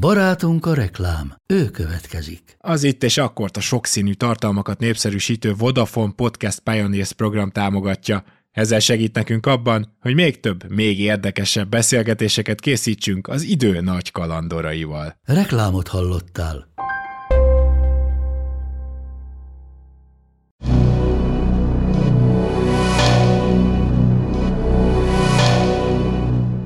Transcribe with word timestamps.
Barátunk 0.00 0.66
a 0.66 0.74
reklám, 0.74 1.34
ő 1.46 1.70
következik. 1.70 2.56
Az 2.58 2.82
itt 2.82 3.02
és 3.02 3.18
akkor 3.18 3.50
a 3.52 3.60
sokszínű 3.60 4.12
tartalmakat 4.12 4.78
népszerűsítő 4.78 5.54
Vodafone 5.54 6.12
Podcast 6.16 6.60
Pioneers 6.60 7.12
program 7.12 7.50
támogatja. 7.50 8.24
Ezzel 8.50 8.78
segít 8.78 9.14
nekünk 9.14 9.46
abban, 9.46 9.96
hogy 10.00 10.14
még 10.14 10.40
több, 10.40 10.70
még 10.70 11.00
érdekesebb 11.00 11.68
beszélgetéseket 11.68 12.60
készítsünk 12.60 13.28
az 13.28 13.42
idő 13.42 13.80
nagy 13.80 14.10
kalandoraival. 14.10 15.16
Reklámot 15.24 15.88
hallottál. 15.88 16.72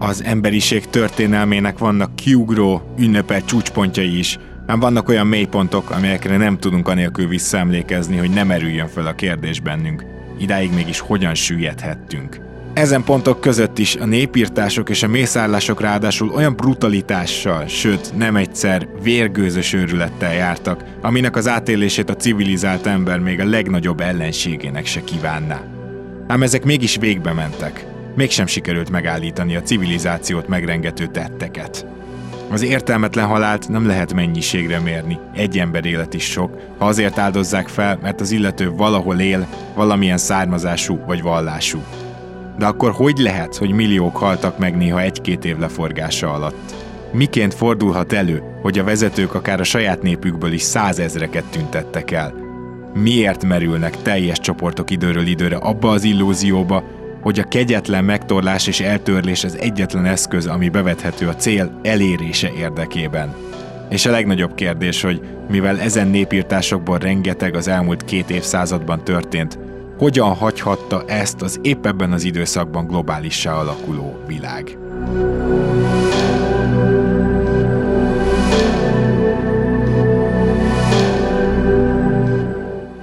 Az 0.08 0.24
emberiség 0.24 0.86
történelmének 0.90 1.78
vannak 1.78 2.16
kiugró, 2.16 2.94
ünnepelt 2.98 3.44
csúcspontjai 3.44 4.18
is, 4.18 4.38
ám 4.66 4.80
vannak 4.80 5.08
olyan 5.08 5.26
mélypontok, 5.26 5.90
amelyekre 5.90 6.36
nem 6.36 6.58
tudunk 6.58 6.88
anélkül 6.88 7.28
visszaemlékezni, 7.28 8.16
hogy 8.16 8.30
nem 8.30 8.50
erüljön 8.50 8.88
föl 8.88 9.06
a 9.06 9.14
kérdés 9.14 9.60
bennünk. 9.60 10.04
Idáig 10.38 10.72
mégis 10.74 11.00
hogyan 11.00 11.34
süllyedhettünk. 11.34 12.40
Ezen 12.72 13.04
pontok 13.04 13.40
között 13.40 13.78
is 13.78 13.96
a 13.96 14.04
népírtások 14.04 14.88
és 14.88 15.02
a 15.02 15.08
mészárlások 15.08 15.80
ráadásul 15.80 16.30
olyan 16.30 16.56
brutalitással, 16.56 17.66
sőt 17.66 18.16
nem 18.16 18.36
egyszer 18.36 18.88
vérgőzös 19.02 19.72
őrülettel 19.72 20.34
jártak, 20.34 20.84
aminek 21.02 21.36
az 21.36 21.48
átélését 21.48 22.10
a 22.10 22.16
civilizált 22.16 22.86
ember 22.86 23.18
még 23.18 23.40
a 23.40 23.48
legnagyobb 23.48 24.00
ellenségének 24.00 24.86
se 24.86 25.04
kívánná. 25.04 25.62
Ám 26.26 26.42
ezek 26.42 26.64
mégis 26.64 26.96
végbe 26.96 27.32
mentek 27.32 27.96
mégsem 28.14 28.46
sikerült 28.46 28.90
megállítani 28.90 29.56
a 29.56 29.62
civilizációt 29.62 30.48
megrengető 30.48 31.06
tetteket. 31.06 31.86
Az 32.50 32.62
értelmetlen 32.62 33.26
halált 33.26 33.68
nem 33.68 33.86
lehet 33.86 34.14
mennyiségre 34.14 34.78
mérni, 34.78 35.18
egy 35.34 35.58
ember 35.58 35.84
élet 35.84 36.14
is 36.14 36.24
sok, 36.24 36.50
ha 36.78 36.86
azért 36.86 37.18
áldozzák 37.18 37.68
fel, 37.68 37.98
mert 38.02 38.20
az 38.20 38.30
illető 38.30 38.70
valahol 38.70 39.20
él, 39.20 39.46
valamilyen 39.74 40.18
származású 40.18 40.98
vagy 41.06 41.22
vallású. 41.22 41.78
De 42.58 42.66
akkor 42.66 42.92
hogy 42.92 43.18
lehet, 43.18 43.56
hogy 43.56 43.70
milliók 43.70 44.16
haltak 44.16 44.58
meg 44.58 44.76
néha 44.76 45.00
egy-két 45.00 45.44
év 45.44 45.58
leforgása 45.58 46.32
alatt? 46.32 46.74
Miként 47.12 47.54
fordulhat 47.54 48.12
elő, 48.12 48.42
hogy 48.62 48.78
a 48.78 48.84
vezetők 48.84 49.34
akár 49.34 49.60
a 49.60 49.64
saját 49.64 50.02
népükből 50.02 50.52
is 50.52 50.62
százezreket 50.62 51.44
tüntettek 51.44 52.10
el? 52.10 52.34
Miért 52.94 53.44
merülnek 53.44 54.02
teljes 54.02 54.40
csoportok 54.40 54.90
időről 54.90 55.26
időre 55.26 55.56
abba 55.56 55.90
az 55.90 56.04
illúzióba, 56.04 56.84
hogy 57.20 57.38
a 57.38 57.48
kegyetlen 57.48 58.04
megtorlás 58.04 58.66
és 58.66 58.80
eltörlés 58.80 59.44
az 59.44 59.58
egyetlen 59.58 60.04
eszköz, 60.04 60.46
ami 60.46 60.68
bevethető 60.68 61.28
a 61.28 61.34
cél 61.34 61.80
elérése 61.82 62.52
érdekében. 62.52 63.34
És 63.88 64.06
a 64.06 64.10
legnagyobb 64.10 64.54
kérdés, 64.54 65.02
hogy 65.02 65.20
mivel 65.48 65.80
ezen 65.80 66.08
népírtásokból 66.08 66.98
rengeteg 66.98 67.54
az 67.54 67.68
elmúlt 67.68 68.04
két 68.04 68.30
évszázadban 68.30 69.04
történt, 69.04 69.58
hogyan 69.98 70.34
hagyhatta 70.34 71.04
ezt 71.06 71.42
az 71.42 71.58
épp 71.62 71.86
ebben 71.86 72.12
az 72.12 72.24
időszakban 72.24 72.86
globálissá 72.86 73.52
alakuló 73.52 74.18
világ? 74.26 74.78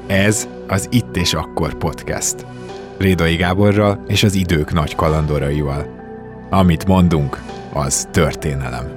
Ez 0.07 0.47
az 0.67 0.87
Itt 0.91 1.17
és 1.17 1.33
Akkor 1.33 1.73
podcast. 1.73 2.45
Rédai 2.97 3.35
Gáborral 3.35 4.03
és 4.07 4.23
az 4.23 4.33
idők 4.33 4.73
nagy 4.73 4.95
kalandoraival. 4.95 5.85
Amit 6.49 6.85
mondunk, 6.85 7.41
az 7.73 8.07
történelem. 8.11 8.94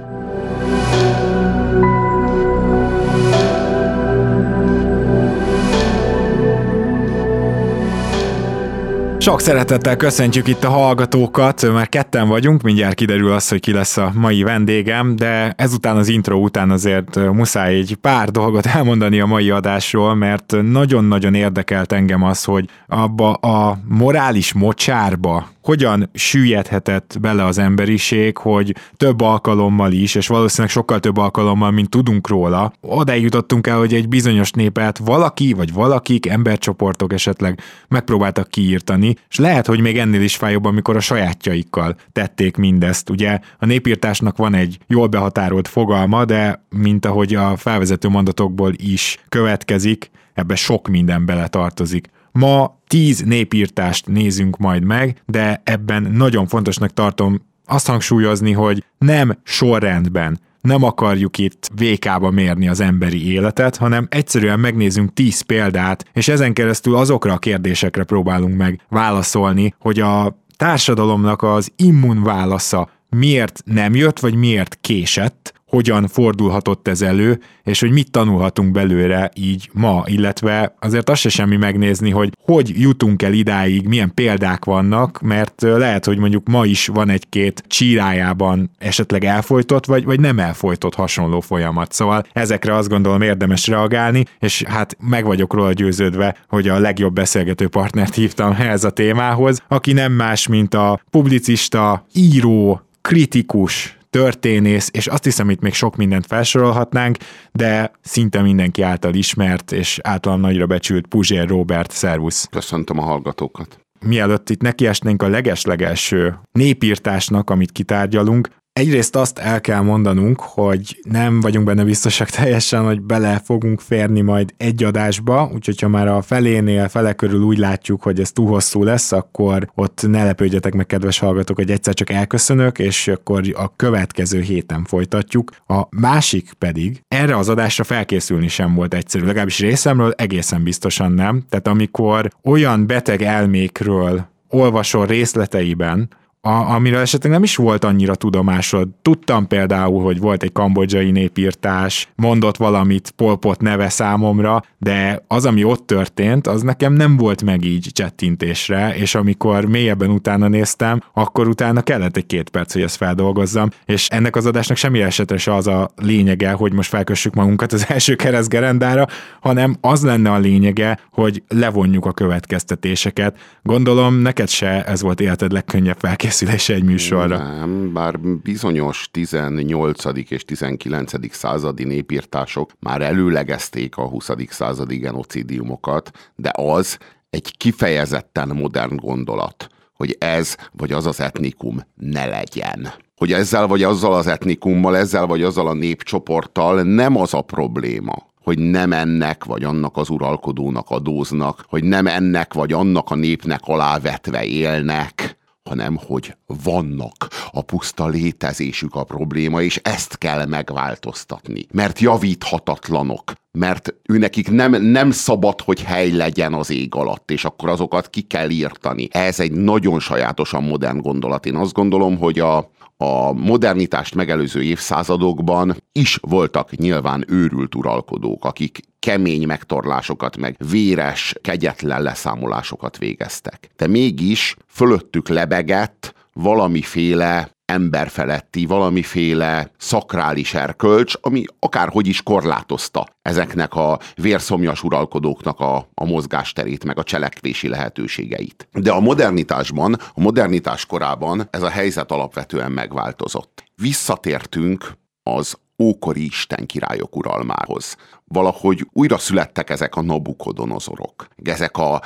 Sok 9.21 9.41
szeretettel 9.41 9.95
köszöntjük 9.95 10.47
itt 10.47 10.63
a 10.63 10.69
hallgatókat, 10.69 11.61
mert 11.73 11.89
ketten 11.89 12.27
vagyunk, 12.27 12.61
mindjárt 12.61 12.93
kiderül 12.93 13.31
az, 13.31 13.49
hogy 13.49 13.59
ki 13.59 13.71
lesz 13.71 13.97
a 13.97 14.11
mai 14.15 14.43
vendégem, 14.43 15.15
de 15.15 15.53
ezután 15.57 15.97
az 15.97 16.07
intro 16.07 16.37
után 16.37 16.71
azért 16.71 17.15
muszáj 17.15 17.75
egy 17.75 17.97
pár 18.01 18.29
dolgot 18.29 18.65
elmondani 18.75 19.19
a 19.19 19.25
mai 19.25 19.49
adásról, 19.49 20.15
mert 20.15 20.55
nagyon-nagyon 20.61 21.33
érdekelt 21.33 21.91
engem 21.91 22.23
az, 22.23 22.43
hogy 22.43 22.69
abba 22.87 23.33
a 23.33 23.77
morális 23.87 24.53
mocsárba, 24.53 25.47
hogyan 25.63 26.09
süllyedhetett 26.13 27.17
bele 27.21 27.45
az 27.45 27.57
emberiség, 27.57 28.37
hogy 28.37 28.75
több 28.97 29.21
alkalommal 29.21 29.91
is, 29.91 30.15
és 30.15 30.27
valószínűleg 30.27 30.71
sokkal 30.71 30.99
több 30.99 31.17
alkalommal, 31.17 31.71
mint 31.71 31.89
tudunk 31.89 32.27
róla, 32.27 32.73
odáig 32.81 33.23
jutottunk 33.23 33.67
el, 33.67 33.77
hogy 33.77 33.93
egy 33.93 34.09
bizonyos 34.09 34.51
népet 34.51 34.97
valaki, 34.97 35.53
vagy 35.53 35.73
valakik, 35.73 36.25
embercsoportok 36.25 37.13
esetleg 37.13 37.59
megpróbáltak 37.87 38.47
kiírtani, 38.47 39.15
és 39.29 39.37
lehet, 39.37 39.65
hogy 39.65 39.79
még 39.79 39.97
ennél 39.97 40.21
is 40.21 40.35
fájóbb, 40.35 40.65
amikor 40.65 40.95
a 40.95 40.99
sajátjaikkal 40.99 41.95
tették 42.11 42.57
mindezt. 42.57 43.09
Ugye 43.09 43.39
a 43.59 43.65
népírtásnak 43.65 44.37
van 44.37 44.53
egy 44.53 44.77
jól 44.87 45.07
behatárolt 45.07 45.67
fogalma, 45.67 46.25
de 46.25 46.65
mint 46.69 47.05
ahogy 47.05 47.35
a 47.35 47.57
felvezető 47.57 48.07
mondatokból 48.07 48.73
is 48.75 49.17
következik, 49.29 50.11
ebbe 50.33 50.55
sok 50.55 50.87
minden 50.87 51.25
bele 51.25 51.47
tartozik. 51.47 52.09
Ma 52.31 52.79
tíz 52.87 53.19
népírtást 53.19 54.07
nézünk 54.07 54.57
majd 54.57 54.83
meg, 54.83 55.21
de 55.25 55.61
ebben 55.63 56.03
nagyon 56.03 56.47
fontosnak 56.47 56.93
tartom 56.93 57.41
azt 57.65 57.87
hangsúlyozni, 57.87 58.51
hogy 58.51 58.83
nem 58.97 59.37
sorrendben, 59.43 60.39
nem 60.61 60.83
akarjuk 60.83 61.37
itt 61.37 61.69
VK-ba 61.75 62.29
mérni 62.29 62.67
az 62.67 62.79
emberi 62.79 63.31
életet, 63.31 63.77
hanem 63.77 64.07
egyszerűen 64.09 64.59
megnézünk 64.59 65.13
tíz 65.13 65.41
példát, 65.41 66.05
és 66.13 66.27
ezen 66.27 66.53
keresztül 66.53 66.95
azokra 66.95 67.33
a 67.33 67.37
kérdésekre 67.37 68.03
próbálunk 68.03 68.57
meg 68.57 68.81
válaszolni, 68.89 69.73
hogy 69.79 69.99
a 69.99 70.43
társadalomnak 70.57 71.43
az 71.43 71.71
immun 71.75 72.23
válasza 72.23 72.89
miért 73.09 73.61
nem 73.65 73.95
jött, 73.95 74.19
vagy 74.19 74.35
miért 74.35 74.77
késett, 74.81 75.53
hogyan 75.69 76.07
fordulhatott 76.07 76.87
ez 76.87 77.01
elő, 77.01 77.39
és 77.63 77.79
hogy 77.79 77.91
mit 77.91 78.11
tanulhatunk 78.11 78.71
belőle 78.71 79.31
így 79.35 79.69
ma, 79.73 80.03
illetve 80.05 80.75
azért 80.79 81.09
azt 81.09 81.21
se 81.21 81.29
semmi 81.29 81.57
megnézni, 81.57 82.09
hogy 82.09 82.37
hogy 82.43 82.73
jutunk 82.79 83.21
el 83.21 83.33
idáig, 83.33 83.87
milyen 83.87 84.13
példák 84.13 84.65
vannak, 84.65 85.21
mert 85.21 85.61
lehet, 85.61 86.05
hogy 86.05 86.17
mondjuk 86.17 86.47
ma 86.47 86.65
is 86.65 86.87
van 86.87 87.09
egy-két 87.09 87.63
csírájában 87.67 88.71
esetleg 88.77 89.23
elfolytott, 89.23 89.85
vagy, 89.85 90.03
vagy 90.05 90.19
nem 90.19 90.39
elfolytott 90.39 90.95
hasonló 90.95 91.39
folyamat. 91.39 91.93
Szóval 91.93 92.23
ezekre 92.33 92.75
azt 92.75 92.89
gondolom 92.89 93.21
érdemes 93.21 93.67
reagálni, 93.67 94.25
és 94.39 94.63
hát 94.63 94.97
meg 94.99 95.25
vagyok 95.25 95.53
róla 95.53 95.73
győződve, 95.73 96.35
hogy 96.47 96.67
a 96.67 96.79
legjobb 96.79 97.13
beszélgető 97.13 97.67
partnert 97.67 98.15
hívtam 98.15 98.51
ehhez 98.51 98.83
a 98.83 98.89
témához, 98.89 99.63
aki 99.67 99.93
nem 99.93 100.11
más, 100.11 100.47
mint 100.47 100.73
a 100.73 101.01
publicista, 101.09 102.05
író, 102.13 102.81
kritikus, 103.01 103.98
történész, 104.09 104.89
és 104.93 105.07
azt 105.07 105.23
hiszem, 105.23 105.49
itt 105.49 105.61
még 105.61 105.73
sok 105.73 105.95
mindent 105.95 106.25
felsorolhatnánk, 106.25 107.17
de 107.51 107.91
szinte 108.01 108.41
mindenki 108.41 108.81
által 108.81 109.13
ismert 109.13 109.71
és 109.71 109.99
általán 110.03 110.39
nagyra 110.39 110.65
becsült 110.65 111.07
Puzsér 111.07 111.47
Robert, 111.47 111.91
szervusz! 111.91 112.47
Köszöntöm 112.51 112.99
a 112.99 113.03
hallgatókat! 113.03 113.79
Mielőtt 114.05 114.49
itt 114.49 114.61
nekiesnénk 114.61 115.21
a 115.21 115.27
legeslegelső 115.27 116.39
népírtásnak, 116.51 117.49
amit 117.49 117.71
kitárgyalunk, 117.71 118.49
Egyrészt 118.79 119.15
azt 119.15 119.39
el 119.39 119.61
kell 119.61 119.81
mondanunk, 119.81 120.39
hogy 120.39 120.99
nem 121.03 121.39
vagyunk 121.39 121.65
benne 121.65 121.83
biztosak 121.83 122.29
teljesen, 122.39 122.83
hogy 122.83 123.01
bele 123.01 123.41
fogunk 123.45 123.79
férni 123.79 124.21
majd 124.21 124.53
egy 124.57 124.83
adásba, 124.83 125.51
úgyhogy 125.53 125.79
ha 125.79 125.87
már 125.87 126.07
a 126.07 126.21
felénél, 126.21 126.87
fele 126.87 127.13
körül 127.13 127.41
úgy 127.41 127.57
látjuk, 127.57 128.01
hogy 128.01 128.19
ez 128.19 128.31
túl 128.31 128.47
hosszú 128.47 128.83
lesz, 128.83 129.11
akkor 129.11 129.71
ott 129.75 130.07
ne 130.07 130.23
lepődjetek 130.23 130.73
meg, 130.73 130.85
kedves 130.85 131.19
hallgatók, 131.19 131.55
hogy 131.55 131.71
egyszer 131.71 131.93
csak 131.93 132.09
elköszönök, 132.09 132.79
és 132.79 133.07
akkor 133.07 133.43
a 133.53 133.75
következő 133.75 134.41
héten 134.41 134.83
folytatjuk. 134.83 135.51
A 135.67 135.87
másik 135.89 136.53
pedig, 136.53 137.01
erre 137.07 137.37
az 137.37 137.49
adásra 137.49 137.83
felkészülni 137.83 138.47
sem 138.47 138.75
volt 138.75 138.93
egyszerű, 138.93 139.25
legalábbis 139.25 139.59
részemről 139.59 140.11
egészen 140.11 140.63
biztosan 140.63 141.11
nem. 141.11 141.43
Tehát 141.49 141.67
amikor 141.67 142.29
olyan 142.43 142.87
beteg 142.87 143.21
elmékről 143.21 144.27
olvasol 144.49 145.05
részleteiben, 145.05 146.09
a, 146.41 146.49
amiről 146.49 146.99
esetleg 146.99 147.31
nem 147.31 147.43
is 147.43 147.55
volt 147.55 147.83
annyira 147.83 148.15
tudomásod. 148.15 148.87
Tudtam 149.01 149.47
például, 149.47 150.03
hogy 150.03 150.19
volt 150.19 150.43
egy 150.43 150.51
kambodzsai 150.51 151.11
népírtás, 151.11 152.09
mondott 152.15 152.57
valamit 152.57 153.11
Polpot 153.15 153.61
neve 153.61 153.89
számomra, 153.89 154.63
de 154.77 155.23
az, 155.27 155.45
ami 155.45 155.63
ott 155.63 155.87
történt, 155.87 156.47
az 156.47 156.61
nekem 156.61 156.93
nem 156.93 157.17
volt 157.17 157.43
meg 157.43 157.63
így 157.63 157.89
csettintésre, 157.91 158.95
és 158.95 159.15
amikor 159.15 159.65
mélyebben 159.65 160.09
utána 160.09 160.47
néztem, 160.47 161.01
akkor 161.13 161.47
utána 161.47 161.81
kellett 161.81 162.17
egy 162.17 162.25
két 162.25 162.49
perc, 162.49 162.73
hogy 162.73 162.81
ezt 162.81 162.95
feldolgozzam, 162.95 163.69
és 163.85 164.07
ennek 164.07 164.35
az 164.35 164.45
adásnak 164.45 164.77
semmi 164.77 165.01
esetre 165.01 165.37
se 165.37 165.55
az 165.55 165.67
a 165.67 165.89
lényege, 165.95 166.51
hogy 166.51 166.73
most 166.73 166.89
felkössük 166.89 167.33
magunkat 167.33 167.73
az 167.73 167.85
első 167.89 168.15
keresztgerendára, 168.15 169.07
hanem 169.41 169.77
az 169.81 170.03
lenne 170.03 170.31
a 170.31 170.37
lényege, 170.37 170.99
hogy 171.11 171.43
levonjuk 171.47 172.05
a 172.05 172.11
következtetéseket. 172.11 173.37
Gondolom, 173.63 174.15
neked 174.15 174.49
se 174.49 174.83
ez 174.83 175.01
volt 175.01 175.21
életed 175.21 175.51
legkönnyebb 175.51 175.97
felkészülés 175.99 176.27
felkészülése 176.45 176.73
egy 176.73 176.83
műsorra. 176.83 177.37
Nem, 177.37 177.93
bár 177.93 178.19
bizonyos 178.19 179.09
18. 179.11 180.03
és 180.29 180.45
19. 180.45 181.35
századi 181.35 181.83
népírtások 181.83 182.71
már 182.79 183.01
előlegezték 183.01 183.97
a 183.97 184.07
20. 184.07 184.29
századi 184.49 184.97
genocidiumokat, 184.97 186.31
de 186.35 186.51
az 186.55 186.97
egy 187.29 187.57
kifejezetten 187.57 188.47
modern 188.47 188.95
gondolat, 188.95 189.67
hogy 189.93 190.15
ez 190.19 190.55
vagy 190.71 190.91
az 190.91 191.05
az 191.05 191.19
etnikum 191.19 191.79
ne 191.95 192.25
legyen 192.25 192.93
hogy 193.15 193.31
ezzel 193.31 193.67
vagy 193.67 193.83
azzal 193.83 194.13
az 194.13 194.27
etnikummal, 194.27 194.97
ezzel 194.97 195.25
vagy 195.25 195.43
azzal 195.43 195.67
a 195.67 195.73
népcsoporttal 195.73 196.81
nem 196.81 197.17
az 197.17 197.33
a 197.33 197.41
probléma, 197.41 198.27
hogy 198.43 198.59
nem 198.59 198.93
ennek 198.93 199.43
vagy 199.43 199.63
annak 199.63 199.97
az 199.97 200.09
uralkodónak 200.09 200.89
adóznak, 200.89 201.65
hogy 201.67 201.83
nem 201.83 202.07
ennek 202.07 202.53
vagy 202.53 202.73
annak 202.73 203.11
a 203.11 203.15
népnek 203.15 203.59
alávetve 203.63 204.45
élnek, 204.45 205.38
hanem 205.69 205.99
hogy 206.07 206.35
vannak 206.63 207.27
a 207.51 207.61
puszta 207.61 208.07
létezésük 208.07 208.95
a 208.95 209.03
probléma, 209.03 209.61
és 209.61 209.79
ezt 209.83 210.17
kell 210.17 210.45
megváltoztatni. 210.45 211.65
Mert 211.71 211.99
javíthatatlanok, 211.99 213.33
mert 213.51 213.93
őnekik 214.03 214.51
nem, 214.51 214.83
nem 214.83 215.11
szabad, 215.11 215.61
hogy 215.61 215.83
hely 215.83 216.11
legyen 216.11 216.53
az 216.53 216.69
ég 216.69 216.95
alatt, 216.95 217.31
és 217.31 217.45
akkor 217.45 217.69
azokat 217.69 218.09
ki 218.09 218.21
kell 218.21 218.49
írtani. 218.49 219.07
Ez 219.11 219.39
egy 219.39 219.51
nagyon 219.51 219.99
sajátosan 219.99 220.63
modern 220.63 220.97
gondolat. 220.97 221.45
Én 221.45 221.55
azt 221.55 221.73
gondolom, 221.73 222.17
hogy 222.17 222.39
a, 222.39 222.71
a 223.03 223.31
modernitást 223.31 224.15
megelőző 224.15 224.63
évszázadokban 224.63 225.75
is 225.91 226.17
voltak 226.21 226.71
nyilván 226.71 227.25
őrült 227.27 227.75
uralkodók, 227.75 228.45
akik 228.45 228.79
kemény 228.99 229.47
megtorlásokat, 229.47 230.37
meg 230.37 230.55
véres, 230.69 231.35
kegyetlen 231.41 232.01
leszámolásokat 232.01 232.97
végeztek. 232.97 233.69
De 233.75 233.87
mégis 233.87 234.55
fölöttük 234.67 235.27
lebegett 235.27 236.13
valamiféle 236.33 237.51
emberfeletti, 237.69 238.65
valamiféle 238.65 239.71
szakrális 239.77 240.53
erkölcs, 240.53 241.13
ami 241.21 241.43
akárhogy 241.59 242.07
is 242.07 242.23
korlátozta 242.23 243.07
ezeknek 243.21 243.75
a 243.75 243.99
vérszomjas 244.15 244.83
uralkodóknak 244.83 245.59
a, 245.59 245.89
a 245.93 246.05
mozgásterét, 246.05 246.83
meg 246.83 246.97
a 246.97 247.03
cselekvési 247.03 247.67
lehetőségeit. 247.67 248.67
De 248.71 248.91
a 248.91 248.99
modernitásban, 248.99 249.93
a 250.13 250.21
modernitás 250.21 250.85
korában 250.85 251.47
ez 251.51 251.61
a 251.61 251.69
helyzet 251.69 252.11
alapvetően 252.11 252.71
megváltozott. 252.71 253.63
Visszatértünk 253.75 254.91
az 255.23 255.57
ókori 255.79 256.25
Isten 256.25 256.65
királyok 256.65 257.15
uralmához. 257.15 257.95
Valahogy 258.25 258.87
újra 258.93 259.17
születtek 259.17 259.69
ezek 259.69 259.95
a 259.95 260.01
nabukodonozorok, 260.01 261.27
ezek 261.43 261.77
a 261.77 262.01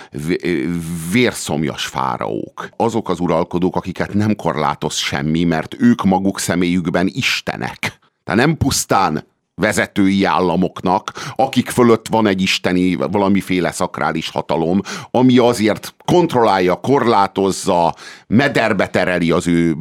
vérszomjas 1.11 1.85
fáraók, 1.85 2.69
azok 2.77 3.09
az 3.09 3.19
uralkodók, 3.19 3.75
akiket 3.75 4.13
nem 4.13 4.35
korlátoz 4.35 4.95
semmi, 4.95 5.43
mert 5.43 5.75
ők 5.79 6.03
maguk 6.03 6.39
személyükben 6.39 7.09
istenek. 7.13 7.99
Tehát 8.23 8.45
nem 8.45 8.57
pusztán 8.57 9.23
vezetői 9.55 10.23
államoknak, 10.23 11.11
akik 11.35 11.69
fölött 11.69 12.07
van 12.07 12.27
egy 12.27 12.41
isteni, 12.41 12.95
valamiféle 12.95 13.71
szakrális 13.71 14.29
hatalom, 14.29 14.81
ami 15.11 15.37
azért 15.37 15.95
kontrollálja, 16.05 16.75
korlátozza, 16.75 17.95
mederbe 18.27 18.87
tereli 18.87 19.31
az 19.31 19.47
ő 19.47 19.73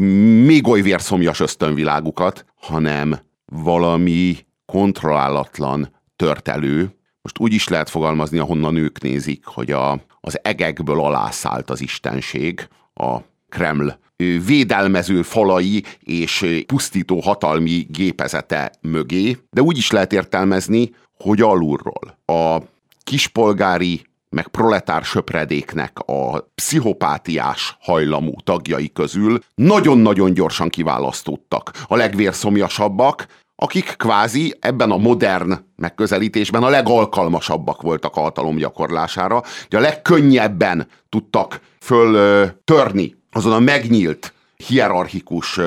még 0.45 0.67
oly 0.69 0.81
vérszomjas 0.81 1.41
ösztönvilágukat, 1.41 2.45
hanem 2.61 3.19
valami 3.53 4.37
kontrollálatlan 4.67 5.95
tört 6.17 6.49
elő. 6.49 6.97
Most 7.23 7.39
úgy 7.39 7.53
is 7.53 7.69
lehet 7.69 7.91
fogalmazni, 7.91 8.39
ahonnan 8.39 8.77
ők 8.77 9.01
nézik, 9.01 9.45
hogy 9.45 9.71
a, 9.71 10.01
az 10.21 10.39
egekből 10.43 11.01
alászállt 11.01 11.71
az 11.71 11.81
istenség, 11.81 12.69
a 12.95 13.19
Kreml 13.49 13.99
védelmező 14.47 15.23
falai 15.23 15.85
és 16.01 16.63
pusztító 16.67 17.21
hatalmi 17.21 17.87
gépezete 17.91 18.73
mögé, 18.81 19.39
de 19.51 19.63
úgy 19.63 19.77
is 19.77 19.91
lehet 19.91 20.13
értelmezni, 20.13 20.95
hogy 21.17 21.41
alulról. 21.41 22.19
A 22.27 22.59
kispolgári 23.05 24.03
meg 24.29 24.49
proletár 24.49 25.05
söpredéknek 25.05 25.99
a 25.99 26.51
pszichopátiás 26.55 27.77
hajlamú 27.81 28.33
tagjai 28.45 28.93
közül 28.93 29.39
nagyon-nagyon 29.55 30.35
gyorsan 30.35 30.69
kiválasztottak 30.69 31.71
a 31.87 31.97
legvérszomjasabbak, 31.97 33.27
akik 33.63 33.95
kvázi 33.97 34.55
ebben 34.61 34.91
a 34.91 34.97
modern 34.97 35.59
megközelítésben 35.77 36.63
a 36.63 36.69
legalkalmasabbak 36.69 37.83
voltak 37.83 38.17
a 38.17 38.21
hatalom 38.21 38.57
gyakorlására, 38.57 39.43
hogy 39.69 39.79
a 39.79 39.81
legkönnyebben 39.81 40.87
tudtak 41.09 41.61
föl 41.81 42.51
törni 42.65 43.17
azon 43.33 43.53
a 43.53 43.59
megnyílt, 43.59 44.33
hierarchikus 44.67 45.61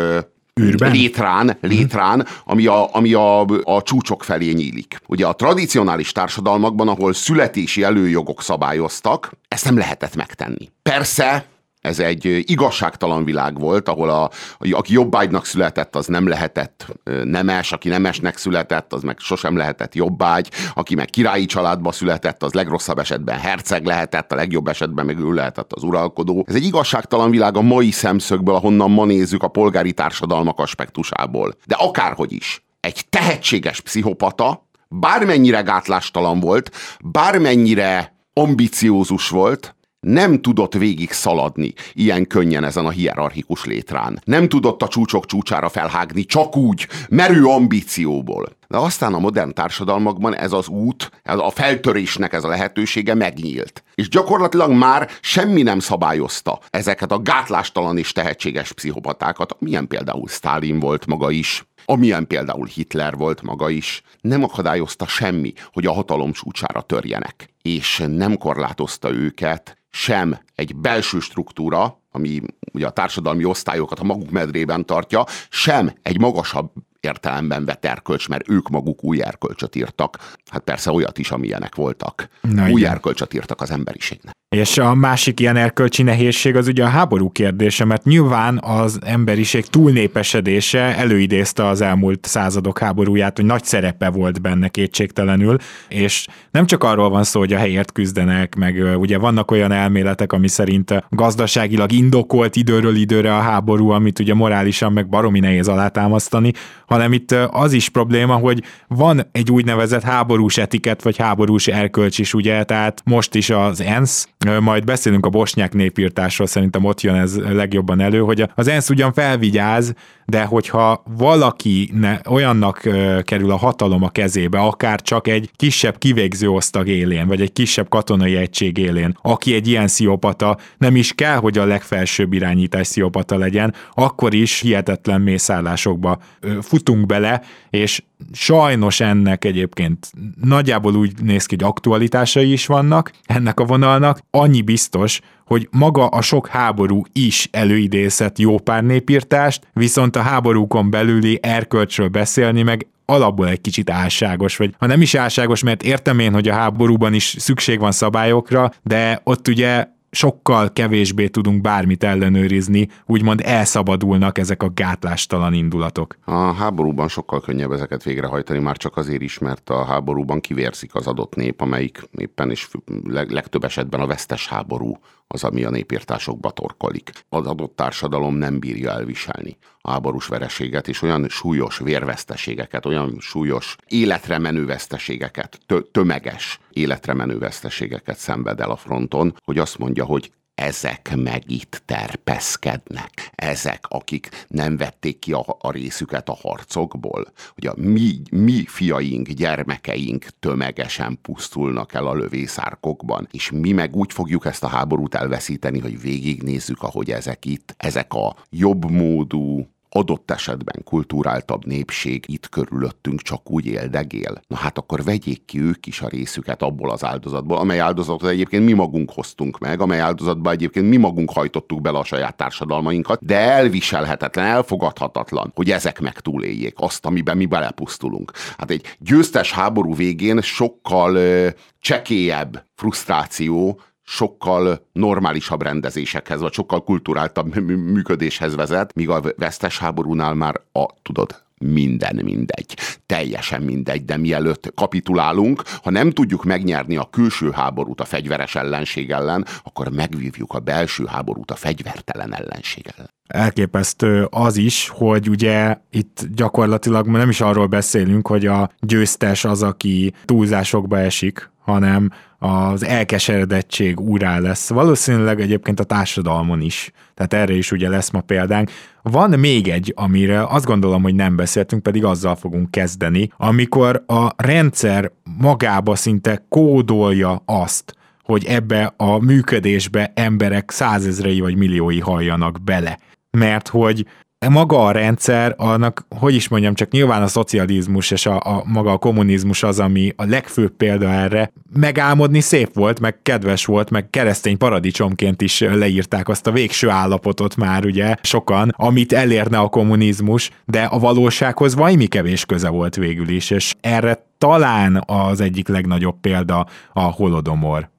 Űrben? 0.62 0.92
létrán, 0.92 1.57
létrán 1.62 2.27
ami, 2.45 2.65
a, 2.65 2.95
ami 2.95 3.13
a, 3.13 3.39
a 3.63 3.81
csúcsok 3.81 4.24
felé 4.24 4.51
nyílik. 4.51 4.98
Ugye 5.07 5.25
a 5.25 5.33
tradicionális 5.33 6.12
társadalmakban, 6.12 6.88
ahol 6.88 7.13
születési 7.13 7.83
előjogok 7.83 8.41
szabályoztak, 8.41 9.31
ezt 9.48 9.65
nem 9.65 9.77
lehetett 9.77 10.15
megtenni. 10.15 10.71
Persze 10.81 11.45
ez 11.85 11.99
egy 11.99 12.43
igazságtalan 12.51 13.23
világ 13.23 13.59
volt, 13.59 13.89
ahol 13.89 14.09
a, 14.09 14.29
aki 14.71 14.93
jobbágynak 14.93 15.45
született, 15.45 15.95
az 15.95 16.07
nem 16.07 16.27
lehetett 16.27 16.85
nemes, 17.23 17.71
aki 17.71 17.89
nemesnek 17.89 18.37
született, 18.37 18.93
az 18.93 19.01
meg 19.01 19.19
sosem 19.19 19.57
lehetett 19.57 19.95
jobbágy, 19.95 20.51
aki 20.73 20.95
meg 20.95 21.05
királyi 21.05 21.45
családba 21.45 21.91
született, 21.91 22.43
az 22.43 22.53
legrosszabb 22.53 22.99
esetben 22.99 23.39
herceg 23.39 23.85
lehetett, 23.85 24.31
a 24.31 24.35
legjobb 24.35 24.67
esetben 24.67 25.05
meg 25.05 25.19
ő 25.19 25.33
lehetett 25.33 25.73
az 25.73 25.83
uralkodó. 25.83 26.45
Ez 26.47 26.55
egy 26.55 26.65
igazságtalan 26.65 27.29
világ 27.29 27.57
a 27.57 27.61
mai 27.61 27.91
szemszögből, 27.91 28.55
ahonnan 28.55 28.91
ma 28.91 29.05
nézzük 29.05 29.43
a 29.43 29.47
polgári 29.47 29.93
társadalmak 29.93 30.59
aspektusából. 30.59 31.53
De 31.65 31.75
akárhogy 31.75 32.31
is, 32.31 32.65
egy 32.79 33.05
tehetséges 33.09 33.81
pszichopata, 33.81 34.67
bármennyire 34.88 35.61
gátlástalan 35.61 36.39
volt, 36.39 36.71
bármennyire 37.03 38.13
ambiciózus 38.33 39.29
volt, 39.29 39.75
nem 40.05 40.41
tudott 40.41 40.73
végig 40.73 41.11
szaladni 41.11 41.73
ilyen 41.93 42.27
könnyen 42.27 42.63
ezen 42.63 42.85
a 42.85 42.89
hierarchikus 42.89 43.65
létrán. 43.65 44.21
Nem 44.23 44.49
tudott 44.49 44.81
a 44.81 44.87
csúcsok 44.87 45.25
csúcsára 45.25 45.69
felhágni 45.69 46.25
csak 46.25 46.57
úgy, 46.57 46.87
merő 47.09 47.45
ambícióból. 47.45 48.49
De 48.67 48.77
aztán 48.77 49.13
a 49.13 49.19
modern 49.19 49.53
társadalmakban 49.53 50.35
ez 50.35 50.51
az 50.51 50.67
út, 50.67 51.11
ez 51.23 51.37
a 51.37 51.49
feltörésnek 51.49 52.33
ez 52.33 52.43
a 52.43 52.47
lehetősége 52.47 53.13
megnyílt. 53.13 53.83
És 53.95 54.09
gyakorlatilag 54.09 54.71
már 54.71 55.09
semmi 55.21 55.61
nem 55.61 55.79
szabályozta 55.79 56.59
ezeket 56.69 57.11
a 57.11 57.19
gátlástalan 57.19 57.97
és 57.97 58.11
tehetséges 58.11 58.71
pszichopatákat, 58.71 59.55
milyen 59.59 59.87
például 59.87 60.27
Stalin 60.27 60.79
volt 60.79 61.05
maga 61.05 61.31
is, 61.31 61.65
amilyen 61.85 62.27
például 62.27 62.65
Hitler 62.65 63.15
volt 63.15 63.41
maga 63.41 63.69
is, 63.69 64.01
nem 64.21 64.43
akadályozta 64.43 65.07
semmi, 65.07 65.53
hogy 65.74 65.85
a 65.85 65.93
hatalom 65.93 66.31
csúcsára 66.31 66.81
törjenek. 66.81 67.50
És 67.62 68.03
nem 68.07 68.38
korlátozta 68.38 69.12
őket 69.12 69.77
sem 69.95 70.39
egy 70.55 70.75
belső 70.75 71.19
struktúra, 71.19 72.01
ami 72.11 72.41
ugye 72.73 72.85
a 72.85 72.89
társadalmi 72.89 73.45
osztályokat 73.45 73.99
a 73.99 74.03
maguk 74.03 74.29
medrében 74.29 74.85
tartja, 74.85 75.25
sem 75.49 75.93
egy 76.01 76.19
magasabb 76.19 76.71
értelemben 76.99 77.65
vett 77.65 77.85
erkölcs, 77.85 78.29
mert 78.29 78.49
ők 78.49 78.69
maguk 78.69 79.03
új 79.03 79.21
erkölcsöt 79.21 79.75
írtak. 79.75 80.33
Hát 80.51 80.61
persze 80.61 80.91
olyat 80.91 81.17
is, 81.17 81.31
amilyenek 81.31 81.75
voltak. 81.75 82.27
Na, 82.41 82.69
új 82.69 82.79
igen. 82.79 82.91
erkölcsöt 82.91 83.33
írtak 83.33 83.61
az 83.61 83.71
emberiségnek. 83.71 84.33
És 84.55 84.77
a 84.77 84.93
másik 84.93 85.39
ilyen 85.39 85.55
erkölcsi 85.55 86.03
nehézség 86.03 86.55
az 86.55 86.67
ugye 86.67 86.83
a 86.83 86.88
háború 86.88 87.29
kérdése, 87.29 87.85
mert 87.85 88.03
nyilván 88.03 88.59
az 88.63 89.00
emberiség 89.05 89.65
túlnépesedése 89.65 90.79
előidézte 90.79 91.67
az 91.67 91.81
elmúlt 91.81 92.25
századok 92.25 92.79
háborúját, 92.79 93.35
hogy 93.35 93.45
nagy 93.45 93.63
szerepe 93.63 94.09
volt 94.09 94.41
benne 94.41 94.67
kétségtelenül, 94.67 95.57
és 95.89 96.27
nem 96.51 96.65
csak 96.65 96.83
arról 96.83 97.09
van 97.09 97.24
szó, 97.24 97.39
hogy 97.39 97.53
a 97.53 97.57
helyért 97.57 97.91
küzdenek, 97.91 98.55
meg 98.55 98.97
ugye 98.97 99.17
vannak 99.17 99.51
olyan 99.51 99.71
elméletek, 99.71 100.33
ami 100.33 100.47
szerint 100.47 100.93
gazdaságilag 101.09 101.91
indokolt 101.91 102.55
időről 102.55 102.95
időre 102.95 103.35
a 103.35 103.39
háború, 103.39 103.89
amit 103.89 104.19
ugye 104.19 104.33
morálisan 104.33 104.93
meg 104.93 105.09
baromi 105.09 105.39
nehéz 105.39 105.67
alátámasztani, 105.67 106.51
hanem 106.88 107.13
itt 107.13 107.31
az 107.51 107.74
is 107.74 107.89
probléma, 107.89 108.35
hogy 108.35 108.63
van 108.88 109.27
egy 109.31 109.51
úgynevezett 109.51 110.03
háborús 110.03 110.57
etiket, 110.57 111.03
vagy 111.03 111.17
háborús 111.17 111.67
erkölcs 111.67 112.19
is, 112.19 112.33
ugye, 112.33 112.63
tehát 112.63 113.01
most 113.05 113.35
is 113.35 113.50
az 113.50 113.81
ENSZ, 113.81 114.27
majd 114.59 114.83
beszélünk 114.83 115.25
a 115.25 115.29
bosnyák 115.29 115.73
népírtásról, 115.73 116.47
szerintem 116.47 116.83
ott 116.83 117.01
jön 117.01 117.15
ez 117.15 117.37
legjobban 117.37 117.99
elő, 117.99 118.19
hogy 118.19 118.49
az 118.55 118.67
ENSZ 118.67 118.89
ugyan 118.89 119.13
felvigyáz, 119.13 119.93
de 120.25 120.43
hogyha 120.43 121.03
valaki 121.17 121.89
ne, 121.93 122.19
olyannak 122.29 122.89
kerül 123.21 123.51
a 123.51 123.57
hatalom 123.57 124.03
a 124.03 124.09
kezébe, 124.09 124.59
akár 124.59 125.01
csak 125.01 125.27
egy 125.27 125.49
kisebb 125.55 125.97
kivégző 125.97 126.49
osztag 126.49 126.87
élén, 126.87 127.27
vagy 127.27 127.41
egy 127.41 127.53
kisebb 127.53 127.89
katonai 127.89 128.35
egység 128.35 128.77
élén, 128.77 129.17
aki 129.21 129.53
egy 129.53 129.67
ilyen 129.67 129.87
sziopata, 129.87 130.57
nem 130.77 130.95
is 130.95 131.13
kell, 131.13 131.37
hogy 131.37 131.57
a 131.57 131.65
legfelsőbb 131.65 132.33
irányítás 132.33 132.87
sziopata 132.87 133.37
legyen, 133.37 133.73
akkor 133.93 134.33
is 134.33 134.59
hihetetlen 134.59 135.21
mészállásokba 135.21 136.19
futunk 136.61 137.05
bele, 137.05 137.41
és 137.69 138.01
sajnos 138.31 139.00
ennek 139.00 139.45
egyébként 139.45 140.12
nagyjából 140.41 140.95
úgy 140.95 141.12
néz 141.22 141.45
ki, 141.45 141.55
hogy 141.55 141.67
aktualitásai 141.67 142.51
is 142.51 142.65
vannak 142.65 143.12
ennek 143.25 143.60
a 143.60 143.65
vonalnak. 143.65 144.19
Annyi 144.31 144.62
biztos, 144.62 145.19
hogy 145.45 145.67
maga 145.72 146.07
a 146.07 146.22
sok 146.22 146.48
háború 146.48 147.03
is 147.13 147.48
előidézhet 147.51 148.39
jó 148.39 148.57
pár 148.60 148.84
népírtást, 148.84 149.67
viszont 149.74 150.15
a 150.15 150.22
háborúkon 150.22 150.89
belüli 150.89 151.39
erkölcsről 151.41 152.07
beszélni 152.07 152.63
meg 152.63 152.88
alapból 153.05 153.48
egy 153.48 153.62
kicsit 153.62 153.89
álságos, 153.89 154.57
vagy 154.57 154.75
ha 154.77 154.86
nem 154.86 155.01
is 155.01 155.15
álságos, 155.15 155.63
mert 155.63 155.84
értem 155.84 156.19
én, 156.19 156.34
hogy 156.34 156.48
a 156.48 156.53
háborúban 156.53 157.13
is 157.13 157.36
szükség 157.39 157.79
van 157.79 157.91
szabályokra, 157.91 158.72
de 158.84 159.22
ott 159.24 159.48
ugye 159.48 159.88
sokkal 160.15 160.74
kevésbé 160.74 161.27
tudunk 161.27 161.62
bármit 161.62 162.03
ellenőrizni, 162.03 162.88
úgymond 163.05 163.41
elszabadulnak 163.43 164.38
ezek 164.38 164.63
a 164.63 164.69
gátlástalan 164.74 165.53
indulatok. 165.53 166.17
A 166.24 166.53
háborúban 166.53 167.07
sokkal 167.07 167.41
könnyebb 167.41 167.72
ezeket 167.72 168.03
végrehajtani, 168.03 168.60
már 168.60 168.77
csak 168.77 168.98
azért 168.98 169.22
is, 169.22 169.39
mert 169.39 169.69
a 169.69 169.84
háborúban 169.84 170.39
kivérzik 170.39 170.95
az 170.95 171.07
adott 171.07 171.36
nép, 171.36 171.62
amelyik 171.62 172.10
éppen 172.17 172.50
és 172.50 172.67
legtöbb 173.07 173.63
esetben 173.63 174.00
a 174.00 174.07
vesztes 174.07 174.48
háború 174.48 174.98
az, 175.27 175.44
ami 175.44 175.63
a 175.63 175.70
népírtásokba 175.70 176.51
torkolik. 176.51 177.12
Az 177.29 177.48
adott 177.48 177.75
társadalom 177.75 178.36
nem 178.36 178.60
bírja 178.60 178.91
elviselni 178.91 179.58
a 179.82 179.91
háborús 179.91 180.27
vereséget, 180.27 180.88
és 180.88 181.01
olyan 181.01 181.29
súlyos 181.29 181.77
vérveszteségeket, 181.77 182.86
olyan 182.86 183.17
súlyos 183.20 183.75
életre 183.88 184.38
menő 184.38 184.65
veszteségeket, 184.65 185.60
tömeges 185.91 186.60
életre 186.70 187.13
menő 187.13 187.38
veszteségeket 187.38 188.17
szenved 188.17 188.60
el 188.60 188.72
a 188.72 188.75
fronton, 188.75 189.36
hogy 189.44 189.58
azt 189.58 189.77
mondja, 189.77 190.05
hogy 190.05 190.32
ezek 190.55 191.15
meg 191.15 191.43
itt 191.51 191.81
terpeszkednek. 191.85 193.31
Ezek, 193.35 193.85
akik 193.88 194.45
nem 194.47 194.77
vették 194.77 195.19
ki 195.19 195.33
a, 195.33 195.45
a 195.59 195.71
részüket 195.71 196.29
a 196.29 196.38
harcokból, 196.41 197.31
hogy 197.53 197.67
a 197.67 197.74
mi, 197.77 198.21
mi 198.31 198.65
fiaink, 198.65 199.27
gyermekeink 199.27 200.25
tömegesen 200.39 201.19
pusztulnak 201.21 201.93
el 201.93 202.07
a 202.07 202.13
lövészárkokban, 202.13 203.27
és 203.31 203.51
mi 203.51 203.71
meg 203.71 203.95
úgy 203.95 204.13
fogjuk 204.13 204.45
ezt 204.45 204.63
a 204.63 204.67
háborút 204.67 205.15
elveszíteni, 205.15 205.79
hogy 205.79 206.01
végignézzük, 206.01 206.81
ahogy 206.83 207.12
ezek 207.12 207.45
itt, 207.45 207.75
ezek 207.77 208.13
a 208.13 208.35
jobb 208.50 208.91
módú, 208.91 209.67
adott 209.95 210.31
esetben 210.31 210.81
kulturáltabb 210.83 211.65
népség 211.65 212.23
itt 212.27 212.49
körülöttünk 212.49 213.21
csak 213.21 213.51
úgy 213.51 213.65
éldegél. 213.65 214.41
Na 214.47 214.55
hát 214.55 214.77
akkor 214.77 215.03
vegyék 215.03 215.45
ki 215.45 215.61
ők 215.61 215.85
is 215.85 216.01
a 216.01 216.07
részüket 216.07 216.61
abból 216.61 216.91
az 216.91 217.03
áldozatból, 217.03 217.57
amely 217.57 217.79
áldozatot 217.79 218.29
egyébként 218.29 218.65
mi 218.65 218.73
magunk 218.73 219.11
hoztunk 219.11 219.59
meg, 219.59 219.81
amely 219.81 219.99
áldozatban 219.99 220.53
egyébként 220.53 220.89
mi 220.89 220.97
magunk 220.97 221.31
hajtottuk 221.31 221.81
bele 221.81 221.97
a 221.97 222.03
saját 222.03 222.37
társadalmainkat, 222.37 223.25
de 223.25 223.37
elviselhetetlen, 223.37 224.45
elfogadhatatlan, 224.45 225.51
hogy 225.55 225.71
ezek 225.71 225.99
meg 225.99 226.19
túléljék 226.19 226.73
azt, 226.77 227.05
amiben 227.05 227.37
mi 227.37 227.45
belepusztulunk. 227.45 228.31
Hát 228.57 228.71
egy 228.71 228.95
győztes 228.99 229.51
háború 229.51 229.95
végén 229.95 230.41
sokkal 230.41 231.15
ö, 231.15 231.49
csekélyebb 231.79 232.65
frusztráció, 232.73 233.79
sokkal 234.05 234.88
normálisabb 234.91 235.62
rendezésekhez, 235.62 236.39
vagy 236.41 236.53
sokkal 236.53 236.83
kulturáltabb 236.83 237.55
működéshez 237.65 238.55
vezet, 238.55 238.93
míg 238.95 239.09
a 239.09 239.21
vesztes 239.38 239.77
háborúnál 239.77 240.33
már 240.33 240.62
a, 240.71 240.85
tudod, 241.01 241.43
minden 241.57 242.19
mindegy. 242.24 242.77
Teljesen 243.05 243.62
mindegy, 243.62 244.05
de 244.05 244.17
mielőtt 244.17 244.71
kapitulálunk, 244.75 245.63
ha 245.83 245.89
nem 245.89 246.12
tudjuk 246.12 246.43
megnyerni 246.43 246.95
a 246.95 247.07
külső 247.12 247.51
háborút 247.51 248.01
a 248.01 248.05
fegyveres 248.05 248.55
ellenség 248.55 249.12
ellen, 249.12 249.45
akkor 249.63 249.89
megvívjuk 249.89 250.53
a 250.53 250.59
belső 250.59 251.05
háborút 251.05 251.51
a 251.51 251.55
fegyvertelen 251.55 252.33
ellenség 252.33 252.93
ellen. 252.95 253.09
Elképesztő 253.27 254.27
az 254.29 254.57
is, 254.57 254.89
hogy 254.89 255.29
ugye 255.29 255.77
itt 255.89 256.25
gyakorlatilag 256.35 257.07
nem 257.07 257.29
is 257.29 257.41
arról 257.41 257.67
beszélünk, 257.67 258.27
hogy 258.27 258.45
a 258.45 258.69
győztes 258.79 259.45
az, 259.45 259.63
aki 259.63 260.13
túlzásokba 260.25 261.00
esik, 261.00 261.50
hanem 261.65 262.10
az 262.38 262.84
elkeseredettség 262.84 264.00
úrá 264.00 264.39
lesz. 264.39 264.69
Valószínűleg 264.69 265.41
egyébként 265.41 265.79
a 265.79 265.84
társadalmon 265.84 266.62
is. 266.62 266.91
Tehát 267.13 267.34
erre 267.34 267.53
is 267.53 267.72
ugye 267.72 267.89
lesz 267.89 268.10
ma 268.10 268.22
példánk. 268.22 268.72
Van 269.01 269.39
még 269.39 269.67
egy, 269.67 269.93
amire 269.95 270.43
azt 270.43 270.65
gondolom, 270.65 271.01
hogy 271.01 271.15
nem 271.15 271.36
beszéltünk, 271.36 271.84
pedig 271.84 272.03
azzal 272.03 272.36
fogunk 272.36 272.72
kezdeni, 272.72 273.29
amikor 273.38 274.03
a 274.07 274.29
rendszer 274.36 275.12
magába 275.38 275.95
szinte 275.95 276.45
kódolja 276.50 277.41
azt, 277.45 277.93
hogy 278.24 278.45
ebbe 278.45 278.93
a 278.98 279.17
működésbe 279.17 280.12
emberek 280.15 280.72
százezrei 280.72 281.39
vagy 281.39 281.55
milliói 281.55 282.00
halljanak 282.00 282.63
bele. 282.63 283.00
Mert 283.31 283.67
hogy 283.67 284.05
maga 284.49 284.85
a 284.85 284.91
rendszer, 284.91 285.53
annak, 285.57 286.05
hogy 286.19 286.35
is 286.35 286.47
mondjam, 286.47 286.73
csak 286.73 286.91
nyilván 286.91 287.21
a 287.21 287.27
szocializmus 287.27 288.11
és 288.11 288.25
a, 288.25 288.35
a 288.35 288.63
maga 288.65 288.91
a 288.91 288.97
kommunizmus 288.97 289.63
az, 289.63 289.79
ami 289.79 290.13
a 290.15 290.25
legfőbb 290.25 290.71
példa 290.77 291.09
erre. 291.09 291.51
Megálmodni 291.73 292.39
szép 292.39 292.73
volt, 292.73 292.99
meg 292.99 293.19
kedves 293.21 293.65
volt, 293.65 293.89
meg 293.89 294.09
keresztény 294.09 294.57
paradicsomként 294.57 295.41
is 295.41 295.59
leírták 295.59 296.29
azt 296.29 296.47
a 296.47 296.51
végső 296.51 296.89
állapotot 296.89 297.55
már 297.55 297.85
ugye 297.85 298.15
sokan, 298.21 298.73
amit 298.77 299.13
elérne 299.13 299.57
a 299.57 299.67
kommunizmus, 299.67 300.49
de 300.65 300.83
a 300.83 300.99
valósághoz 300.99 301.75
vajmi 301.75 302.05
kevés 302.05 302.45
köze 302.45 302.69
volt 302.69 302.95
végül 302.95 303.29
is, 303.29 303.49
és 303.49 303.73
erre 303.81 304.25
talán 304.37 305.03
az 305.05 305.41
egyik 305.41 305.67
legnagyobb 305.67 306.19
példa 306.21 306.67
a 306.93 307.01
holodomor. 307.01 307.93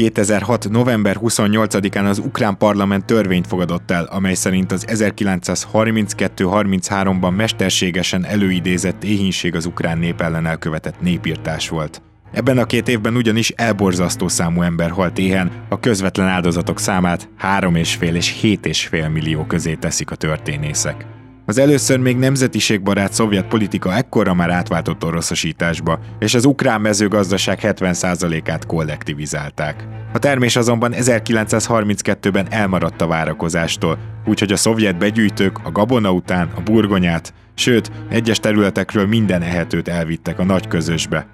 2006. 0.00 0.70
november 0.70 1.16
28-án 1.20 2.08
az 2.08 2.18
ukrán 2.18 2.56
parlament 2.56 3.04
törvényt 3.04 3.46
fogadott 3.46 3.90
el, 3.90 4.04
amely 4.04 4.34
szerint 4.34 4.72
az 4.72 4.84
1932-33-ban 4.88 7.36
mesterségesen 7.36 8.24
előidézett 8.24 9.04
éhínség 9.04 9.54
az 9.54 9.66
ukrán 9.66 9.98
nép 9.98 10.20
ellen 10.20 10.46
elkövetett 10.46 11.00
népírtás 11.00 11.68
volt. 11.68 12.02
Ebben 12.32 12.58
a 12.58 12.64
két 12.64 12.88
évben 12.88 13.16
ugyanis 13.16 13.50
elborzasztó 13.50 14.28
számú 14.28 14.62
ember 14.62 14.90
halt 14.90 15.18
éhen, 15.18 15.50
a 15.68 15.80
közvetlen 15.80 16.26
áldozatok 16.26 16.78
számát 16.78 17.28
3,5 17.42 18.14
és 18.14 18.38
7,5 18.42 19.12
millió 19.12 19.44
közé 19.44 19.74
teszik 19.74 20.10
a 20.10 20.14
történészek. 20.14 21.19
Az 21.50 21.58
először 21.58 21.98
még 21.98 22.16
nemzetiségbarát 22.16 23.12
szovjet 23.12 23.46
politika 23.46 23.94
ekkora 23.94 24.34
már 24.34 24.50
átváltott 24.50 25.04
oroszosításba, 25.04 25.98
és 26.18 26.34
az 26.34 26.44
ukrán 26.44 26.80
mezőgazdaság 26.80 27.58
70%-át 27.62 28.66
kollektivizálták. 28.66 29.84
A 30.12 30.18
termés 30.18 30.56
azonban 30.56 30.92
1932-ben 30.96 32.46
elmaradt 32.50 33.00
a 33.00 33.06
várakozástól, 33.06 33.98
úgyhogy 34.26 34.52
a 34.52 34.56
szovjet 34.56 34.98
begyűjtők 34.98 35.58
a 35.64 35.70
gabona 35.70 36.12
után 36.12 36.50
a 36.56 36.60
burgonyát, 36.60 37.34
sőt, 37.54 37.90
egyes 38.08 38.40
területekről 38.40 39.06
minden 39.06 39.42
ehetőt 39.42 39.88
elvittek 39.88 40.38
a 40.38 40.44
nagy 40.44 40.68
közösbe. 40.68 41.26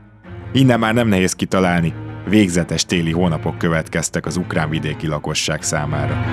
Innen 0.52 0.78
már 0.78 0.94
nem 0.94 1.08
nehéz 1.08 1.32
kitalálni, 1.32 1.94
végzetes 2.28 2.84
téli 2.84 3.12
hónapok 3.12 3.58
következtek 3.58 4.26
az 4.26 4.36
ukrán 4.36 4.70
vidéki 4.70 5.06
lakosság 5.06 5.62
számára 5.62 6.24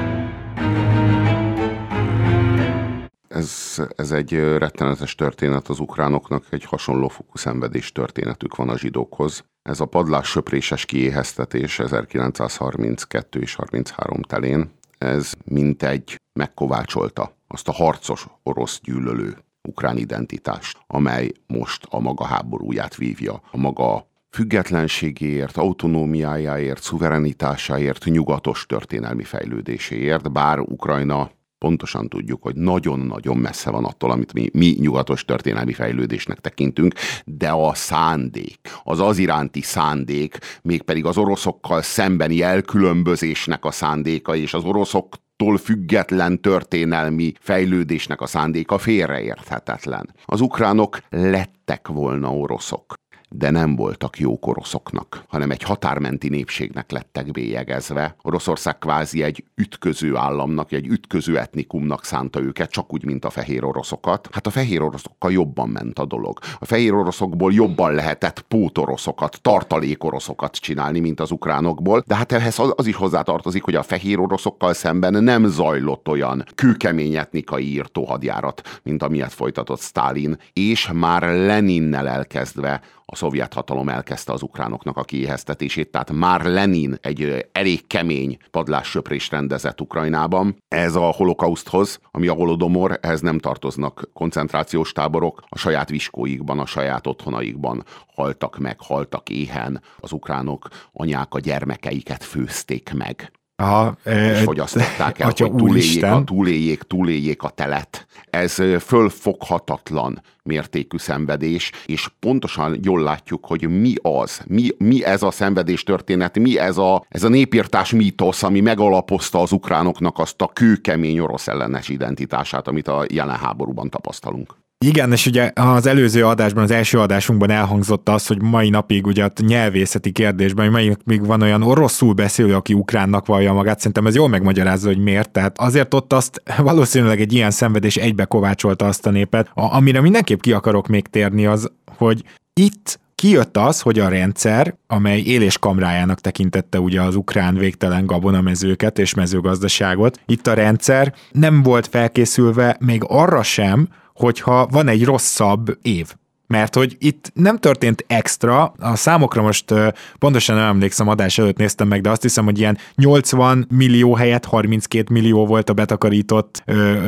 ez, 3.34 3.82
ez 3.96 4.12
egy 4.12 4.34
rettenetes 4.34 5.16
történet 5.16 5.68
az 5.68 5.80
ukránoknak, 5.80 6.46
egy 6.50 6.64
hasonló 6.64 7.08
fokú 7.08 7.38
szenvedés 7.38 7.92
történetük 7.92 8.56
van 8.56 8.70
a 8.70 8.78
zsidókhoz. 8.78 9.44
Ez 9.62 9.80
a 9.80 9.86
padlás 9.86 10.28
söpréses 10.28 10.86
kiéheztetés 10.86 11.80
1932 11.80 13.40
és 13.40 13.56
33 13.56 14.22
telén, 14.22 14.72
ez 14.98 15.34
mintegy 15.46 16.16
megkovácsolta 16.40 17.36
azt 17.48 17.68
a 17.68 17.72
harcos 17.72 18.28
orosz 18.44 18.80
gyűlölő 18.84 19.38
ukrán 19.68 19.98
identitást, 19.98 20.78
amely 20.88 21.32
most 21.48 21.86
a 21.90 22.00
maga 22.00 22.26
háborúját 22.26 22.96
vívja, 22.96 23.42
a 23.52 23.58
maga 23.58 24.08
függetlenségéért, 24.30 25.58
autonómiájáért, 25.58 26.82
szuverenitásáért, 26.82 28.06
nyugatos 28.06 28.66
történelmi 28.66 29.24
fejlődéséért, 29.24 30.32
bár 30.32 30.60
Ukrajna 30.60 31.32
pontosan 31.64 32.10
tudjuk, 32.10 32.44
hogy 32.44 32.56
nagyon-nagyon 32.56 33.38
messze 33.38 33.70
van 33.70 33.86
attól, 33.86 34.12
amit 34.12 34.34
mi, 34.34 34.50
mi 34.54 34.76
nyugatos 34.80 35.26
történelmi 35.26 35.74
fejlődésnek 35.74 36.40
tekintünk, 36.40 36.94
de 37.26 37.50
a 37.50 37.74
szándék, 37.74 38.60
az 38.84 39.00
az 39.00 39.18
iránti 39.18 39.62
szándék, 39.62 40.38
mégpedig 40.62 41.06
az 41.06 41.18
oroszokkal 41.18 41.82
szembeni 41.82 42.42
elkülönbözésnek 42.42 43.66
a 43.66 43.72
szándéka, 43.72 44.36
és 44.36 44.54
az 44.54 44.64
oroszok 44.64 45.16
független 45.64 46.42
történelmi 46.42 47.34
fejlődésnek 47.40 48.22
a 48.22 48.26
szándéka 48.26 48.78
félreérthetetlen. 48.78 50.16
Az 50.26 50.42
ukránok 50.42 51.00
lettek 51.10 51.88
volna 51.88 52.36
oroszok 52.36 52.94
de 53.36 53.50
nem 53.50 53.76
voltak 53.76 54.20
jó 54.20 54.38
oroszoknak, 54.42 55.24
hanem 55.28 55.52
egy 55.52 55.64
határmenti 55.64 56.30
népségnek 56.30 56.92
lettek 56.92 57.32
bélyegezve. 57.32 58.16
Oroszország 58.22 58.78
kvázi 58.78 59.24
egy 59.24 59.44
ütköző 59.56 60.16
államnak, 60.16 60.72
egy 60.72 60.88
ütköző 60.88 61.38
etnikumnak 61.38 62.06
szánta 62.06 62.42
őket, 62.42 62.72
csak 62.72 62.94
úgy, 62.94 63.06
mint 63.06 63.26
a 63.26 63.30
fehér 63.30 63.64
oroszokat. 63.64 64.30
Hát 64.32 64.48
a 64.48 64.50
fehér 64.50 64.82
oroszokkal 64.82 65.32
jobban 65.32 65.70
ment 65.70 66.00
a 66.00 66.06
dolog. 66.06 66.40
A 66.60 66.66
fehér 66.66 66.94
oroszokból 66.94 67.54
jobban 67.54 67.94
lehetett 67.94 68.42
pótoroszokat, 68.42 69.42
tartalékoroszokat 69.42 70.56
csinálni, 70.56 71.00
mint 71.00 71.20
az 71.20 71.32
ukránokból, 71.32 72.04
de 72.08 72.16
hát 72.16 72.32
ehhez 72.32 72.60
az, 72.76 72.86
is 72.86 72.96
hozzátartozik, 72.96 73.64
hogy 73.64 73.76
a 73.76 73.84
fehér 73.84 74.20
oroszokkal 74.20 74.74
szemben 74.74 75.24
nem 75.24 75.46
zajlott 75.46 76.08
olyan 76.08 76.46
kőkemény 76.56 77.16
etnikai 77.16 77.72
írtó 77.72 78.06
hadjárat, 78.06 78.80
mint 78.84 79.04
amilyet 79.04 79.34
folytatott 79.34 79.80
Stalin, 79.80 80.38
és 80.54 80.90
már 80.94 81.22
Leninnel 81.22 82.08
elkezdve 82.08 82.82
a 83.06 83.16
szovjet 83.16 83.54
hatalom 83.54 83.90
elkezdte 83.90 84.32
az 84.32 84.42
ukránoknak 84.42 84.98
a 84.98 85.04
kiéheztetését, 85.04 85.92
tehát 85.92 86.12
már 86.12 86.46
Lenin 86.46 86.98
egy 87.02 87.48
elég 87.52 87.88
kemény 87.88 88.38
padlássöprést 88.52 89.32
rendezett 89.32 89.82
Ukrajnában. 89.82 90.56
Ez 90.68 90.96
a 90.96 91.12
holokauszthoz, 91.12 92.00
ami 92.12 92.28
a 92.28 92.34
holodomor, 92.34 93.00
ehhez 93.02 93.22
nem 93.22 93.40
tartoznak 93.40 94.10
koncentrációs 94.14 94.92
táborok, 94.92 95.44
a 95.50 95.58
saját 95.58 95.90
viskóikban, 95.90 96.60
a 96.60 96.66
saját 96.66 97.08
otthonaikban 97.08 97.84
haltak 98.16 98.58
meg, 98.58 98.80
haltak 98.80 99.30
éhen, 99.30 99.82
az 99.98 100.12
ukránok 100.12 100.68
anyák 100.94 101.34
a 101.34 101.40
gyermekeiket 101.40 102.24
főzték 102.24 102.94
meg. 102.94 103.32
Aha, 103.64 103.98
és 104.06 104.40
fogyasztották 104.40 105.20
el, 105.20 105.26
hogy 105.26 105.52
túléljék 105.56 106.04
a, 106.04 106.24
túléljék, 106.24 106.82
túléljék 106.82 107.44
a 107.44 107.50
telet. 107.50 108.08
Ez 108.30 108.54
fölfoghatatlan 108.80 110.22
mértékű 110.44 110.98
szenvedés, 110.98 111.72
és 111.86 112.10
pontosan 112.20 112.80
jól 112.82 113.02
látjuk, 113.02 113.46
hogy 113.46 113.70
mi 113.70 113.94
az, 114.02 114.42
mi, 114.48 114.70
mi 114.78 115.04
ez 115.04 115.24
a 115.24 115.32
szenvedés 115.32 115.84
történet, 115.84 116.40
mi 116.40 116.60
ez 116.60 116.78
a, 116.78 117.06
ez 117.10 117.24
a 117.24 117.30
népírtás 117.30 117.92
mítosz, 117.92 118.44
ami 118.44 118.60
megalapozta 118.60 119.40
az 119.40 119.52
ukránoknak 119.52 120.20
azt 120.20 120.42
a 120.42 120.48
kőkemény 120.48 121.20
orosz 121.20 121.48
ellenes 121.48 121.90
identitását, 121.90 122.68
amit 122.68 122.88
a 122.88 123.06
jelen 123.10 123.38
háborúban 123.38 123.90
tapasztalunk. 123.90 124.63
Igen, 124.86 125.12
és 125.12 125.26
ugye 125.26 125.52
az 125.56 125.86
előző 125.86 126.26
adásban, 126.26 126.64
az 126.64 126.72
első 126.72 127.00
adásunkban 127.00 127.50
elhangzott 127.50 128.10
az, 128.10 128.28
hogy 128.28 128.42
mai 128.42 128.70
napig 128.70 129.06
ugye 129.06 129.24
a 129.24 129.32
nyelvészeti 129.40 130.12
kérdésben, 130.12 130.66
hogy 130.66 130.74
mai 130.74 130.88
napig 130.88 131.26
van 131.26 131.42
olyan 131.42 131.64
oroszul 131.64 132.14
beszélő, 132.14 132.56
aki 132.56 132.74
ukránnak 132.74 133.26
vallja 133.26 133.54
magát, 133.54 133.78
szerintem 133.78 134.06
ez 134.06 134.16
jól 134.16 134.28
megmagyarázza, 134.28 134.88
hogy 134.88 134.98
miért. 134.98 135.32
Tehát 135.32 135.60
azért 135.60 135.94
ott 135.94 136.14
azt 136.14 136.42
valószínűleg 136.58 137.22
egy 137.22 137.34
ilyen 137.34 137.52
szenvedés 137.52 137.96
egybe 137.96 138.26
kovácsolta 138.26 138.86
azt 138.86 139.06
a 139.06 139.10
népet. 139.10 139.50
A, 139.54 139.76
amire 139.76 140.02
mindenképp 140.02 140.40
ki 140.40 140.52
akarok 140.52 140.88
még 140.88 141.08
térni 141.08 141.46
az, 141.46 141.72
hogy 141.98 142.24
itt 142.54 143.00
kijött 143.16 143.58
az, 143.58 143.82
hogy 143.82 144.00
a 144.00 144.08
rendszer, 144.08 144.76
amely 144.88 145.22
éléskamrájának 145.22 146.20
tekintette 146.20 146.80
ugye 146.80 147.02
az 147.02 147.16
ukrán 147.16 147.56
végtelen 147.56 148.06
gabonamezőket 148.06 149.00
és 149.00 149.14
mezőgazdaságot, 149.14 150.20
itt 150.26 150.48
a 150.48 150.54
rendszer 150.54 151.14
nem 151.32 151.64
volt 151.64 151.88
felkészülve 151.88 152.78
még 152.80 153.04
arra 153.08 153.44
sem, 153.44 153.88
hogyha 154.24 154.68
van 154.72 154.88
egy 154.88 155.04
rosszabb 155.04 155.78
év. 155.82 156.14
Mert 156.48 156.76
hogy 156.76 156.96
itt 157.00 157.32
nem 157.34 157.58
történt 157.58 158.06
extra, 158.08 158.74
a 158.80 158.96
számokra 158.96 159.42
most 159.42 159.74
pontosan 160.20 160.56
nem 160.56 160.68
emlékszem, 160.68 161.08
adás 161.08 161.38
előtt 161.38 161.58
néztem 161.58 161.88
meg, 161.88 162.02
de 162.02 162.10
azt 162.10 162.22
hiszem, 162.22 162.46
hogy 162.46 162.60
ilyen 162.60 162.78
80 162.96 163.68
millió 163.70 164.16
helyett 164.16 164.46
32 164.46 165.14
millió 165.14 165.46
volt 165.46 165.70
a 165.70 165.74
betakarított 165.74 166.64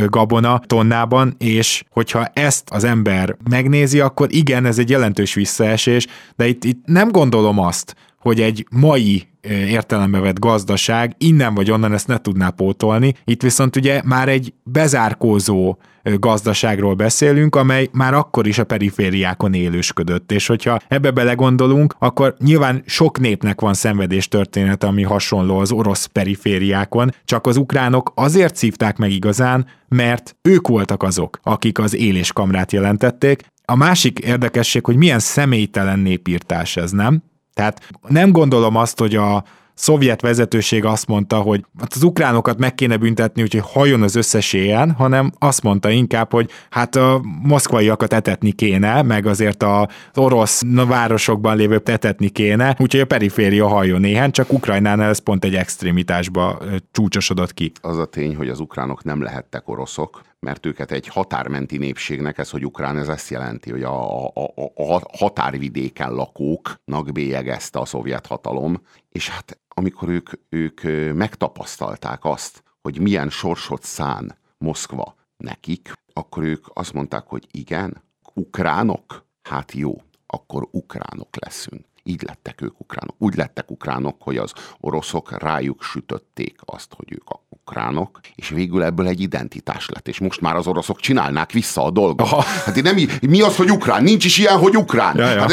gabona 0.07 0.61
tonnában, 0.65 1.35
és 1.37 1.83
hogyha 1.89 2.25
ezt 2.25 2.69
az 2.69 2.83
ember 2.83 3.37
megnézi, 3.49 3.99
akkor 3.99 4.27
igen, 4.31 4.65
ez 4.65 4.79
egy 4.79 4.89
jelentős 4.89 5.33
visszaesés, 5.33 6.07
de 6.35 6.47
itt, 6.47 6.63
itt 6.63 6.85
nem 6.85 7.11
gondolom 7.11 7.59
azt, 7.59 7.95
hogy 8.19 8.41
egy 8.41 8.67
mai 8.69 9.27
értelembe 9.49 10.19
vett 10.19 10.39
gazdaság 10.39 11.15
innen 11.17 11.53
vagy 11.53 11.71
onnan 11.71 11.93
ezt 11.93 12.07
ne 12.07 12.17
tudná 12.17 12.49
pótolni. 12.49 13.13
Itt 13.23 13.41
viszont 13.41 13.75
ugye 13.75 14.01
már 14.05 14.29
egy 14.29 14.53
bezárkózó 14.63 15.77
gazdaságról 16.13 16.93
beszélünk, 16.93 17.55
amely 17.55 17.89
már 17.91 18.13
akkor 18.13 18.47
is 18.47 18.57
a 18.57 18.63
perifériákon 18.63 19.53
élősködött, 19.53 20.31
és 20.31 20.47
hogyha 20.47 20.79
ebbe 20.87 21.11
belegondolunk, 21.11 21.95
akkor 21.99 22.35
nyilván 22.39 22.83
sok 22.85 23.19
népnek 23.19 23.61
van 23.61 23.73
szenvedés 23.73 24.27
története, 24.27 24.87
ami 24.87 25.03
hasonló 25.03 25.57
az 25.57 25.71
orosz 25.71 26.05
perifériákon, 26.05 27.11
csak 27.25 27.47
az 27.47 27.57
ukránok 27.57 28.11
azért 28.15 28.55
szívták 28.55 28.97
meg 28.97 29.11
igazán, 29.11 29.65
mert 29.87 30.35
ők 30.41 30.67
voltak 30.67 31.03
azok, 31.03 31.39
akik 31.43 31.79
az 31.79 31.95
éléskamrát 31.95 32.71
jelentették. 32.71 33.41
A 33.65 33.75
másik 33.75 34.19
érdekesség, 34.19 34.85
hogy 34.85 34.95
milyen 34.95 35.19
személytelen 35.19 35.99
népírtás 35.99 36.77
ez, 36.77 36.91
nem? 36.91 37.23
Tehát 37.55 37.87
nem 38.07 38.31
gondolom 38.31 38.75
azt, 38.75 38.99
hogy 38.99 39.15
a 39.15 39.43
szovjet 39.73 40.21
vezetőség 40.21 40.85
azt 40.85 41.07
mondta, 41.07 41.37
hogy 41.37 41.65
hát 41.79 41.93
az 41.93 42.03
ukránokat 42.03 42.57
meg 42.57 42.75
kéne 42.75 42.97
büntetni, 42.97 43.41
úgyhogy 43.41 43.63
hajon 43.65 44.01
az 44.01 44.15
összes 44.15 44.53
éjjel, 44.53 44.95
hanem 44.97 45.31
azt 45.39 45.63
mondta 45.63 45.89
inkább, 45.89 46.31
hogy 46.31 46.49
hát 46.69 46.95
a 46.95 47.21
moszkvaiakat 47.43 48.13
etetni 48.13 48.51
kéne, 48.51 49.01
meg 49.01 49.25
azért 49.25 49.63
az 49.63 49.87
orosz 50.13 50.61
városokban 50.87 51.57
lévő 51.57 51.81
etetni 51.85 52.29
kéne, 52.29 52.75
úgyhogy 52.79 53.01
a 53.01 53.05
periféria 53.05 53.67
hajjon 53.67 53.99
néhány, 53.99 54.31
csak 54.31 54.53
Ukrajnánál 54.53 55.09
ez 55.09 55.19
pont 55.19 55.45
egy 55.45 55.55
extrémitásba 55.55 56.59
csúcsosodott 56.91 57.53
ki. 57.53 57.71
Az 57.81 57.97
a 57.97 58.05
tény, 58.05 58.35
hogy 58.35 58.49
az 58.49 58.59
ukránok 58.59 59.03
nem 59.03 59.21
lehettek 59.21 59.67
oroszok, 59.69 60.21
mert 60.45 60.65
őket 60.65 60.91
egy 60.91 61.07
határmenti 61.07 61.77
népségnek, 61.77 62.37
ez, 62.37 62.49
hogy 62.49 62.65
ukrán, 62.65 62.97
ez 62.97 63.07
ezt 63.07 63.29
jelenti, 63.29 63.71
hogy 63.71 63.83
a, 63.83 64.25
a, 64.27 64.31
a, 64.35 64.71
a 64.75 65.01
határvidéken 65.17 66.13
lakóknak 66.13 67.11
bélyegezte 67.11 67.79
a 67.79 67.85
szovjet 67.85 68.27
hatalom, 68.27 68.81
és 69.09 69.29
hát 69.29 69.59
amikor 69.67 70.09
ők, 70.09 70.29
ők 70.49 70.81
megtapasztalták 71.13 72.25
azt, 72.25 72.63
hogy 72.81 72.99
milyen 72.99 73.29
sorsot 73.29 73.83
szán 73.83 74.37
Moszkva 74.57 75.15
nekik, 75.37 75.91
akkor 76.13 76.43
ők 76.43 76.65
azt 76.73 76.93
mondták, 76.93 77.27
hogy 77.27 77.47
igen, 77.51 78.03
ukránok? 78.33 79.25
Hát 79.41 79.71
jó, 79.71 80.01
akkor 80.27 80.67
ukránok 80.71 81.29
leszünk. 81.45 81.85
Így 82.03 82.23
lettek 82.23 82.61
ők 82.61 82.79
ukránok. 82.79 83.15
Úgy 83.17 83.35
lettek 83.35 83.71
ukránok, 83.71 84.21
hogy 84.21 84.37
az 84.37 84.53
oroszok 84.79 85.41
rájuk 85.41 85.83
sütötték 85.83 86.59
azt, 86.65 86.93
hogy 86.93 87.11
ők 87.11 87.29
a 87.29 87.44
ukránok, 87.65 88.19
és 88.35 88.49
végül 88.49 88.83
ebből 88.83 89.07
egy 89.07 89.21
identitás 89.21 89.89
lett, 89.89 90.07
és 90.07 90.19
most 90.19 90.41
már 90.41 90.55
az 90.55 90.67
oroszok 90.67 90.99
csinálnák 90.99 91.51
vissza 91.51 91.83
a 91.83 91.89
dolgot. 91.89 92.31
Aha. 92.31 92.41
Hát 92.65 92.81
nem, 92.81 92.95
mi 93.21 93.41
az, 93.41 93.55
hogy 93.55 93.71
ukrán? 93.71 94.03
Nincs 94.03 94.25
is 94.25 94.37
ilyen, 94.37 94.57
hogy 94.57 94.77
ukrán. 94.77 95.17
Ja, 95.17 95.29
ja. 95.29 95.39
Hát 95.39 95.49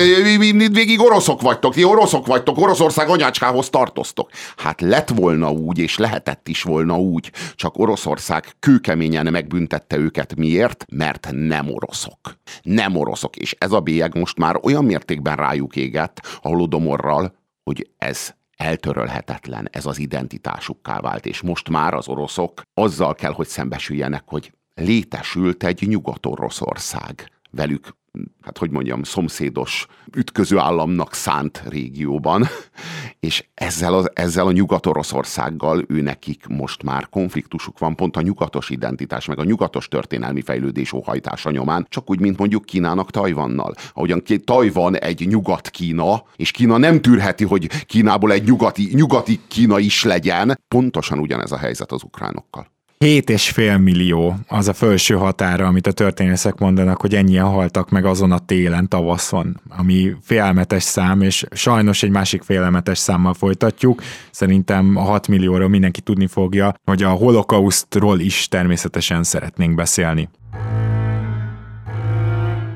végig 0.72 1.01
oroszok 1.01 1.40
vagytok, 1.40 1.75
ti 1.75 1.85
oroszok 1.85 2.27
vagytok, 2.27 2.59
Oroszország 2.59 3.09
anyácskához 3.09 3.70
tartoztok. 3.70 4.31
Hát 4.57 4.81
lett 4.81 5.09
volna 5.09 5.51
úgy, 5.51 5.79
és 5.79 5.98
lehetett 5.98 6.48
is 6.48 6.62
volna 6.62 6.98
úgy, 6.98 7.33
csak 7.55 7.79
Oroszország 7.79 8.44
kőkeményen 8.61 9.27
megbüntette 9.31 9.96
őket. 9.96 10.37
Miért? 10.37 10.85
Mert 10.90 11.29
nem 11.31 11.68
oroszok. 11.70 12.18
Nem 12.62 12.96
oroszok. 12.96 13.37
És 13.37 13.55
ez 13.59 13.72
a 13.72 13.81
bélyeg 13.81 14.18
most 14.18 14.38
már 14.38 14.59
olyan 14.62 14.85
mértékben 14.85 15.37
rájuk 15.37 15.77
égett 15.77 16.20
a 16.42 16.48
holodomorral, 16.48 17.35
hogy 17.64 17.88
ez 17.98 18.35
eltörölhetetlen, 18.62 19.68
ez 19.72 19.87
az 19.87 19.98
identitásukká 19.98 21.01
vált, 21.01 21.27
és 21.27 21.40
most 21.40 21.68
már 21.68 21.94
az 21.94 22.09
oroszok 22.09 22.62
azzal 22.75 23.14
kell, 23.14 23.33
hogy 23.33 23.46
szembesüljenek, 23.46 24.22
hogy 24.27 24.53
létesült 24.75 25.64
egy 25.64 25.88
Nyugat-Oroszország 25.88 27.31
velük 27.51 27.88
hát 28.40 28.59
hogy 28.59 28.70
mondjam, 28.70 29.03
szomszédos 29.03 29.87
ütköző 30.16 30.59
államnak 30.59 31.14
szánt 31.14 31.62
régióban, 31.68 32.46
és 33.20 33.44
ezzel, 33.55 33.94
az, 33.94 34.11
ezzel 34.14 34.46
a 34.46 34.53
Nyugat-Oroszországgal 34.53 35.85
ő 35.88 36.01
nekik 36.01 36.46
most 36.46 36.83
már 36.83 37.09
konfliktusuk 37.09 37.79
van, 37.79 37.96
pont 37.96 38.16
a 38.16 38.20
nyugatos 38.20 38.70
identitás, 38.70 39.27
meg 39.27 39.38
a 39.38 39.44
nyugatos 39.44 39.88
történelmi 39.88 40.42
fejlődés 40.42 40.92
óhajtása 40.92 41.51
nyomán, 41.51 41.87
csak 41.88 42.11
úgy, 42.11 42.20
mint 42.20 42.38
mondjuk 42.38 42.64
Kínának 42.64 43.11
Tajvannal. 43.11 43.75
Ahogyan 43.92 44.22
Tajvan 44.44 44.96
egy 44.96 45.27
nyugat-Kína, 45.27 46.25
és 46.37 46.51
Kína 46.51 46.77
nem 46.77 47.01
tűrheti, 47.01 47.44
hogy 47.44 47.66
Kínából 47.87 48.33
egy 48.33 48.44
nyugati, 48.44 48.90
nyugati 48.92 49.40
Kína 49.48 49.79
is 49.79 50.05
legyen, 50.05 50.59
pontosan 50.68 51.18
ugyanez 51.18 51.53
a 51.53 51.59
helyzet 51.59 51.92
az 51.92 52.03
ukránokkal. 52.03 52.70
7,5 53.02 53.82
millió 53.82 54.36
az 54.48 54.68
a 54.68 54.72
felső 54.72 55.14
határa, 55.14 55.66
amit 55.66 55.86
a 55.86 55.92
történészek 55.92 56.58
mondanak, 56.58 57.00
hogy 57.00 57.14
ennyien 57.14 57.44
haltak 57.44 57.90
meg 57.90 58.04
azon 58.04 58.32
a 58.32 58.38
télen, 58.38 58.88
tavaszon, 58.88 59.60
ami 59.68 60.16
félelmetes 60.20 60.82
szám, 60.82 61.20
és 61.20 61.44
sajnos 61.50 62.02
egy 62.02 62.10
másik 62.10 62.42
félelmetes 62.42 62.98
számmal 62.98 63.34
folytatjuk. 63.34 64.02
Szerintem 64.30 64.96
a 64.96 65.00
6 65.00 65.28
millióról 65.28 65.68
mindenki 65.68 66.00
tudni 66.00 66.26
fogja, 66.26 66.74
hogy 66.84 67.02
a 67.02 67.08
holokausztról 67.08 68.20
is 68.20 68.48
természetesen 68.48 69.22
szeretnénk 69.22 69.74
beszélni 69.74 70.28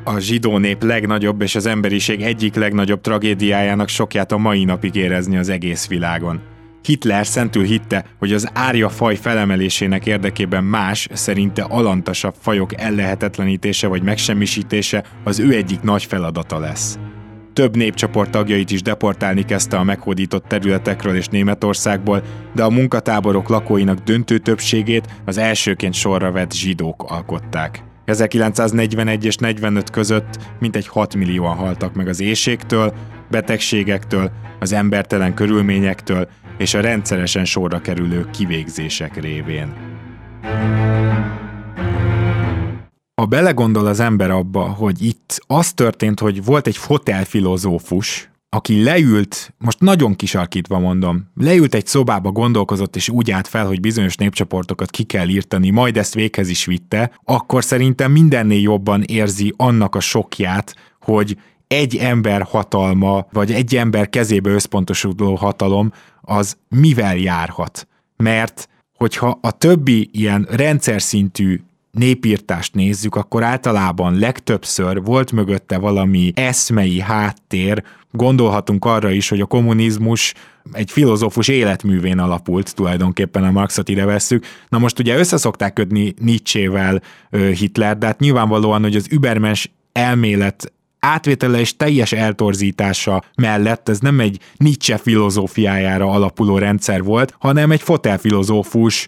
a 0.05 0.19
zsidó 0.19 0.59
nép 0.59 0.83
legnagyobb 0.83 1.43
és 1.43 1.55
az 1.55 1.67
emberiség 1.67 2.23
egyik 2.23 2.55
legnagyobb 2.55 3.01
tragédiájának 3.01 3.89
sokját 3.89 4.33
a 4.33 4.39
mai 4.39 4.65
napig 4.65 4.95
érezni 4.95 5.37
az 5.37 5.49
egész 5.49 5.87
világon. 5.87 6.56
Hitler 6.83 7.27
szentül 7.27 7.65
hitte, 7.65 8.05
hogy 8.19 8.33
az 8.33 8.49
árja 8.53 8.89
faj 8.89 9.17
felemelésének 9.17 10.07
érdekében 10.07 10.65
más, 10.65 11.09
szerinte 11.13 11.63
alantasabb 11.63 12.35
fajok 12.41 12.81
ellehetetlenítése 12.81 13.87
vagy 13.87 14.03
megsemmisítése 14.03 15.05
az 15.25 15.39
ő 15.39 15.55
egyik 15.55 15.81
nagy 15.81 16.05
feladata 16.05 16.59
lesz. 16.59 16.99
több 17.53 17.77
népcsoport 17.77 18.31
tagjait 18.31 18.71
is 18.71 18.83
deportálni 18.83 19.45
kezdte 19.45 19.77
a 19.77 19.83
meghódított 19.83 20.45
területekről 20.45 21.17
és 21.17 21.27
Németországból, 21.27 22.23
de 22.55 22.63
a 22.63 22.71
munkatáborok 22.71 23.49
lakóinak 23.49 23.99
döntő 23.99 24.39
többségét 24.39 25.07
az 25.25 25.39
elsőként 25.39 25.95
sorra 25.95 26.33
vett 26.33 26.53
zsidók 26.53 27.03
alkották. 27.03 27.85
1941 28.07 29.25
és 29.25 29.37
45 29.37 29.91
között 29.91 30.39
mintegy 30.61 30.87
6 30.87 31.15
millióan 31.15 31.57
haltak 31.57 31.95
meg 31.95 32.09
az 32.09 32.21
éjségtől, 32.21 32.93
betegségektől, 33.31 34.31
az 34.61 34.73
embertelen 34.73 35.35
körülményektől 35.35 36.29
és 36.59 36.75
a 36.75 36.81
rendszeresen 36.81 37.45
sorra 37.45 37.81
kerülő 37.81 38.29
kivégzések 38.31 39.21
révén. 39.21 39.73
Ha 43.15 43.27
belegondol 43.27 43.87
az 43.87 44.01
ember 44.01 44.31
abba, 44.31 44.63
hogy 44.63 45.03
itt 45.03 45.39
az 45.47 45.73
történt, 45.73 46.21
hogy 46.21 46.45
volt 46.45 46.67
egy 46.67 46.77
fotelfilozófus, 46.77 48.31
aki 48.49 48.83
leült, 48.83 49.55
most 49.59 49.81
nagyon 49.81 50.17
kisarkítva 50.17 50.79
mondom, 50.79 51.31
leült 51.35 51.75
egy 51.75 51.87
szobába, 51.87 52.31
gondolkozott, 52.31 52.97
és 52.97 53.09
úgy 53.09 53.31
állt 53.31 53.49
fel, 53.49 53.67
hogy 53.67 53.81
bizonyos 53.81 54.17
népcsoportokat 54.17 54.91
ki 54.91 55.03
kell 55.03 55.29
írtani, 55.29 55.71
majd 55.71 55.97
ezt 55.97 56.15
véghez 56.15 56.49
is 56.49 56.65
vitte, 56.65 57.11
akkor 57.25 57.65
szerintem 57.65 58.13
mindennél 58.13 58.61
jobban 58.61 59.03
érzi 59.03 59.55
annak 59.57 59.95
a 59.95 60.01
sokját, 60.01 60.75
hogy 61.01 61.37
egy 61.69 61.97
ember 61.97 62.43
hatalma, 62.43 63.27
vagy 63.33 63.53
egy 63.53 63.77
ember 63.77 64.09
kezébe 64.09 64.51
összpontosuló 64.51 65.35
hatalom, 65.35 65.93
az 66.21 66.57
mivel 66.69 67.17
járhat. 67.17 67.89
Mert 68.17 68.69
hogyha 68.95 69.39
a 69.43 69.51
többi 69.51 70.09
ilyen 70.13 70.47
rendszer 70.51 71.03
szintű 71.03 71.61
népírtást 71.91 72.75
nézzük, 72.75 73.15
akkor 73.15 73.43
általában 73.43 74.19
legtöbbször 74.19 75.03
volt 75.03 75.33
mögötte 75.33 75.79
valami 75.79 76.33
eszmei 76.35 77.01
háttér, 77.01 77.83
gondolhatunk 78.11 78.85
arra 78.85 79.11
is, 79.11 79.29
hogy 79.29 79.41
a 79.41 79.47
kommunizmus 79.47 80.35
egy 80.73 80.91
filozófus 80.91 81.49
életművén 81.49 82.19
alapult, 82.19 82.75
tulajdonképpen 82.75 83.45
a 83.45 83.51
Marxot 83.51 83.89
ide 83.89 84.05
vesszük. 84.05 84.45
Na 84.69 84.79
most 84.79 84.99
ugye 84.99 85.17
összeszokták 85.17 85.73
kötni 85.73 86.15
Nietzsével 86.19 87.03
Hitler, 87.31 87.99
de 87.99 88.07
hát 88.07 88.21
nyilvánvalóan, 88.21 88.83
hogy 88.83 88.97
az 88.97 89.07
Übermens 89.11 89.71
elmélet 89.93 90.73
átvétele 90.99 91.61
és 91.61 91.77
teljes 91.77 92.13
eltorzítása 92.13 93.23
mellett 93.37 93.89
ez 93.89 93.99
nem 93.99 94.21
egy 94.21 94.41
Nietzsche 94.57 94.99
filozófiájára 94.99 96.11
alapuló 96.11 96.59
rendszer 96.59 97.03
volt, 97.03 97.35
hanem 97.39 97.71
egy 97.71 97.83
fotelfilozófus 97.83 99.07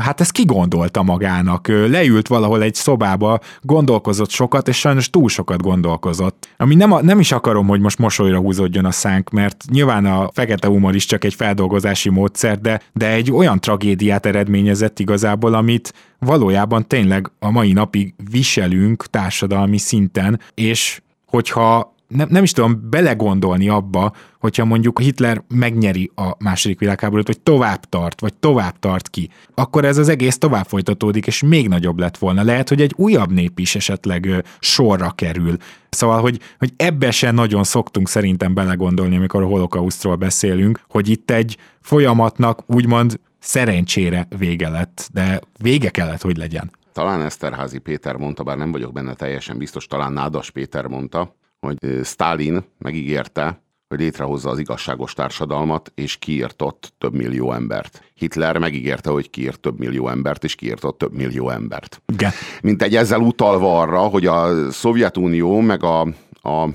hát 0.00 0.20
ezt 0.20 0.32
kigondolta 0.32 1.02
magának. 1.02 1.68
Leült 1.68 2.28
valahol 2.28 2.62
egy 2.62 2.74
szobába, 2.74 3.38
gondolkozott 3.60 4.30
sokat, 4.30 4.68
és 4.68 4.78
sajnos 4.78 5.10
túl 5.10 5.28
sokat 5.28 5.62
gondolkozott. 5.62 6.48
Ami 6.56 6.74
nem, 6.74 6.92
a, 6.92 7.02
nem 7.02 7.20
is 7.20 7.32
akarom, 7.32 7.66
hogy 7.66 7.80
most 7.80 7.98
mosolyra 7.98 8.38
húzódjon 8.38 8.84
a 8.84 8.90
szánk, 8.90 9.30
mert 9.30 9.64
nyilván 9.70 10.06
a 10.06 10.30
fekete 10.32 10.68
humor 10.68 10.94
is 10.94 11.04
csak 11.04 11.24
egy 11.24 11.34
feldolgozási 11.34 12.08
módszer, 12.08 12.60
de, 12.60 12.80
de 12.92 13.08
egy 13.08 13.32
olyan 13.32 13.60
tragédiát 13.60 14.26
eredményezett 14.26 14.98
igazából, 14.98 15.54
amit 15.54 15.94
valójában 16.18 16.86
tényleg 16.86 17.30
a 17.38 17.50
mai 17.50 17.72
napig 17.72 18.14
viselünk 18.30 19.06
társadalmi 19.06 19.78
szinten, 19.78 20.40
és 20.54 21.02
hogyha 21.26 21.94
nem, 22.12 22.28
nem 22.30 22.42
is 22.42 22.52
tudom 22.52 22.88
belegondolni 22.90 23.68
abba, 23.68 24.12
hogyha 24.38 24.64
mondjuk 24.64 25.00
Hitler 25.00 25.42
megnyeri 25.48 26.10
a 26.14 26.34
második 26.38 26.78
világháborút, 26.78 27.26
vagy 27.26 27.40
tovább 27.40 27.84
tart, 27.84 28.20
vagy 28.20 28.34
tovább 28.34 28.78
tart 28.78 29.08
ki, 29.08 29.28
akkor 29.54 29.84
ez 29.84 29.98
az 29.98 30.08
egész 30.08 30.38
tovább 30.38 30.66
folytatódik, 30.66 31.26
és 31.26 31.42
még 31.42 31.68
nagyobb 31.68 31.98
lett 31.98 32.18
volna. 32.18 32.42
Lehet, 32.42 32.68
hogy 32.68 32.80
egy 32.80 32.92
újabb 32.96 33.32
nép 33.32 33.58
is 33.58 33.74
esetleg 33.74 34.44
sorra 34.60 35.10
kerül. 35.10 35.56
Szóval, 35.88 36.20
hogy, 36.20 36.40
hogy 36.58 36.72
ebbe 36.76 37.10
se 37.10 37.30
nagyon 37.30 37.64
szoktunk 37.64 38.08
szerintem 38.08 38.54
belegondolni, 38.54 39.16
amikor 39.16 39.42
a 39.42 39.46
holokausztról 39.46 40.16
beszélünk, 40.16 40.80
hogy 40.88 41.08
itt 41.08 41.30
egy 41.30 41.56
folyamatnak 41.80 42.62
úgymond 42.66 43.20
szerencsére 43.38 44.26
vége 44.38 44.68
lett, 44.68 45.08
de 45.12 45.40
vége 45.58 45.90
kellett, 45.90 46.22
hogy 46.22 46.36
legyen. 46.36 46.70
Talán 46.92 47.22
Eszterházi 47.22 47.78
Péter 47.78 48.16
mondta, 48.16 48.42
bár 48.42 48.56
nem 48.56 48.72
vagyok 48.72 48.92
benne 48.92 49.14
teljesen 49.14 49.58
biztos, 49.58 49.86
talán 49.86 50.12
Nádas 50.12 50.50
Péter 50.50 50.86
mondta, 50.86 51.34
hogy 51.66 52.04
Stalin 52.04 52.64
megígérte, 52.78 53.62
hogy 53.88 54.00
létrehozza 54.00 54.50
az 54.50 54.58
igazságos 54.58 55.12
társadalmat, 55.12 55.92
és 55.94 56.16
kiírtott 56.16 56.92
több 56.98 57.14
millió 57.14 57.52
embert. 57.52 58.02
Hitler 58.14 58.58
megígérte, 58.58 59.10
hogy 59.10 59.30
kiírt 59.30 59.60
több 59.60 59.78
millió 59.78 60.08
embert, 60.08 60.44
és 60.44 60.54
kiírtott 60.54 60.98
több 60.98 61.12
millió 61.12 61.50
embert. 61.50 62.02
Igen. 62.12 62.30
Mint 62.62 62.82
egy 62.82 62.96
ezzel 62.96 63.20
utalva 63.20 63.80
arra, 63.80 63.98
hogy 63.98 64.26
a 64.26 64.70
Szovjetunió 64.70 65.60
meg 65.60 65.82
a, 65.82 66.00
a 66.42 66.68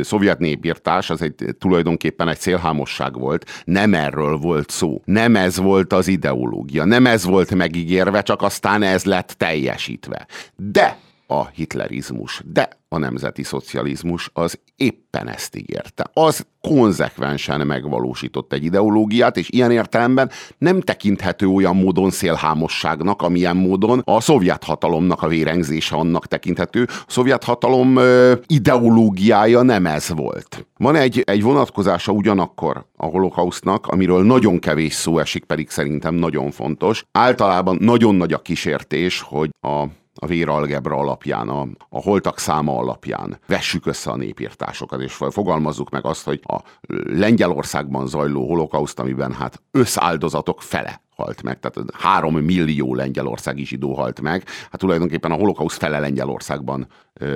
szovjet 0.00 0.38
népírtás 0.38 1.10
az 1.10 1.22
egy, 1.22 1.34
tulajdonképpen 1.58 2.28
egy 2.28 2.38
szélhámosság 2.38 3.18
volt. 3.18 3.62
Nem 3.64 3.94
erről 3.94 4.36
volt 4.36 4.70
szó. 4.70 5.02
Nem 5.04 5.36
ez 5.36 5.56
volt 5.56 5.92
az 5.92 6.08
ideológia. 6.08 6.84
Nem 6.84 7.06
ez 7.06 7.24
volt 7.24 7.54
megígérve, 7.54 8.22
csak 8.22 8.42
aztán 8.42 8.82
ez 8.82 9.04
lett 9.04 9.34
teljesítve. 9.36 10.26
De 10.56 10.98
a 11.30 11.46
hitlerizmus, 11.46 12.42
de 12.52 12.68
a 12.88 12.98
nemzeti 12.98 13.42
szocializmus 13.42 14.30
az 14.32 14.58
éppen 14.76 15.28
ezt 15.28 15.56
ígérte. 15.56 16.06
Az 16.12 16.46
konzekvensen 16.60 17.66
megvalósított 17.66 18.52
egy 18.52 18.64
ideológiát, 18.64 19.36
és 19.36 19.48
ilyen 19.50 19.70
értelemben 19.70 20.30
nem 20.58 20.80
tekinthető 20.80 21.46
olyan 21.46 21.76
módon 21.76 22.10
szélhámosságnak, 22.10 23.22
amilyen 23.22 23.56
módon 23.56 24.02
a 24.04 24.20
szovjet 24.20 24.64
hatalomnak 24.64 25.22
a 25.22 25.28
vérengzése 25.28 25.96
annak 25.96 26.26
tekinthető. 26.26 26.86
A 26.88 27.04
szovjet 27.06 27.44
hatalom 27.44 27.96
ö, 27.96 28.34
ideológiája 28.46 29.62
nem 29.62 29.86
ez 29.86 30.08
volt. 30.08 30.66
Van 30.76 30.96
egy, 30.96 31.22
egy 31.26 31.42
vonatkozása 31.42 32.12
ugyanakkor 32.12 32.86
a 32.96 33.06
holokausznak, 33.06 33.86
amiről 33.86 34.24
nagyon 34.24 34.58
kevés 34.58 34.94
szó 34.94 35.18
esik, 35.18 35.44
pedig 35.44 35.70
szerintem 35.70 36.14
nagyon 36.14 36.50
fontos. 36.50 37.04
Általában 37.12 37.76
nagyon 37.80 38.14
nagy 38.14 38.32
a 38.32 38.38
kísértés, 38.38 39.20
hogy 39.20 39.50
a 39.60 39.84
a 40.18 40.26
véralgebra 40.26 40.96
alapján, 40.96 41.48
a, 41.48 41.66
a 41.88 42.00
holtak 42.02 42.38
száma 42.38 42.78
alapján 42.78 43.38
vessük 43.46 43.86
össze 43.86 44.10
a 44.10 44.16
népírtásokat, 44.16 45.00
és 45.00 45.12
fogalmazzuk 45.30 45.90
meg 45.90 46.04
azt, 46.04 46.24
hogy 46.24 46.40
a 46.46 46.62
Lengyelországban 47.04 48.06
zajló 48.06 48.46
holokauszt, 48.46 48.98
amiben 48.98 49.32
hát 49.32 49.62
összáldozatok 49.70 50.62
fele 50.62 51.00
halt 51.22 51.42
meg, 51.42 51.58
tehát 51.58 51.90
három 51.92 52.36
millió 52.36 52.94
lengyelországi 52.94 53.64
zsidó 53.64 53.94
halt 53.94 54.20
meg. 54.20 54.44
Hát 54.70 54.80
tulajdonképpen 54.80 55.30
a 55.30 55.34
holokauszt 55.34 55.78
fele 55.78 55.98
Lengyelországban 55.98 56.86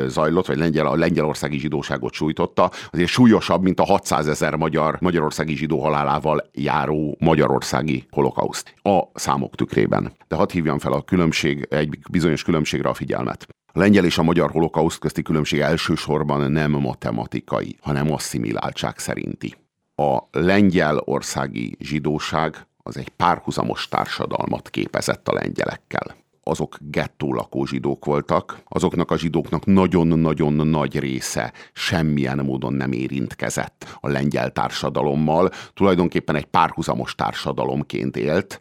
zajlott, 0.06 0.46
vagy 0.46 0.56
lengyel, 0.56 0.86
a 0.86 0.96
lengyelországi 0.96 1.58
zsidóságot 1.58 2.12
sújtotta, 2.12 2.70
azért 2.90 3.08
súlyosabb, 3.08 3.62
mint 3.62 3.80
a 3.80 3.84
600 3.84 4.28
ezer 4.28 4.54
magyar, 4.54 4.96
magyarországi 5.00 5.56
zsidó 5.56 5.80
halálával 5.80 6.50
járó 6.52 7.16
magyarországi 7.20 8.06
holokauszt 8.10 8.74
a 8.82 9.00
számok 9.14 9.54
tükrében. 9.54 10.12
De 10.28 10.36
hadd 10.36 10.52
hívjam 10.52 10.78
fel 10.78 10.92
a 10.92 11.02
különbség, 11.02 11.66
egy 11.70 11.98
bizonyos 12.10 12.42
különbségre 12.42 12.88
a 12.88 12.94
figyelmet. 12.94 13.46
A 13.72 13.78
lengyel 13.78 14.04
és 14.04 14.18
a 14.18 14.22
magyar 14.22 14.50
holokauszt 14.50 14.98
közti 14.98 15.22
különbség 15.22 15.60
elsősorban 15.60 16.52
nem 16.52 16.70
matematikai, 16.70 17.76
hanem 17.80 18.12
asszimiláltság 18.12 18.98
szerinti. 18.98 19.54
A 19.94 20.18
lengyel 20.30 21.02
országi 21.04 21.76
zsidóság 21.80 22.66
az 22.82 22.96
egy 22.96 23.08
párhuzamos 23.08 23.88
társadalmat 23.88 24.70
képezett 24.70 25.28
a 25.28 25.32
lengyelekkel 25.32 26.20
azok 26.44 26.78
gettó 26.80 27.34
lakó 27.34 27.66
zsidók 27.66 28.04
voltak, 28.04 28.62
azoknak 28.68 29.10
a 29.10 29.18
zsidóknak 29.18 29.64
nagyon-nagyon 29.64 30.66
nagy 30.66 30.98
része 30.98 31.52
semmilyen 31.72 32.38
módon 32.38 32.72
nem 32.72 32.92
érintkezett 32.92 33.98
a 34.00 34.08
lengyel 34.08 34.50
társadalommal, 34.50 35.50
tulajdonképpen 35.74 36.34
egy 36.34 36.44
párhuzamos 36.44 37.14
társadalomként 37.14 38.16
élt 38.16 38.60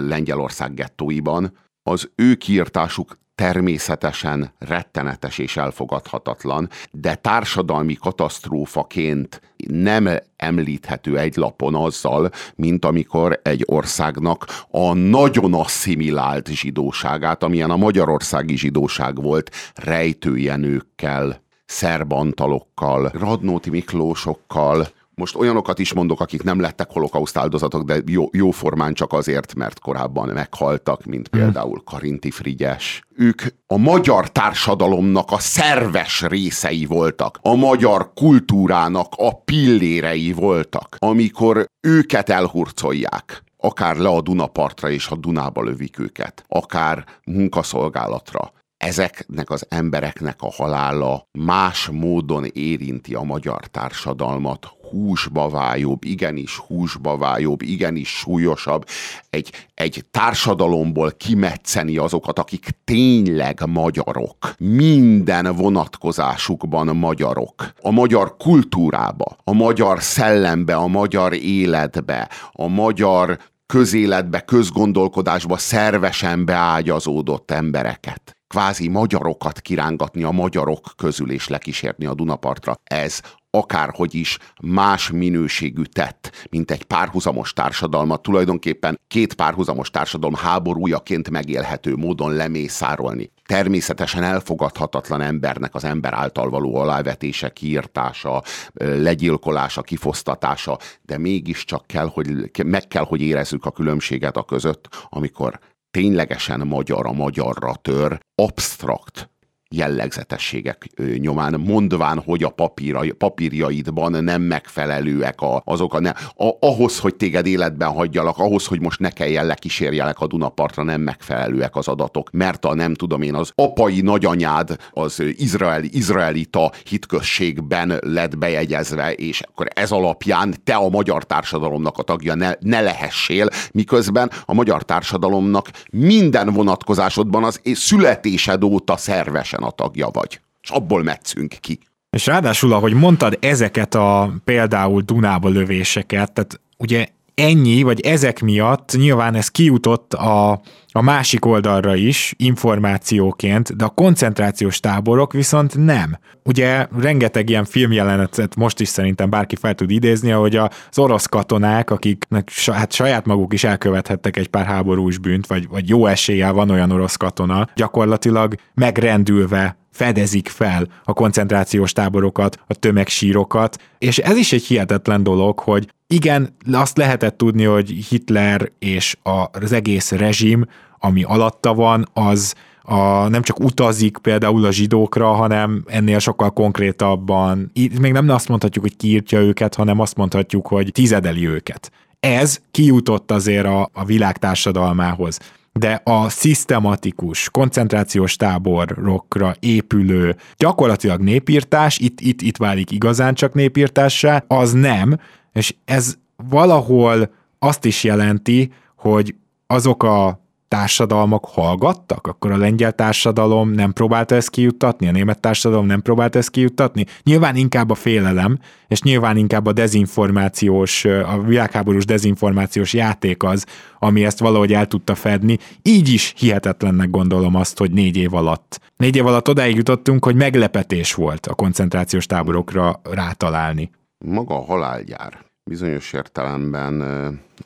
Lengyelország 0.00 0.74
gettóiban. 0.74 1.58
Az 1.82 2.10
ő 2.14 2.34
kiirtásuk 2.34 3.18
természetesen 3.36 4.52
rettenetes 4.58 5.38
és 5.38 5.56
elfogadhatatlan, 5.56 6.68
de 6.90 7.14
társadalmi 7.14 7.94
katasztrófaként 7.94 9.40
nem 9.56 10.08
említhető 10.36 11.18
egy 11.18 11.36
lapon 11.36 11.74
azzal, 11.74 12.30
mint 12.54 12.84
amikor 12.84 13.40
egy 13.42 13.62
országnak 13.66 14.46
a 14.70 14.94
nagyon 14.94 15.54
asszimilált 15.54 16.48
zsidóságát, 16.48 17.42
amilyen 17.42 17.70
a 17.70 17.76
magyarországi 17.76 18.56
zsidóság 18.56 19.22
volt, 19.22 19.50
rejtőjenőkkel, 19.74 21.44
szerbantalokkal, 21.66 23.10
Radnóti 23.14 23.70
Miklósokkal, 23.70 24.88
most 25.20 25.34
olyanokat 25.34 25.78
is 25.78 25.92
mondok, 25.92 26.20
akik 26.20 26.42
nem 26.42 26.60
lettek 26.60 26.90
holokauszt 26.90 27.36
áldozatok, 27.36 27.82
de 27.82 28.02
jó, 28.06 28.28
jó 28.32 28.50
formán 28.50 28.94
csak 28.94 29.12
azért, 29.12 29.54
mert 29.54 29.78
korábban 29.78 30.28
meghaltak, 30.28 31.04
mint 31.04 31.28
hmm. 31.28 31.40
például 31.40 31.82
Karinti 31.84 32.30
Frigyes. 32.30 33.02
Ők 33.14 33.42
a 33.66 33.76
magyar 33.76 34.32
társadalomnak 34.32 35.30
a 35.30 35.38
szerves 35.38 36.22
részei 36.22 36.84
voltak, 36.84 37.38
a 37.42 37.54
magyar 37.54 38.12
kultúrának 38.14 39.12
a 39.16 39.42
pillérei 39.44 40.32
voltak, 40.32 40.96
amikor 40.98 41.66
őket 41.80 42.28
elhurcolják 42.28 43.44
akár 43.58 43.96
le 43.96 44.08
a 44.08 44.20
Dunapartra 44.20 44.90
és 44.90 45.08
a 45.08 45.16
Dunába 45.16 45.62
lövik 45.62 45.98
őket, 45.98 46.44
akár 46.48 47.04
munkaszolgálatra, 47.24 48.52
ezeknek 48.76 49.50
az 49.50 49.66
embereknek 49.68 50.36
a 50.42 50.52
halála 50.52 51.28
más 51.32 51.88
módon 51.92 52.44
érinti 52.44 53.14
a 53.14 53.22
magyar 53.22 53.66
társadalmat, 53.66 54.66
húsba 54.90 55.48
váljóbb, 55.48 56.04
igenis 56.04 56.56
húsba 56.56 57.16
váljóbb, 57.16 57.62
igenis 57.62 58.08
súlyosabb, 58.08 58.86
egy, 59.30 59.50
egy 59.74 60.04
társadalomból 60.10 61.12
kimetszeni 61.12 61.96
azokat, 61.96 62.38
akik 62.38 62.68
tényleg 62.84 63.62
magyarok, 63.66 64.54
minden 64.58 65.54
vonatkozásukban 65.54 66.96
magyarok, 66.96 67.72
a 67.80 67.90
magyar 67.90 68.36
kultúrába, 68.36 69.36
a 69.44 69.52
magyar 69.52 70.02
szellembe, 70.02 70.74
a 70.74 70.86
magyar 70.86 71.32
életbe, 71.32 72.30
a 72.52 72.66
magyar 72.66 73.38
közéletbe, 73.66 74.40
közgondolkodásba 74.40 75.56
szervesen 75.56 76.44
beágyazódott 76.44 77.50
embereket 77.50 78.35
kvázi 78.46 78.88
magyarokat 78.88 79.60
kirángatni 79.60 80.22
a 80.22 80.30
magyarok 80.30 80.92
közül 80.96 81.30
és 81.30 81.48
lekísérni 81.48 82.06
a 82.06 82.14
Dunapartra. 82.14 82.74
Ez 82.84 83.20
akárhogy 83.50 84.14
is 84.14 84.38
más 84.62 85.10
minőségű 85.10 85.82
tett, 85.82 86.46
mint 86.50 86.70
egy 86.70 86.84
párhuzamos 86.84 87.52
társadalmat, 87.52 88.22
tulajdonképpen 88.22 89.00
két 89.08 89.34
párhuzamos 89.34 89.90
társadalom 89.90 90.34
háborújaként 90.34 91.30
megélhető 91.30 91.96
módon 91.96 92.32
lemészárolni. 92.32 93.32
Természetesen 93.46 94.22
elfogadhatatlan 94.22 95.20
embernek 95.20 95.74
az 95.74 95.84
ember 95.84 96.14
által 96.14 96.50
való 96.50 96.76
alávetése, 96.76 97.48
kiirtása, 97.48 98.42
legyilkolása, 98.74 99.82
kifosztatása, 99.82 100.78
de 101.02 101.18
mégiscsak 101.18 101.86
kell, 101.86 102.10
hogy, 102.12 102.50
meg 102.64 102.88
kell, 102.88 103.04
hogy 103.04 103.20
érezzük 103.20 103.64
a 103.64 103.70
különbséget 103.70 104.36
a 104.36 104.42
között, 104.42 104.88
amikor 105.08 105.58
ténylegesen 105.96 106.66
magyar 106.66 107.06
a 107.06 107.12
magyarra 107.12 107.74
tör, 107.74 108.18
absztrakt 108.34 109.30
jellegzetességek 109.70 110.86
nyomán, 111.18 111.60
mondván, 111.60 112.22
hogy 112.24 112.42
a 112.42 112.48
papíra, 112.48 113.00
papírjaidban 113.18 114.24
nem 114.24 114.42
megfelelőek 114.42 115.40
a, 115.40 115.62
azok 115.64 115.94
a, 115.94 116.00
ne, 116.00 116.10
a, 116.10 116.50
ahhoz, 116.60 116.98
hogy 116.98 117.14
téged 117.14 117.46
életben 117.46 117.88
hagyjalak, 117.88 118.38
ahhoz, 118.38 118.66
hogy 118.66 118.80
most 118.80 119.00
ne 119.00 119.10
kelljen 119.10 119.46
lekísérjelek 119.46 120.20
a 120.20 120.26
Dunapartra, 120.26 120.82
nem 120.82 121.00
megfelelőek 121.00 121.76
az 121.76 121.88
adatok, 121.88 122.30
mert 122.30 122.64
a 122.64 122.74
nem 122.74 122.94
tudom 122.94 123.22
én, 123.22 123.34
az 123.34 123.52
apai 123.54 124.00
nagyanyád 124.00 124.76
az 124.90 125.22
izraeli, 125.36 125.88
izraelita 125.92 126.72
hitközségben 126.88 127.98
lett 128.00 128.38
bejegyezve, 128.38 129.12
és 129.12 129.40
akkor 129.40 129.68
ez 129.74 129.90
alapján 129.90 130.54
te 130.64 130.74
a 130.74 130.88
magyar 130.88 131.24
társadalomnak 131.24 131.98
a 131.98 132.02
tagja 132.02 132.34
ne, 132.34 132.52
ne 132.60 132.80
lehessél, 132.80 133.48
miközben 133.72 134.30
a 134.44 134.54
magyar 134.54 134.82
társadalomnak 134.82 135.70
minden 135.90 136.52
vonatkozásodban 136.52 137.44
az 137.44 137.60
születésed 137.74 138.64
óta 138.64 138.96
szervesen 138.96 139.62
a 139.66 139.70
tagja 139.70 140.08
vagy. 140.08 140.40
És 140.62 140.70
abból 140.70 141.02
metszünk 141.02 141.54
ki. 141.60 141.78
És 142.10 142.26
ráadásul, 142.26 142.72
ahogy 142.72 142.92
mondtad 142.92 143.38
ezeket 143.40 143.94
a 143.94 144.32
például 144.44 145.02
Dunába 145.02 145.48
lövéseket, 145.48 146.32
tehát 146.32 146.60
ugye 146.76 147.08
ennyi, 147.36 147.82
vagy 147.82 148.00
ezek 148.00 148.40
miatt 148.40 148.92
nyilván 148.96 149.34
ez 149.34 149.48
kijutott 149.48 150.14
a, 150.14 150.60
a 150.92 151.02
másik 151.02 151.44
oldalra 151.44 151.94
is 151.94 152.34
információként, 152.36 153.76
de 153.76 153.84
a 153.84 153.88
koncentrációs 153.88 154.80
táborok 154.80 155.32
viszont 155.32 155.84
nem. 155.84 156.18
Ugye 156.44 156.86
rengeteg 156.98 157.48
ilyen 157.48 157.64
filmjelenetet 157.64 158.56
most 158.56 158.80
is 158.80 158.88
szerintem 158.88 159.30
bárki 159.30 159.56
fel 159.56 159.74
tud 159.74 159.90
idézni, 159.90 160.30
hogy 160.30 160.56
az 160.56 160.98
orosz 160.98 161.26
katonák, 161.26 161.90
akiknek 161.90 162.50
hát 162.72 162.92
saját 162.92 163.26
maguk 163.26 163.52
is 163.52 163.64
elkövethettek 163.64 164.36
egy 164.36 164.48
pár 164.48 164.66
háborús 164.66 165.18
bűnt, 165.18 165.46
vagy, 165.46 165.68
vagy 165.68 165.88
jó 165.88 166.06
eséllyel 166.06 166.52
van 166.52 166.70
olyan 166.70 166.90
orosz 166.90 167.16
katona, 167.16 167.68
gyakorlatilag 167.74 168.54
megrendülve 168.74 169.76
fedezik 169.96 170.48
fel 170.48 170.86
a 171.04 171.12
koncentrációs 171.12 171.92
táborokat, 171.92 172.58
a 172.66 172.74
tömegsírokat, 172.74 173.78
és 173.98 174.18
ez 174.18 174.36
is 174.36 174.52
egy 174.52 174.64
hihetetlen 174.64 175.22
dolog, 175.22 175.58
hogy 175.58 175.88
igen, 176.06 176.56
azt 176.72 176.96
lehetett 176.96 177.36
tudni, 177.36 177.64
hogy 177.64 177.90
Hitler 177.90 178.70
és 178.78 179.16
az 179.52 179.72
egész 179.72 180.10
rezsim, 180.10 180.66
ami 180.98 181.22
alatta 181.22 181.74
van, 181.74 182.08
az 182.12 182.54
a, 182.82 183.28
nem 183.28 183.42
csak 183.42 183.60
utazik 183.60 184.18
például 184.18 184.64
a 184.64 184.72
zsidókra, 184.72 185.32
hanem 185.32 185.84
ennél 185.86 186.18
sokkal 186.18 186.50
konkrétabban, 186.50 187.70
még 188.00 188.12
nem 188.12 188.28
azt 188.28 188.48
mondhatjuk, 188.48 188.84
hogy 188.84 188.96
kiírtja 188.96 189.40
őket, 189.40 189.74
hanem 189.74 190.00
azt 190.00 190.16
mondhatjuk, 190.16 190.66
hogy 190.66 190.92
tizedeli 190.92 191.48
őket. 191.48 191.90
Ez 192.20 192.60
kijutott 192.70 193.30
azért 193.30 193.66
a, 193.66 193.88
a 193.92 194.04
világ 194.04 194.38
társadalmához 194.38 195.38
de 195.76 196.00
a 196.04 196.28
szisztematikus 196.28 197.50
koncentrációs 197.50 198.36
táborokra 198.36 199.54
épülő 199.60 200.36
gyakorlatilag 200.56 201.20
népírtás, 201.20 201.98
itt, 201.98 202.20
itt, 202.20 202.42
itt 202.42 202.56
válik 202.56 202.90
igazán 202.90 203.34
csak 203.34 203.54
népírtássá, 203.54 204.44
az 204.46 204.72
nem, 204.72 205.18
és 205.52 205.74
ez 205.84 206.14
valahol 206.48 207.30
azt 207.58 207.84
is 207.84 208.04
jelenti, 208.04 208.72
hogy 208.96 209.34
azok 209.66 210.02
a 210.02 210.45
társadalmak 210.68 211.44
hallgattak? 211.44 212.26
Akkor 212.26 212.50
a 212.50 212.56
lengyel 212.56 212.92
társadalom 212.92 213.70
nem 213.70 213.92
próbálta 213.92 214.34
ezt 214.34 214.50
kijuttatni? 214.50 215.08
A 215.08 215.10
német 215.10 215.40
társadalom 215.40 215.86
nem 215.86 216.02
próbálta 216.02 216.38
ezt 216.38 216.50
kijuttatni? 216.50 217.04
Nyilván 217.22 217.56
inkább 217.56 217.90
a 217.90 217.94
félelem, 217.94 218.58
és 218.88 219.02
nyilván 219.02 219.36
inkább 219.36 219.66
a 219.66 219.72
dezinformációs, 219.72 221.04
a 221.04 221.42
világháborús 221.46 222.04
dezinformációs 222.04 222.92
játék 222.92 223.42
az, 223.42 223.66
ami 223.98 224.24
ezt 224.24 224.38
valahogy 224.38 224.72
el 224.72 224.86
tudta 224.86 225.14
fedni. 225.14 225.58
Így 225.82 226.08
is 226.08 226.34
hihetetlennek 226.36 227.10
gondolom 227.10 227.54
azt, 227.54 227.78
hogy 227.78 227.90
négy 227.90 228.16
év 228.16 228.34
alatt. 228.34 228.80
Négy 228.96 229.16
év 229.16 229.26
alatt 229.26 229.48
odáig 229.48 229.76
jutottunk, 229.76 230.24
hogy 230.24 230.34
meglepetés 230.34 231.14
volt 231.14 231.46
a 231.46 231.54
koncentrációs 231.54 232.26
táborokra 232.26 233.00
rátalálni. 233.02 233.90
Maga 234.24 234.54
a 234.54 234.64
halálgyár 234.64 235.44
bizonyos 235.70 236.12
értelemben 236.12 237.00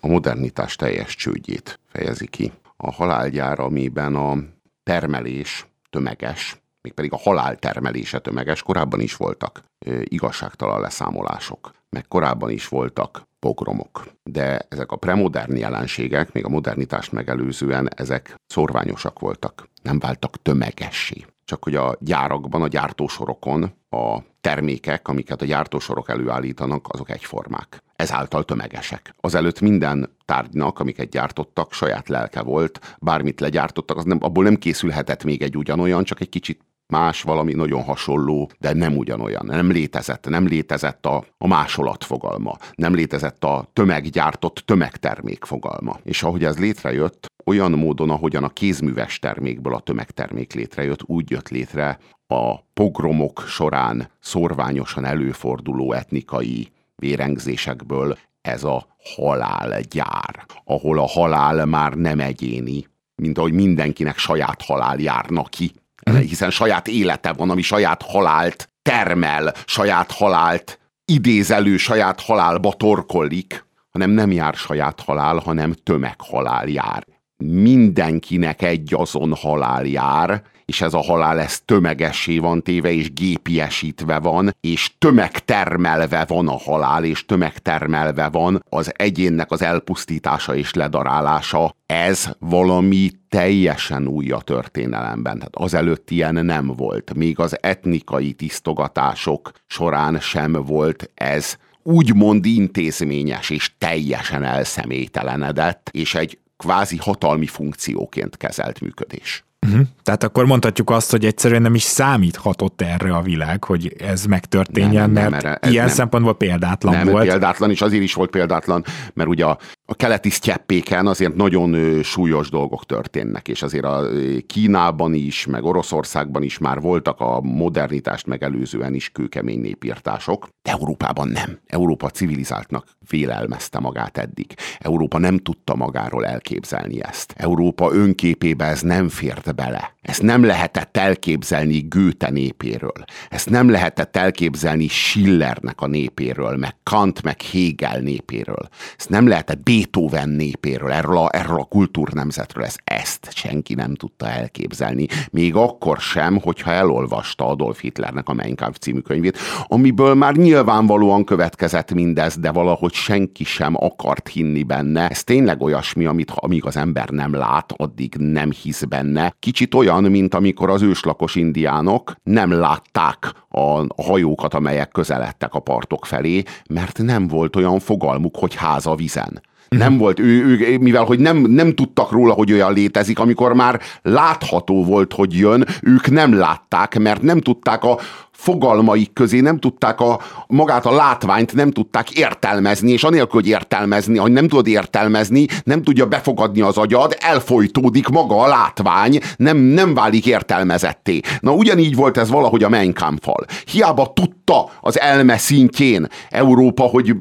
a 0.01 0.07
modernitás 0.07 0.77
teljes 0.77 1.15
csődjét 1.15 1.81
fejezi 1.93 2.27
ki 2.27 2.53
a 2.83 2.93
halálgyár, 2.93 3.61
amiben 3.61 4.14
a 4.14 4.37
termelés 4.83 5.66
tömeges, 5.90 6.62
mégpedig 6.81 7.12
a 7.12 7.19
halál 7.19 7.57
termelése 7.57 8.19
tömeges, 8.19 8.62
korábban 8.62 9.01
is 9.01 9.16
voltak 9.16 9.64
igazságtalan 10.05 10.81
leszámolások, 10.81 11.73
meg 11.90 12.09
korábban 12.09 12.51
is 12.51 12.69
voltak 12.69 13.23
pogromok. 13.38 14.05
De 14.23 14.66
ezek 14.69 14.93
a 14.93 14.97
premodern 14.97 15.57
jelenségek, 15.57 16.33
még 16.33 16.45
a 16.45 16.49
modernitást 16.49 17.12
megelőzően, 17.12 17.88
ezek 17.97 18.35
szorványosak 18.47 19.19
voltak, 19.19 19.69
nem 19.83 19.99
váltak 19.99 20.43
tömegessé. 20.43 21.27
Csak 21.45 21.64
hogy 21.64 21.75
a 21.75 21.97
gyárakban, 22.01 22.62
a 22.62 22.69
gyártósorokon 22.69 23.73
a 23.90 24.19
termékek, 24.40 25.09
amiket 25.09 25.43
a 25.43 25.45
gyártósorok 25.45 26.09
előállítanak, 26.09 26.87
azok 26.88 27.11
egyformák. 27.11 27.83
Ezáltal 28.01 28.45
tömegesek. 28.45 29.15
Azelőtt 29.21 29.61
minden 29.61 30.17
tárgynak, 30.25 30.79
amiket 30.79 31.09
gyártottak, 31.09 31.73
saját 31.73 32.09
lelke 32.09 32.43
volt, 32.43 32.97
bármit 33.01 33.41
legyártottak, 33.41 33.97
az 33.97 34.05
nem, 34.05 34.19
abból 34.21 34.45
nem 34.45 34.57
készülhetett 34.57 35.25
még 35.25 35.43
egy 35.43 35.57
ugyanolyan, 35.57 36.05
csak 36.05 36.21
egy 36.21 36.29
kicsit 36.29 36.61
más, 36.87 37.23
valami 37.23 37.53
nagyon 37.53 37.83
hasonló, 37.83 38.51
de 38.59 38.73
nem 38.73 38.97
ugyanolyan. 38.97 39.47
Nem 39.47 39.71
létezett, 39.71 40.29
nem 40.29 40.47
létezett 40.47 41.07
a, 41.07 41.25
a 41.39 41.47
másolat 41.47 42.05
fogalma, 42.05 42.57
nem 42.75 42.95
létezett 42.95 43.45
a 43.45 43.69
tömeggyártott 43.73 44.63
tömegtermék 44.65 45.45
fogalma. 45.45 45.99
És 46.03 46.23
ahogy 46.23 46.45
ez 46.45 46.59
létrejött, 46.59 47.27
olyan 47.45 47.73
módon, 47.73 48.11
ahogyan 48.11 48.45
a 48.45 48.49
kézműves 48.49 49.19
termékből 49.19 49.75
a 49.75 49.81
tömegtermék 49.81 50.53
létrejött, 50.53 51.03
úgy 51.07 51.31
jött 51.31 51.49
létre 51.49 51.99
a 52.27 52.61
pogromok 52.75 53.45
során 53.47 54.11
szorványosan 54.21 55.05
előforduló 55.05 55.93
etnikai 55.93 56.69
vérengzésekből 57.01 58.19
ez 58.41 58.65
a 58.65 58.87
halálgyár, 59.17 60.47
ahol 60.65 60.99
a 60.99 61.07
halál 61.07 61.67
már 61.67 61.93
nem 61.93 62.21
egyéni, 62.21 62.87
mint 63.15 63.39
ahogy 63.39 63.53
mindenkinek 63.53 64.19
saját 64.19 64.63
halál 64.63 64.99
járna 64.99 65.43
ki, 65.43 65.73
mhm. 66.11 66.17
hiszen 66.17 66.51
saját 66.51 66.89
élete 66.89 67.33
van, 67.33 67.51
ami 67.51 67.63
saját 67.63 68.03
halált 68.03 68.71
termel, 68.83 69.55
saját 69.65 70.13
halált 70.13 70.79
idézelő, 71.05 71.77
saját 71.77 72.21
halálba 72.21 72.73
torkollik, 72.73 73.65
hanem 73.91 74.11
nem 74.11 74.33
jár 74.33 74.55
saját 74.55 75.01
halál, 75.01 75.37
hanem 75.37 75.73
tömeghalál 75.83 76.69
jár. 76.69 77.07
Mindenkinek 77.45 78.63
egy 78.63 78.95
azon 78.95 79.35
halál 79.35 79.85
jár, 79.85 80.43
és 80.71 80.81
ez 80.81 80.95
a 80.95 81.03
halál 81.03 81.41
ez 81.41 81.61
tömegessé 81.61 82.39
van 82.39 82.63
téve, 82.63 82.93
és 82.93 83.13
gépiesítve 83.13 84.19
van, 84.19 84.55
és 84.61 84.95
tömegtermelve 84.99 86.25
van 86.29 86.49
a 86.49 86.59
halál, 86.59 87.05
és 87.05 87.25
tömegtermelve 87.25 88.29
van 88.29 88.65
az 88.69 88.93
egyénnek 88.97 89.51
az 89.51 89.63
elpusztítása 89.63 90.55
és 90.55 90.75
ledarálása. 90.75 91.75
Ez 91.87 92.31
valami 92.39 93.11
teljesen 93.29 94.07
új 94.07 94.31
a 94.31 94.39
történelemben. 94.39 95.35
Tehát 95.35 95.57
azelőtt 95.57 96.11
ilyen 96.11 96.45
nem 96.45 96.67
volt. 96.67 97.15
Még 97.15 97.39
az 97.39 97.63
etnikai 97.63 98.33
tisztogatások 98.33 99.53
során 99.67 100.21
sem 100.21 100.53
volt 100.53 101.11
ez 101.15 101.57
úgymond 101.83 102.47
intézményes 102.47 103.51
és 103.51 103.71
teljesen 103.79 104.43
elszemélytelenedett, 104.43 105.89
és 105.93 106.15
egy 106.15 106.39
kvázi 106.57 106.97
hatalmi 106.97 107.47
funkcióként 107.47 108.37
kezelt 108.37 108.81
működés. 108.81 109.45
Uh-huh. 109.66 109.87
Tehát 110.03 110.25
akkor 110.25 110.46
mondhatjuk 110.46 110.90
azt, 110.90 111.11
hogy 111.11 111.25
egyszerűen 111.25 111.62
nem 111.62 111.75
is 111.75 111.83
számíthatott 111.83 112.81
erre 112.81 113.14
a 113.14 113.23
világ, 113.23 113.64
hogy 113.64 113.94
ez 113.99 114.25
megtörténjen, 114.25 115.11
nem, 115.11 115.23
nem, 115.23 115.31
mert 115.31 115.44
erre, 115.44 115.70
ilyen 115.70 115.85
nem, 115.85 115.94
szempontból 115.94 116.35
példátlan 116.35 116.94
nem, 116.94 117.07
volt. 117.07 117.27
példátlan, 117.27 117.70
és 117.70 117.81
azért 117.81 118.03
is 118.03 118.14
volt 118.14 118.31
példátlan, 118.31 118.85
mert 119.14 119.29
ugye 119.29 119.44
a, 119.44 119.59
a 119.85 119.94
keleti 119.94 120.31
sztyeppéken 120.31 121.07
azért 121.07 121.35
nagyon 121.35 122.03
súlyos 122.03 122.51
dolgok 122.51 122.87
történnek, 122.87 123.49
és 123.49 123.62
azért 123.62 123.85
a 123.85 124.09
Kínában 124.46 125.14
is, 125.14 125.46
meg 125.46 125.64
Oroszországban 125.64 126.42
is 126.42 126.59
már 126.59 126.81
voltak 126.81 127.20
a 127.20 127.40
modernitást 127.40 128.27
megelőzően 128.27 128.94
is 128.94 129.11
kőkemény 129.11 129.61
népírtások, 129.61 130.49
de 130.62 130.70
Európában 130.70 131.29
nem. 131.29 131.59
Európa 131.66 132.09
civilizáltnak 132.09 132.87
vélelmezte 133.11 133.79
magát 133.79 134.18
eddig. 134.18 134.55
Európa 134.79 135.18
nem 135.18 135.38
tudta 135.38 135.75
magáról 135.75 136.27
elképzelni 136.27 137.03
ezt. 137.03 137.35
Európa 137.37 137.92
önképébe 137.92 138.64
ez 138.64 138.81
nem 138.81 139.09
fért 139.09 139.49
bele. 139.61 139.94
Ezt 140.03 140.23
nem 140.23 140.44
lehetett 140.44 140.96
elképzelni 140.96 141.87
Goethe 141.88 142.31
népéről. 142.31 143.05
Ezt 143.29 143.51
nem 143.51 143.70
lehetett 143.70 144.16
elképzelni 144.16 144.88
Schillernek 144.88 145.81
a 145.81 145.87
népéről, 145.87 146.57
meg 146.57 146.75
Kant, 146.83 147.23
meg 147.23 147.42
Hegel 147.42 148.01
népéről. 148.01 148.68
Ezt 148.96 149.09
nem 149.09 149.29
lehetett 149.29 149.62
Beethoven 149.62 150.29
népéről, 150.29 150.92
erről 150.92 151.16
a, 151.16 151.29
erről 151.33 151.59
a 151.59 151.64
kultúrnemzetről. 151.64 152.64
Ezt, 152.64 152.81
ezt 152.85 153.29
senki 153.35 153.75
nem 153.75 153.94
tudta 153.94 154.29
elképzelni. 154.29 155.07
Még 155.31 155.55
akkor 155.55 155.99
sem, 155.99 156.40
hogyha 156.40 156.73
elolvasta 156.73 157.46
Adolf 157.46 157.81
Hitlernek 157.81 158.29
a 158.29 158.33
Mein 158.35 158.55
Kampf 158.55 158.79
című 158.79 159.01
könyvét, 159.01 159.38
amiből 159.66 160.14
már 160.14 160.35
nyilvánvalóan 160.35 161.25
következett 161.25 161.94
mindez, 161.94 162.37
de 162.37 162.51
valahogy 162.51 162.92
senki 162.92 163.44
sem 163.44 163.75
akart 163.77 164.29
hinni 164.29 164.62
benne. 164.62 165.09
Ez 165.09 165.25
tényleg 165.25 165.62
olyasmi, 165.62 166.05
amit 166.05 166.33
amíg 166.35 166.64
az 166.64 166.77
ember 166.77 167.09
nem 167.09 167.35
lát, 167.35 167.73
addig 167.77 168.14
nem 168.18 168.51
hisz 168.62 168.85
benne. 168.85 169.35
Kicsit 169.40 169.74
olyan, 169.74 170.05
mint 170.05 170.35
amikor 170.35 170.70
az 170.70 170.83
őslakos 170.83 171.35
indiánok 171.35 172.14
nem 172.22 172.50
látták 172.53 173.33
a 173.48 174.03
hajókat, 174.03 174.55
amelyek 174.55 174.88
közeledtek 174.88 175.55
a 175.55 175.61
partok 175.61 176.07
felé, 176.07 176.42
mert 176.68 176.98
nem 176.98 177.29
volt 177.29 177.57
olyan 177.57 177.79
fogalmuk, 177.79 178.37
hogy 178.37 178.55
ház 178.55 178.87
a 178.87 178.94
vizen. 178.94 179.42
Nem 179.77 179.99
volt, 179.99 180.19
ő, 180.19 180.45
ő, 180.45 180.79
mivel 180.79 181.05
hogy 181.05 181.19
nem, 181.19 181.37
nem 181.37 181.75
tudtak 181.75 182.11
róla, 182.11 182.33
hogy 182.33 182.53
olyan 182.53 182.73
létezik, 182.73 183.19
amikor 183.19 183.53
már 183.53 183.81
látható 184.03 184.85
volt, 184.85 185.13
hogy 185.13 185.39
jön, 185.39 185.67
ők 185.83 186.11
nem 186.11 186.39
látták, 186.39 186.99
mert 186.99 187.23
nem 187.23 187.41
tudták 187.41 187.85
a 187.85 187.99
fogalmaik 188.41 189.13
közé 189.13 189.41
nem 189.41 189.59
tudták 189.59 190.01
a, 190.01 190.21
magát 190.47 190.87
a 190.87 190.95
látványt 190.95 191.55
nem 191.55 191.71
tudták 191.71 192.11
értelmezni, 192.11 192.91
és 192.91 193.05
anélkül, 193.05 193.41
hogy 193.41 193.49
értelmezni, 193.49 194.19
hogy 194.19 194.33
nem 194.33 194.49
tudod 194.49 194.67
értelmezni, 194.67 195.47
nem 195.65 195.83
tudja 195.83 196.07
befogadni 196.07 196.61
az 196.61 196.77
agyad, 196.77 197.17
elfolytódik 197.21 198.09
maga 198.09 198.43
a 198.43 198.49
látvány, 198.49 199.21
nem, 199.37 199.57
nem 199.57 199.95
válik 199.95 200.27
értelmezetté. 200.27 201.21
Na 201.41 201.53
ugyanígy 201.53 201.95
volt 201.95 202.17
ez 202.17 202.31
valahogy 202.31 202.63
a 202.63 202.69
Mein 202.69 202.93
Kampf-fal. 202.93 203.45
Hiába 203.67 204.13
tudta 204.15 204.71
az 204.81 205.01
elme 205.01 205.37
szintjén 205.37 206.07
Európa, 206.31 206.83
hogy 206.83 207.17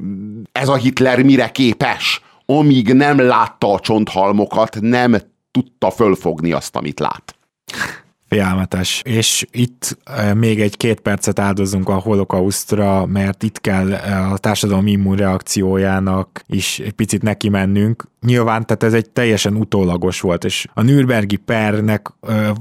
ez 0.51 0.67
a 0.67 0.75
Hitler 0.75 1.23
mire 1.23 1.49
képes, 1.49 2.21
amíg 2.57 2.93
nem 2.93 3.19
látta 3.19 3.73
a 3.73 3.79
csonthalmokat, 3.79 4.77
nem 4.81 5.17
tudta 5.51 5.89
fölfogni 5.89 6.51
azt, 6.51 6.75
amit 6.75 6.99
lát. 6.99 7.35
Félelmetes. 8.29 9.01
És 9.05 9.45
itt 9.51 9.97
még 10.33 10.61
egy-két 10.61 10.99
percet 10.99 11.39
áldozunk 11.39 11.89
a 11.89 11.93
holokausztra, 11.93 13.05
mert 13.05 13.43
itt 13.43 13.61
kell 13.61 13.93
a 14.31 14.37
társadalom 14.37 14.87
immunreakciójának 14.87 16.43
is 16.47 16.79
egy 16.79 16.91
picit 16.91 17.21
neki 17.21 17.49
mennünk. 17.49 18.07
Nyilván, 18.21 18.65
tehát 18.65 18.83
ez 18.83 18.93
egy 18.93 19.09
teljesen 19.09 19.55
utólagos 19.55 20.21
volt, 20.21 20.43
és 20.43 20.67
a 20.73 20.81
Nürnbergi 20.81 21.35
pernek 21.35 22.07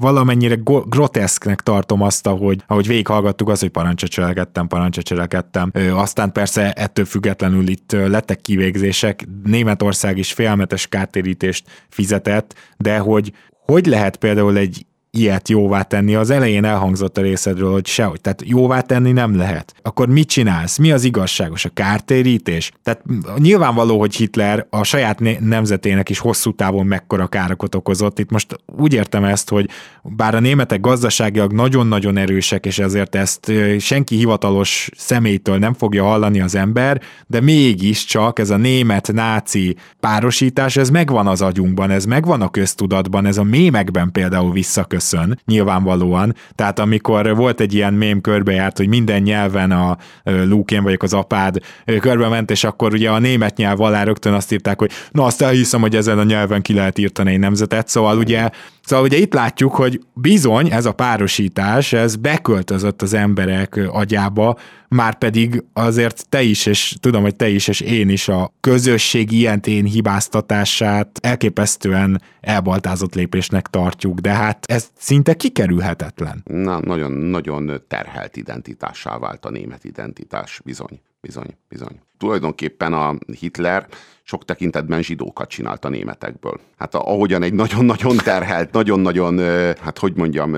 valamennyire 0.01 0.59
groteszknek 0.87 1.61
tartom 1.61 2.03
azt, 2.03 2.27
ahogy, 2.27 2.63
ahogy 2.67 2.87
végighallgattuk 2.87 3.49
azt, 3.49 3.61
hogy 3.61 3.71
parancsot 3.71 4.11
cselekedtem, 4.11 4.67
parancsot 4.67 5.05
cselekedtem. 5.05 5.73
Aztán 5.93 6.33
persze 6.33 6.73
ettől 6.73 7.05
függetlenül 7.05 7.69
itt 7.69 7.93
lettek 7.93 8.41
kivégzések, 8.41 9.27
Németország 9.45 10.19
is 10.19 10.33
félmetes 10.33 10.87
kártérítést 10.87 11.65
fizetett, 11.89 12.55
de 12.77 12.99
hogy 12.99 13.33
hogy 13.67 13.87
lehet 13.87 14.17
például 14.17 14.57
egy 14.57 14.87
ilyet 15.11 15.49
jóvá 15.49 15.83
tenni. 15.83 16.15
Az 16.15 16.31
elején 16.31 16.65
elhangzott 16.65 17.19
a 17.19 17.21
részedről, 17.21 17.73
hogy 17.73 17.87
sehogy. 17.87 18.21
Tehát 18.21 18.43
jóvá 18.47 18.81
tenni 18.81 19.13
nem 19.13 19.37
lehet. 19.37 19.75
Akkor 19.83 20.09
mit 20.09 20.29
csinálsz? 20.29 20.79
Mi 20.79 20.93
az 20.93 21.05
igazságos? 21.05 21.65
A 21.65 21.71
kártérítés? 21.75 22.73
Tehát 22.83 23.03
nyilvánvaló, 23.39 23.99
hogy 23.99 24.15
Hitler 24.15 24.67
a 24.71 24.83
saját 24.83 25.41
nemzetének 25.41 26.09
is 26.09 26.19
hosszú 26.19 26.55
távon 26.55 26.87
mekkora 26.87 27.27
károkat 27.27 27.75
okozott. 27.75 28.19
Itt 28.19 28.31
most 28.31 28.57
úgy 28.77 28.93
értem 28.93 29.25
ezt, 29.25 29.49
hogy 29.49 29.69
bár 30.03 30.35
a 30.35 30.41
németek 30.41 30.81
gazdaságilag 30.81 31.53
nagyon-nagyon 31.53 32.17
erősek, 32.17 32.67
és 32.67 32.79
ezért 32.79 33.15
ezt 33.15 33.53
senki 33.79 34.17
hivatalos 34.17 34.89
személytől 34.97 35.59
nem 35.59 35.75
fogja 35.75 36.05
hallani 36.05 36.41
az 36.41 36.55
ember, 36.55 37.01
de 37.27 37.41
mégiscsak 37.41 38.39
ez 38.39 38.51
a 38.51 38.57
német-náci 38.57 39.77
párosítás, 40.01 40.77
ez 40.77 40.91
megvan 40.91 41.27
az 41.27 41.43
agyunkban, 41.43 41.91
ez 41.91 42.05
megvan 42.05 42.41
a 42.41 42.49
köztudatban, 42.49 43.27
ez 43.27 43.39
a 43.39 43.43
mémekben 43.43 44.13
például 44.13 44.53
visszaköz 44.53 44.98
köszön, 44.99 45.41
nyilvánvalóan. 45.47 46.35
Tehát 46.55 46.79
amikor 46.79 47.37
volt 47.37 47.61
egy 47.61 47.75
ilyen 47.75 47.95
mém 47.95 48.21
körbejárt, 48.21 48.77
hogy 48.77 48.89
minden 48.89 49.23
nyelven 49.23 49.71
a 49.71 49.97
Luke, 50.25 50.75
én 50.75 50.83
vagyok 50.83 51.03
az 51.03 51.13
apád, 51.13 51.59
körbe 52.01 52.29
ment, 52.29 52.51
és 52.51 52.65
akkor 52.65 52.93
ugye 52.93 53.11
a 53.11 53.19
német 53.19 53.57
nyelv 53.57 53.81
alá 53.81 54.03
rögtön 54.03 54.33
azt 54.33 54.53
írták, 54.53 54.79
hogy 54.79 54.91
na 55.11 55.25
azt 55.25 55.43
elhiszem, 55.43 55.81
hogy 55.81 55.97
ezen 55.97 56.19
a 56.19 56.25
nyelven 56.25 56.63
ki 56.63 56.75
lehet 56.75 56.99
írtani 56.99 57.33
egy 57.33 57.39
nemzetet, 57.39 57.89
szóval 57.89 58.19
ugye 58.19 58.51
Szóval 58.89 59.05
ugye 59.05 59.17
itt 59.17 59.33
látjuk, 59.33 59.75
hogy 59.75 60.01
bizony 60.15 60.71
ez 60.71 60.85
a 60.85 60.93
párosítás, 60.93 61.93
ez 61.93 62.17
beköltözött 62.17 63.03
az 63.03 63.15
emberek 63.15 63.81
agyába, 63.89 64.57
már 64.89 65.19
pedig 65.19 65.65
azért 65.73 66.29
te 66.29 66.43
is, 66.43 66.67
és 66.67 66.97
tudom, 67.01 67.23
hogy 67.23 67.37
te 67.37 67.49
is, 67.49 67.69
és 67.69 67.81
én 67.81 68.09
is 68.09 68.29
a 68.29 68.53
közösség 68.61 69.33
ilyentén 69.33 69.85
hibáztatását 69.85 71.19
elképesztően 71.23 72.23
elbaltázott 72.41 73.15
lépésnek 73.15 73.67
tartjuk, 73.67 74.19
de 74.19 74.31
hát 74.31 74.65
ez 74.67 74.89
szinte 74.99 75.35
kikerülhetetlen. 75.35 76.43
Na, 76.45 76.81
nagyon, 76.81 77.13
nagyon 77.13 77.83
terhelt 77.89 78.37
identitássá 78.37 79.19
vált 79.19 79.45
a 79.45 79.51
német 79.51 79.85
identitás, 79.85 80.61
bizony, 80.65 81.01
bizony, 81.21 81.57
bizony. 81.69 82.01
Tulajdonképpen 82.19 82.93
a 82.93 83.15
Hitler 83.39 83.87
sok 84.23 84.45
tekintetben 84.45 85.03
zsidókat 85.03 85.49
csinált 85.49 85.85
a 85.85 85.89
németekből. 85.89 86.61
Hát 86.77 86.95
ahogyan 86.95 87.43
egy 87.43 87.53
nagyon-nagyon 87.53 88.17
terhelt, 88.17 88.73
nagyon-nagyon, 88.73 89.39
hát 89.81 89.99
hogy 89.99 90.17
mondjam, 90.17 90.51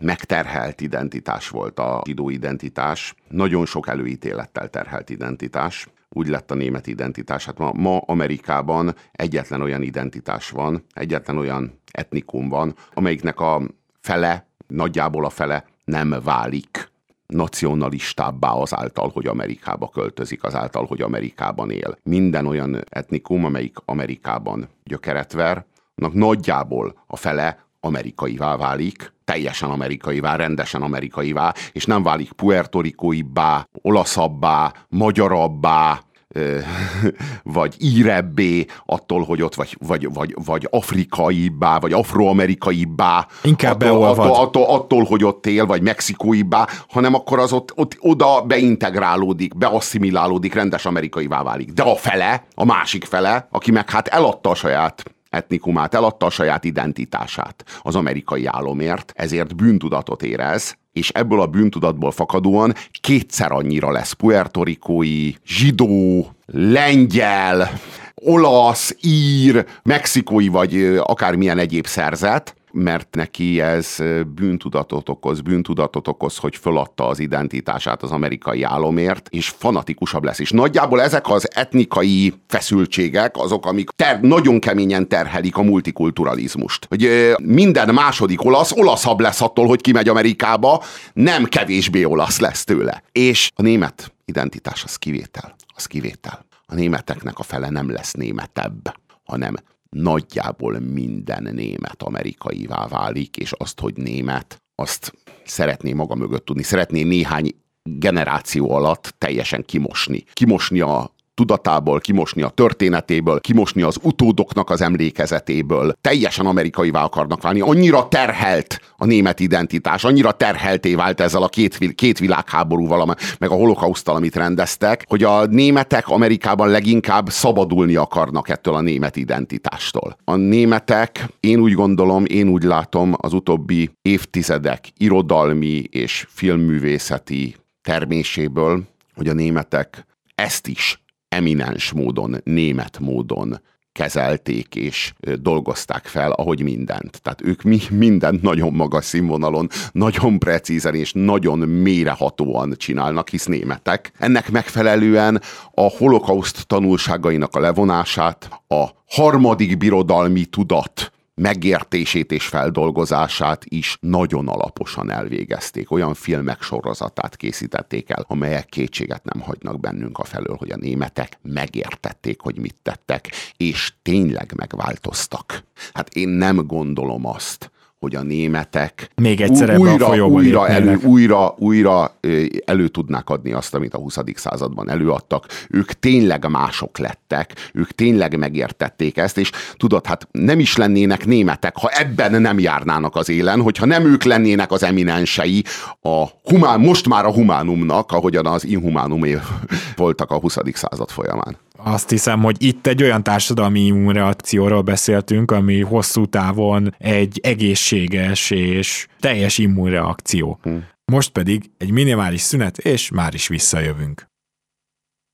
megterhelt 0.00 0.80
identitás 0.80 1.48
volt 1.48 1.78
a 1.78 2.02
zsidó 2.04 2.30
identitás, 2.30 3.14
nagyon 3.28 3.66
sok 3.66 3.88
előítélettel 3.88 4.68
terhelt 4.68 5.10
identitás, 5.10 5.88
úgy 6.08 6.28
lett 6.28 6.50
a 6.50 6.54
német 6.54 6.86
identitás. 6.86 7.44
Hát 7.44 7.58
ma, 7.58 7.72
ma 7.72 7.98
Amerikában 7.98 8.94
egyetlen 9.12 9.60
olyan 9.60 9.82
identitás 9.82 10.50
van, 10.50 10.84
egyetlen 10.94 11.38
olyan 11.38 11.80
etnikum 11.92 12.48
van, 12.48 12.74
amelyiknek 12.94 13.40
a 13.40 13.62
fele, 14.00 14.46
nagyjából 14.66 15.24
a 15.24 15.30
fele 15.30 15.64
nem 15.84 16.14
válik 16.24 16.90
nacionalistábbá 17.26 18.50
azáltal, 18.50 19.10
hogy 19.14 19.26
Amerikába 19.26 19.88
költözik, 19.88 20.44
azáltal, 20.44 20.84
hogy 20.84 21.02
Amerikában 21.02 21.70
él. 21.70 21.98
Minden 22.02 22.46
olyan 22.46 22.84
etnikum, 22.88 23.44
amelyik 23.44 23.76
Amerikában 23.84 24.68
gyökeret 24.84 25.32
ver, 25.32 25.64
nagyjából 25.94 27.02
a 27.06 27.16
fele 27.16 27.66
amerikaivá 27.80 28.56
válik, 28.56 29.12
teljesen 29.24 29.70
amerikaivá, 29.70 30.36
rendesen 30.36 30.82
amerikaivá, 30.82 31.54
és 31.72 31.84
nem 31.84 32.02
válik 32.02 32.32
puertorikóibbá, 32.32 33.68
olaszabbá, 33.82 34.72
magyarabbá, 34.88 36.00
vagy 37.42 37.74
írebbé 37.78 38.66
attól, 38.86 39.24
hogy 39.24 39.42
ott 39.42 39.54
vagy, 39.54 39.76
vagy, 39.86 40.12
vagy, 40.12 40.34
vagy 40.44 40.68
afrikaibbá, 40.70 41.78
vagy 41.78 41.92
afroamerikaibbá. 41.92 43.26
Inkább 43.42 43.82
attól, 43.82 44.04
attól, 44.04 44.34
attól, 44.34 44.64
attól, 44.64 45.04
hogy 45.04 45.24
ott 45.24 45.46
él, 45.46 45.66
vagy 45.66 45.82
mexikóibbá, 45.82 46.66
hanem 46.88 47.14
akkor 47.14 47.38
az 47.38 47.52
ott, 47.52 47.72
ott 47.74 47.96
oda 48.00 48.42
beintegrálódik, 48.42 49.56
beasszimilálódik, 49.56 50.54
rendes 50.54 50.86
amerikaivá 50.86 51.42
válik. 51.42 51.70
De 51.72 51.82
a 51.82 51.96
fele, 51.96 52.46
a 52.54 52.64
másik 52.64 53.04
fele, 53.04 53.48
aki 53.50 53.70
meg 53.70 53.90
hát 53.90 54.08
eladta 54.08 54.50
a 54.50 54.54
saját 54.54 55.15
etnikumát, 55.36 55.94
eladta 55.94 56.26
a 56.26 56.30
saját 56.30 56.64
identitását 56.64 57.64
az 57.82 57.94
amerikai 57.94 58.46
álomért, 58.46 59.12
ezért 59.16 59.56
bűntudatot 59.56 60.22
érez, 60.22 60.76
és 60.92 61.08
ebből 61.08 61.40
a 61.40 61.46
bűntudatból 61.46 62.10
fakadóan 62.10 62.74
kétszer 63.00 63.52
annyira 63.52 63.90
lesz 63.90 64.12
puertorikói, 64.12 65.32
zsidó, 65.46 66.26
lengyel, 66.46 67.70
olasz, 68.14 68.96
ír, 69.02 69.66
mexikói 69.82 70.48
vagy 70.48 71.00
akármilyen 71.02 71.58
egyéb 71.58 71.86
szerzet, 71.86 72.54
mert 72.76 73.14
neki 73.14 73.60
ez 73.60 73.96
bűntudatot 74.34 75.08
okoz, 75.08 75.40
bűntudatot 75.40 76.08
okoz, 76.08 76.36
hogy 76.36 76.56
föladta 76.56 77.06
az 77.06 77.18
identitását 77.18 78.02
az 78.02 78.10
amerikai 78.10 78.62
álomért, 78.62 79.28
és 79.30 79.48
fanatikusabb 79.48 80.24
lesz. 80.24 80.38
És 80.38 80.50
nagyjából 80.50 81.02
ezek 81.02 81.30
az 81.30 81.48
etnikai 81.54 82.34
feszültségek 82.46 83.36
azok, 83.36 83.66
amik 83.66 83.90
ter- 83.90 84.20
nagyon 84.20 84.60
keményen 84.60 85.08
terhelik 85.08 85.56
a 85.56 85.62
multikulturalizmust. 85.62 86.86
Hogy 86.88 87.32
minden 87.42 87.94
második 87.94 88.44
olasz 88.44 88.72
olaszabb 88.72 89.20
lesz 89.20 89.40
attól, 89.40 89.66
hogy 89.66 89.80
kimegy 89.80 90.08
Amerikába, 90.08 90.82
nem 91.12 91.44
kevésbé 91.44 92.04
olasz 92.04 92.38
lesz 92.38 92.64
tőle. 92.64 93.02
És 93.12 93.50
a 93.54 93.62
német 93.62 94.12
identitás 94.24 94.84
az 94.84 94.96
kivétel. 94.96 95.54
Az 95.74 95.86
kivétel. 95.86 96.46
A 96.66 96.74
németeknek 96.74 97.38
a 97.38 97.42
fele 97.42 97.70
nem 97.70 97.90
lesz 97.90 98.12
németebb, 98.12 98.94
hanem 99.24 99.54
nagyjából 99.90 100.78
minden 100.78 101.48
német 101.54 102.02
amerikaivá 102.02 102.86
válik, 102.86 103.36
és 103.36 103.52
azt, 103.52 103.80
hogy 103.80 103.96
német, 103.96 104.62
azt 104.74 105.12
szeretné 105.44 105.92
maga 105.92 106.14
mögött 106.14 106.44
tudni, 106.44 106.62
szeretné 106.62 107.02
néhány 107.02 107.54
generáció 107.82 108.70
alatt 108.70 109.14
teljesen 109.18 109.64
kimosni. 109.64 110.24
Kimosni 110.32 110.80
a 110.80 111.14
tudatából, 111.36 112.00
kimosni 112.00 112.42
a 112.42 112.48
történetéből, 112.48 113.40
kimosni 113.40 113.82
az 113.82 113.98
utódoknak 114.02 114.70
az 114.70 114.80
emlékezetéből. 114.80 115.92
Teljesen 116.00 116.46
amerikaivá 116.46 117.04
akarnak 117.04 117.42
válni. 117.42 117.60
Annyira 117.60 118.08
terhelt 118.08 118.80
a 118.96 119.04
német 119.04 119.40
identitás, 119.40 120.04
annyira 120.04 120.32
terhelté 120.32 120.94
vált 120.94 121.20
ezzel 121.20 121.42
a 121.42 121.48
két, 121.48 121.94
két 121.94 122.18
világháborúval, 122.18 123.16
meg 123.38 123.50
a 123.50 123.54
holokausztal, 123.54 124.16
amit 124.16 124.36
rendeztek, 124.36 125.04
hogy 125.08 125.22
a 125.22 125.46
németek 125.46 126.08
Amerikában 126.08 126.68
leginkább 126.68 127.28
szabadulni 127.28 127.94
akarnak 127.94 128.48
ettől 128.48 128.74
a 128.74 128.80
német 128.80 129.16
identitástól. 129.16 130.16
A 130.24 130.36
németek, 130.36 131.28
én 131.40 131.58
úgy 131.58 131.72
gondolom, 131.72 132.24
én 132.24 132.48
úgy 132.48 132.62
látom, 132.62 133.14
az 133.16 133.32
utóbbi 133.32 133.90
évtizedek 134.02 134.88
irodalmi 134.96 135.84
és 135.90 136.26
filmművészeti 136.28 137.56
terméséből, 137.82 138.82
hogy 139.14 139.28
a 139.28 139.32
németek 139.32 140.06
ezt 140.34 140.66
is 140.66 141.00
eminens 141.28 141.92
módon, 141.92 142.36
német 142.44 142.98
módon 142.98 143.60
kezelték 143.92 144.74
és 144.74 145.12
dolgozták 145.40 146.06
fel, 146.06 146.30
ahogy 146.32 146.62
mindent. 146.62 147.22
Tehát 147.22 147.42
ők 147.42 147.62
mi, 147.62 147.78
mindent 147.90 148.42
nagyon 148.42 148.72
magas 148.72 149.04
színvonalon, 149.04 149.68
nagyon 149.92 150.38
precízen 150.38 150.94
és 150.94 151.12
nagyon 151.14 151.58
mélyrehatóan 151.58 152.74
csinálnak, 152.76 153.28
hisz 153.28 153.44
németek. 153.44 154.12
Ennek 154.18 154.50
megfelelően 154.50 155.40
a 155.74 155.80
holokauszt 155.80 156.66
tanulságainak 156.66 157.54
a 157.54 157.60
levonását, 157.60 158.48
a 158.68 158.84
harmadik 159.06 159.76
birodalmi 159.76 160.44
tudat 160.44 161.10
megértését 161.36 162.32
és 162.32 162.46
feldolgozását 162.46 163.64
is 163.64 163.96
nagyon 164.00 164.48
alaposan 164.48 165.10
elvégezték. 165.10 165.90
Olyan 165.90 166.14
filmek 166.14 166.62
sorozatát 166.62 167.36
készítették 167.36 168.10
el, 168.10 168.24
amelyek 168.28 168.66
kétséget 168.66 169.24
nem 169.24 169.42
hagynak 169.42 169.80
bennünk 169.80 170.18
a 170.18 170.24
felől, 170.24 170.56
hogy 170.56 170.70
a 170.70 170.76
németek 170.76 171.38
megértették, 171.42 172.40
hogy 172.40 172.58
mit 172.58 172.76
tettek, 172.82 173.30
és 173.56 173.92
tényleg 174.02 174.52
megváltoztak. 174.56 175.64
Hát 175.92 176.14
én 176.14 176.28
nem 176.28 176.66
gondolom 176.66 177.26
azt, 177.26 177.70
hogy 177.98 178.14
a 178.14 178.22
németek 178.22 179.10
Még 179.14 179.40
egyszer 179.40 179.78
újra, 179.78 180.06
a 180.06 180.26
újra, 180.26 180.68
elő, 180.68 180.98
újra, 181.02 181.54
újra 181.58 182.18
elő 182.64 182.88
tudnák 182.88 183.28
adni 183.30 183.52
azt, 183.52 183.74
amit 183.74 183.94
a 183.94 183.98
20. 183.98 184.18
században 184.34 184.90
előadtak. 184.90 185.46
Ők 185.70 185.92
tényleg 185.92 186.48
mások 186.48 186.98
lettek, 186.98 187.70
ők 187.72 187.90
tényleg 187.90 188.38
megértették 188.38 189.16
ezt, 189.16 189.38
és 189.38 189.50
tudod, 189.76 190.06
hát 190.06 190.28
nem 190.30 190.58
is 190.58 190.76
lennének 190.76 191.26
németek, 191.26 191.76
ha 191.76 191.88
ebben 191.88 192.40
nem 192.40 192.58
járnának 192.58 193.16
az 193.16 193.28
élen, 193.28 193.60
hogyha 193.60 193.86
nem 193.86 194.04
ők 194.04 194.22
lennének 194.24 194.70
az 194.70 194.82
eminensei 194.82 195.64
a 196.00 196.24
humán, 196.42 196.80
most 196.80 197.08
már 197.08 197.24
a 197.24 197.32
humánumnak, 197.32 198.12
ahogyan 198.12 198.46
az 198.46 198.64
inhumánumé 198.64 199.38
voltak 199.96 200.30
a 200.30 200.38
20. 200.38 200.56
század 200.72 201.10
folyamán 201.10 201.56
azt 201.76 202.10
hiszem, 202.10 202.42
hogy 202.42 202.62
itt 202.62 202.86
egy 202.86 203.02
olyan 203.02 203.22
társadalmi 203.22 203.80
immunreakcióról 203.80 204.82
beszéltünk, 204.82 205.50
ami 205.50 205.80
hosszú 205.80 206.26
távon 206.26 206.94
egy 206.98 207.40
egészséges 207.42 208.50
és 208.50 209.06
teljes 209.20 209.58
immunreakció. 209.58 210.58
Hmm. 210.62 210.84
Most 211.04 211.30
pedig 211.30 211.70
egy 211.78 211.90
minimális 211.90 212.40
szünet, 212.40 212.78
és 212.78 213.10
már 213.10 213.34
is 213.34 213.48
visszajövünk. 213.48 214.26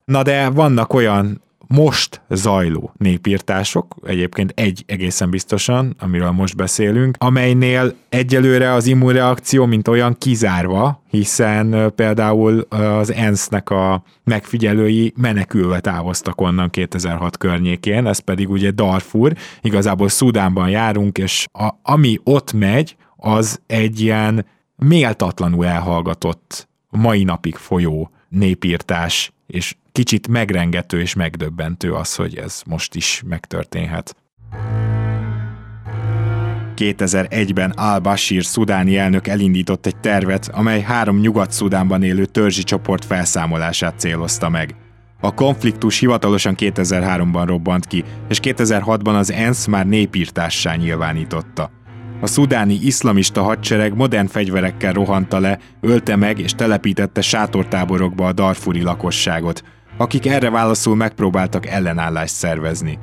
Na 0.05 0.23
de 0.23 0.49
vannak 0.49 0.93
olyan 0.93 1.43
most 1.75 2.21
zajló 2.29 2.93
népírtások, 2.97 3.95
egyébként 4.07 4.53
egy 4.57 4.85
egészen 4.87 5.31
biztosan, 5.31 5.95
amiről 5.99 6.31
most 6.31 6.57
beszélünk, 6.57 7.17
amelynél 7.19 7.95
egyelőre 8.09 8.73
az 8.73 8.87
immunreakció, 8.87 9.67
mint 9.67 9.89
olyan 9.89 10.17
kizárva, 10.19 11.03
hiszen 11.11 11.93
például 11.95 12.61
az 12.61 13.13
ENSZ-nek 13.13 13.71
a 13.71 14.03
megfigyelői 14.25 15.13
menekülve 15.17 15.81
távoztak 15.81 16.41
onnan 16.41 16.71
2006 16.71 17.37
környékén, 17.37 18.07
ez 18.07 18.19
pedig 18.19 18.51
ugye 18.51 18.71
Darfur, 18.71 19.33
igazából 19.61 20.09
Szudánban 20.09 20.69
járunk, 20.69 21.19
és 21.19 21.47
a, 21.53 21.69
ami 21.83 22.19
ott 22.25 22.53
megy, 22.53 22.97
az 23.17 23.61
egy 23.67 24.01
ilyen 24.01 24.47
méltatlanul 24.77 25.67
elhallgatott, 25.67 26.69
mai 26.91 27.25
napig 27.25 27.55
folyó 27.55 28.11
népírtás, 28.29 29.33
és 29.47 29.75
kicsit 29.93 30.29
megrengető 30.29 31.01
és 31.01 31.15
megdöbbentő 31.15 31.93
az, 31.93 32.15
hogy 32.15 32.37
ez 32.37 32.63
most 32.67 32.95
is 32.95 33.23
megtörténhet. 33.27 34.17
2001-ben 36.77 37.71
al-Bashir 37.71 38.45
szudáni 38.45 38.97
elnök 38.97 39.27
elindított 39.27 39.87
egy 39.87 39.97
tervet, 39.97 40.51
amely 40.53 40.81
három 40.81 41.19
Nyugat-Szudánban 41.19 42.03
élő 42.03 42.25
törzsi 42.25 42.63
csoport 42.63 43.05
felszámolását 43.05 43.99
célozta 43.99 44.49
meg. 44.49 44.75
A 45.21 45.35
konfliktus 45.35 45.99
hivatalosan 45.99 46.55
2003-ban 46.59 47.43
robbant 47.47 47.87
ki, 47.87 48.05
és 48.29 48.39
2006-ban 48.43 49.19
az 49.19 49.33
ENSZ 49.33 49.67
már 49.67 49.87
népírtássá 49.87 50.75
nyilvánította. 50.75 51.71
A 52.21 52.27
szudáni 52.27 52.75
iszlamista 52.75 53.43
hadsereg 53.43 53.97
modern 53.97 54.27
fegyverekkel 54.27 54.93
rohanta 54.93 55.41
le, 55.41 55.59
ölte 55.81 56.17
meg 56.17 56.39
és 56.39 56.53
telepítette 56.53 57.21
sátortáborokba 57.21 58.27
a 58.27 58.33
darfuri 58.33 58.83
lakosságot, 58.83 59.63
akik 60.03 60.27
erre 60.27 60.51
válaszul 60.51 60.97
megpróbáltak 60.97 61.67
ellenállást 61.67 62.35
szervezni. 62.35 62.99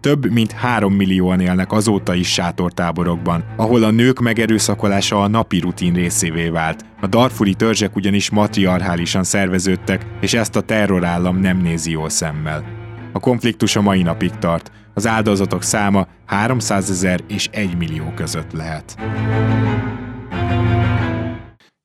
Több 0.00 0.30
mint 0.32 0.52
három 0.52 0.94
millióan 0.94 1.40
élnek 1.40 1.72
azóta 1.72 2.14
is 2.14 2.32
sátortáborokban, 2.32 3.44
ahol 3.56 3.82
a 3.82 3.90
nők 3.90 4.18
megerőszakolása 4.18 5.22
a 5.22 5.28
napi 5.28 5.58
rutin 5.58 5.92
részévé 5.92 6.48
vált. 6.48 6.84
A 7.00 7.06
darfuri 7.06 7.54
törzsek 7.54 7.96
ugyanis 7.96 8.30
matriarchálisan 8.30 9.24
szerveződtek, 9.24 10.06
és 10.20 10.34
ezt 10.34 10.56
a 10.56 10.60
terrorállam 10.60 11.40
nem 11.40 11.58
nézi 11.58 11.90
jól 11.90 12.08
szemmel. 12.08 12.64
A 13.12 13.20
konfliktus 13.20 13.76
a 13.76 13.80
mai 13.80 14.02
napig 14.02 14.30
tart. 14.30 14.72
Az 14.94 15.06
áldozatok 15.06 15.62
száma 15.62 16.06
300 16.26 16.90
ezer 16.90 17.20
és 17.28 17.48
1 17.52 17.76
millió 17.76 18.12
között 18.14 18.52
lehet. 18.52 18.96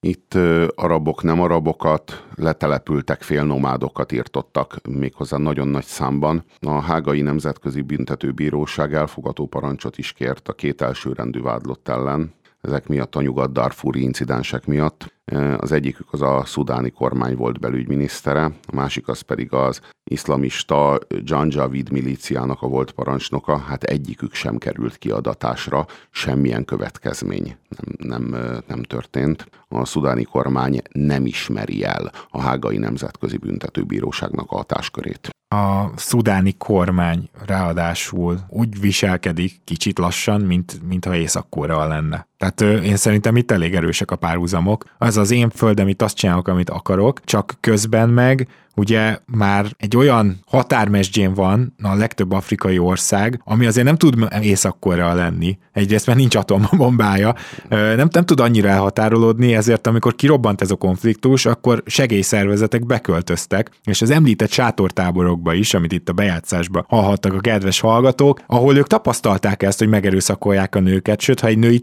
Itt 0.05 0.33
arabok, 0.75 1.23
nem 1.23 1.41
arabokat, 1.41 2.25
letelepültek, 2.35 3.21
félnomádokat 3.21 4.11
írtottak 4.11 4.75
méghozzá 4.89 5.37
nagyon 5.37 5.67
nagy 5.67 5.83
számban. 5.83 6.43
A 6.59 6.81
Hágai 6.81 7.21
Nemzetközi 7.21 7.81
Büntetőbíróság 7.81 8.93
elfogató 8.93 9.47
parancsot 9.47 9.97
is 9.97 10.13
kért 10.13 10.47
a 10.47 10.53
két 10.53 10.81
elsőrendű 10.81 11.41
vádlott 11.41 11.87
ellen, 11.87 12.33
ezek 12.67 12.87
miatt 12.87 13.15
a 13.15 13.21
nyugat-darfúri 13.21 14.01
incidensek 14.01 14.65
miatt. 14.65 15.13
Az 15.57 15.71
egyikük 15.71 16.13
az 16.13 16.21
a 16.21 16.43
szudáni 16.45 16.89
kormány 16.89 17.35
volt 17.35 17.59
belügyminisztere, 17.59 18.43
a 18.43 18.75
másik 18.75 19.07
az 19.07 19.21
pedig 19.21 19.53
az 19.53 19.81
iszlamista 20.03 20.99
Janjavid 21.23 21.91
milíciának 21.91 22.61
a 22.61 22.67
volt 22.67 22.91
parancsnoka. 22.91 23.57
Hát 23.57 23.83
egyikük 23.83 24.33
sem 24.33 24.57
került 24.57 24.97
kiadatásra, 24.97 25.85
semmilyen 26.09 26.65
következmény 26.65 27.55
nem, 27.97 28.29
nem, 28.31 28.61
nem 28.67 28.83
történt. 28.83 29.49
A 29.67 29.85
szudáni 29.85 30.23
kormány 30.23 30.81
nem 30.91 31.25
ismeri 31.25 31.83
el 31.83 32.11
a 32.29 32.41
Hágai 32.41 32.77
Nemzetközi 32.77 33.37
Büntetőbíróságnak 33.37 34.51
a 34.51 34.55
hatáskörét 34.55 35.31
a 35.53 35.91
szudáni 35.95 36.57
kormány 36.57 37.29
ráadásul 37.45 38.39
úgy 38.47 38.79
viselkedik 38.79 39.61
kicsit 39.63 39.99
lassan, 39.99 40.41
mint, 40.41 40.87
mintha 40.87 41.15
észak 41.15 41.65
lenne. 41.65 42.27
Tehát 42.43 42.83
én 42.83 42.95
szerintem 42.95 43.35
itt 43.35 43.51
elég 43.51 43.75
erősek 43.75 44.11
a 44.11 44.15
párhuzamok. 44.15 44.85
Az 44.97 45.17
az 45.17 45.31
én 45.31 45.49
földem, 45.49 45.87
itt 45.87 46.01
azt 46.01 46.15
csinálok, 46.15 46.47
amit 46.47 46.69
akarok, 46.69 47.23
csak 47.23 47.57
közben 47.59 48.09
meg 48.09 48.47
ugye 48.75 49.17
már 49.25 49.65
egy 49.77 49.97
olyan 49.97 50.39
határmesdjén 50.45 51.33
van 51.33 51.73
a 51.81 51.95
legtöbb 51.95 52.31
afrikai 52.31 52.77
ország, 52.77 53.41
ami 53.43 53.65
azért 53.65 53.85
nem 53.85 53.97
tud 53.97 54.27
észak 54.41 54.85
lenni. 54.95 55.57
Egyrészt 55.71 56.05
mert 56.05 56.19
nincs 56.19 56.35
atombombája, 56.35 57.35
nem, 57.69 58.07
nem 58.11 58.25
tud 58.25 58.39
annyira 58.39 58.69
elhatárolódni, 58.69 59.55
ezért 59.55 59.87
amikor 59.87 60.15
kirobbant 60.15 60.61
ez 60.61 60.71
a 60.71 60.75
konfliktus, 60.75 61.45
akkor 61.45 61.83
segélyszervezetek 61.85 62.85
beköltöztek, 62.85 63.69
és 63.83 64.01
az 64.01 64.09
említett 64.09 64.51
sátortáborokba 64.51 65.53
is, 65.53 65.73
amit 65.73 65.91
itt 65.91 66.09
a 66.09 66.13
bejátszásban 66.13 66.85
hallhattak 66.87 67.33
a 67.33 67.39
kedves 67.39 67.79
hallgatók, 67.79 68.41
ahol 68.47 68.77
ők 68.77 68.87
tapasztalták 68.87 69.63
ezt, 69.63 69.79
hogy 69.79 69.87
megerőszakolják 69.87 70.75
a 70.75 70.79
nőket, 70.79 71.21
sőt, 71.21 71.39
ha 71.39 71.47
egy 71.47 71.57
női 71.57 71.79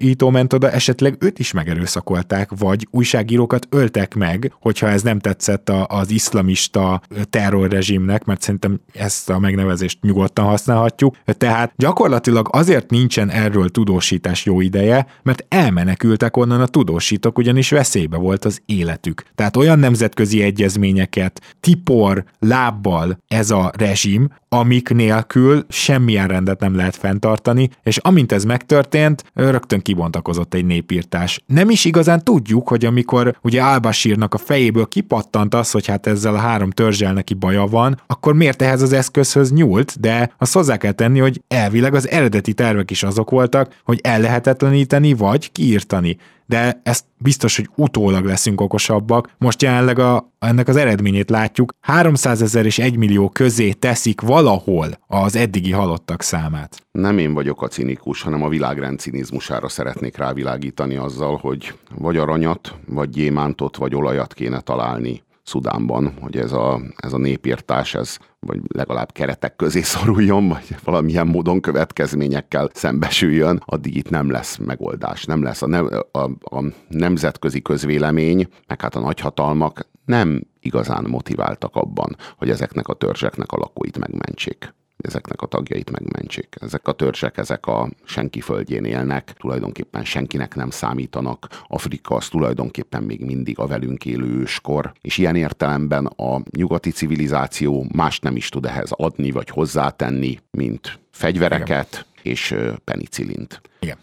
tudósító 0.00 0.30
ment 0.30 0.52
oda, 0.52 0.70
esetleg 0.70 1.16
őt 1.18 1.38
is 1.38 1.52
megerőszakolták, 1.52 2.50
vagy 2.58 2.86
újságírókat 2.90 3.66
öltek 3.70 4.14
meg, 4.14 4.52
hogyha 4.60 4.88
ez 4.88 5.02
nem 5.02 5.18
tetszett 5.18 5.68
az 5.86 6.10
iszlám 6.10 6.40
iszlamista 6.40 7.00
terrorrezsimnek, 7.30 8.24
mert 8.24 8.42
szerintem 8.42 8.80
ezt 8.92 9.30
a 9.30 9.38
megnevezést 9.38 9.98
nyugodtan 10.02 10.44
használhatjuk. 10.44 11.16
Tehát 11.24 11.72
gyakorlatilag 11.76 12.48
azért 12.52 12.90
nincsen 12.90 13.30
erről 13.30 13.68
tudósítás 13.68 14.44
jó 14.44 14.60
ideje, 14.60 15.06
mert 15.22 15.44
elmenekültek 15.48 16.36
onnan 16.36 16.60
a 16.60 16.66
tudósítók, 16.66 17.38
ugyanis 17.38 17.70
veszélybe 17.70 18.16
volt 18.16 18.44
az 18.44 18.62
életük. 18.66 19.22
Tehát 19.34 19.56
olyan 19.56 19.78
nemzetközi 19.78 20.42
egyezményeket 20.42 21.56
tipor 21.60 22.24
lábbal 22.38 23.18
ez 23.28 23.50
a 23.50 23.72
rezsim, 23.78 24.28
amik 24.48 24.88
nélkül 24.88 25.64
semmilyen 25.68 26.28
rendet 26.28 26.60
nem 26.60 26.76
lehet 26.76 26.96
fenntartani, 26.96 27.70
és 27.82 27.96
amint 27.96 28.32
ez 28.32 28.44
megtörtént, 28.44 29.24
rögtön 29.34 29.80
kibontakozott 29.90 30.54
egy 30.54 30.64
népírtás. 30.64 31.42
Nem 31.46 31.70
is 31.70 31.84
igazán 31.84 32.24
tudjuk, 32.24 32.68
hogy 32.68 32.84
amikor 32.84 33.36
ugye 33.42 33.60
Álbasírnak 33.60 34.34
a 34.34 34.38
fejéből 34.38 34.86
kipattant 34.86 35.54
az, 35.54 35.70
hogy 35.70 35.86
hát 35.86 36.06
ezzel 36.06 36.34
a 36.34 36.38
három 36.38 36.70
törzsel 36.70 37.12
neki 37.12 37.34
baja 37.34 37.66
van, 37.66 38.00
akkor 38.06 38.34
miért 38.34 38.62
ehhez 38.62 38.82
az 38.82 38.92
eszközhöz 38.92 39.52
nyúlt, 39.52 40.00
de 40.00 40.32
azt 40.38 40.52
hozzá 40.52 40.76
kell 40.76 40.92
tenni, 40.92 41.18
hogy 41.18 41.42
elvileg 41.48 41.94
az 41.94 42.08
eredeti 42.08 42.52
tervek 42.52 42.90
is 42.90 43.02
azok 43.02 43.30
voltak, 43.30 43.80
hogy 43.84 44.00
ellehetetleníteni 44.02 45.14
vagy 45.14 45.52
kiírtani 45.52 46.16
de 46.50 46.80
ezt 46.82 47.04
biztos, 47.18 47.56
hogy 47.56 47.68
utólag 47.76 48.24
leszünk 48.24 48.60
okosabbak. 48.60 49.30
Most 49.38 49.62
jelenleg 49.62 49.98
a, 49.98 50.32
ennek 50.38 50.68
az 50.68 50.76
eredményét 50.76 51.30
látjuk. 51.30 51.72
300 51.80 52.42
ezer 52.42 52.66
és 52.66 52.78
1 52.78 52.96
millió 52.96 53.28
közé 53.28 53.72
teszik 53.72 54.20
valahol 54.20 54.88
az 55.06 55.36
eddigi 55.36 55.72
halottak 55.72 56.22
számát. 56.22 56.86
Nem 56.90 57.18
én 57.18 57.34
vagyok 57.34 57.62
a 57.62 57.68
cinikus, 57.68 58.22
hanem 58.22 58.42
a 58.42 58.48
világrend 58.48 58.98
cinizmusára 58.98 59.68
szeretnék 59.68 60.16
rávilágítani 60.16 60.96
azzal, 60.96 61.36
hogy 61.36 61.74
vagy 61.98 62.16
aranyat, 62.16 62.74
vagy 62.86 63.08
gyémántot, 63.08 63.76
vagy 63.76 63.94
olajat 63.94 64.34
kéne 64.34 64.60
találni 64.60 65.22
Szudánban, 65.50 66.12
hogy 66.20 66.36
ez 66.36 66.52
a, 66.52 66.80
ez 66.96 67.12
a 67.12 67.18
népírtás, 67.18 67.94
ez 67.94 68.16
vagy 68.40 68.60
legalább 68.68 69.12
keretek 69.12 69.56
közé 69.56 69.82
szoruljon, 69.82 70.48
vagy 70.48 70.76
valamilyen 70.84 71.26
módon 71.26 71.60
következményekkel 71.60 72.70
szembesüljön, 72.72 73.62
addig 73.64 73.96
itt 73.96 74.10
nem 74.10 74.30
lesz 74.30 74.56
megoldás, 74.56 75.24
nem 75.24 75.42
lesz 75.42 75.62
a, 75.62 75.66
ne, 75.66 75.78
a, 76.12 76.30
a 76.40 76.64
nemzetközi 76.88 77.62
közvélemény, 77.62 78.48
meg 78.66 78.80
hát 78.80 78.94
a 78.94 79.00
nagyhatalmak 79.00 79.88
nem 80.04 80.42
igazán 80.60 81.04
motiváltak 81.08 81.76
abban, 81.76 82.16
hogy 82.36 82.50
ezeknek 82.50 82.88
a 82.88 82.94
törzseknek 82.94 83.52
a 83.52 83.56
lakóit 83.56 83.98
megmentsék 83.98 84.74
ezeknek 85.02 85.42
a 85.42 85.46
tagjait 85.46 85.90
megmentsék. 85.90 86.56
Ezek 86.60 86.88
a 86.88 86.92
törzsek, 86.92 87.36
ezek 87.38 87.66
a 87.66 87.88
senki 88.04 88.40
földjén 88.40 88.84
élnek, 88.84 89.32
tulajdonképpen 89.38 90.04
senkinek 90.04 90.54
nem 90.54 90.70
számítanak. 90.70 91.48
Afrika 91.68 92.14
az 92.14 92.28
tulajdonképpen 92.28 93.02
még 93.02 93.24
mindig 93.24 93.58
a 93.58 93.66
velünk 93.66 94.04
élő 94.04 94.38
őskor, 94.40 94.92
és 95.00 95.18
ilyen 95.18 95.36
értelemben 95.36 96.06
a 96.06 96.40
nyugati 96.50 96.90
civilizáció 96.90 97.86
más 97.92 98.18
nem 98.18 98.36
is 98.36 98.48
tud 98.48 98.64
ehhez 98.64 98.90
adni 98.90 99.30
vagy 99.30 99.48
hozzátenni, 99.48 100.38
mint 100.50 100.98
fegyvereket, 101.10 101.88
Igen 101.92 102.08
és 102.22 102.54
penicillint. 102.84 103.60
Igen. 103.78 103.96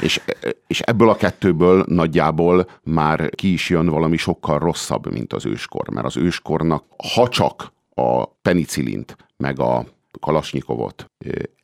És, 0.00 0.20
és 0.66 0.80
ebből 0.80 1.08
a 1.08 1.16
kettőből 1.16 1.84
nagyjából 1.88 2.70
már 2.82 3.30
ki 3.30 3.52
is 3.52 3.68
jön 3.68 3.86
valami 3.86 4.16
sokkal 4.16 4.58
rosszabb, 4.58 5.12
mint 5.12 5.32
az 5.32 5.46
őskor, 5.46 5.88
mert 5.88 6.06
az 6.06 6.16
őskornak, 6.16 6.84
ha 7.14 7.28
csak 7.28 7.72
a 7.94 8.26
penicillint, 8.26 9.16
meg 9.36 9.60
a 9.60 9.86
Kalasnyikovot 10.20 11.06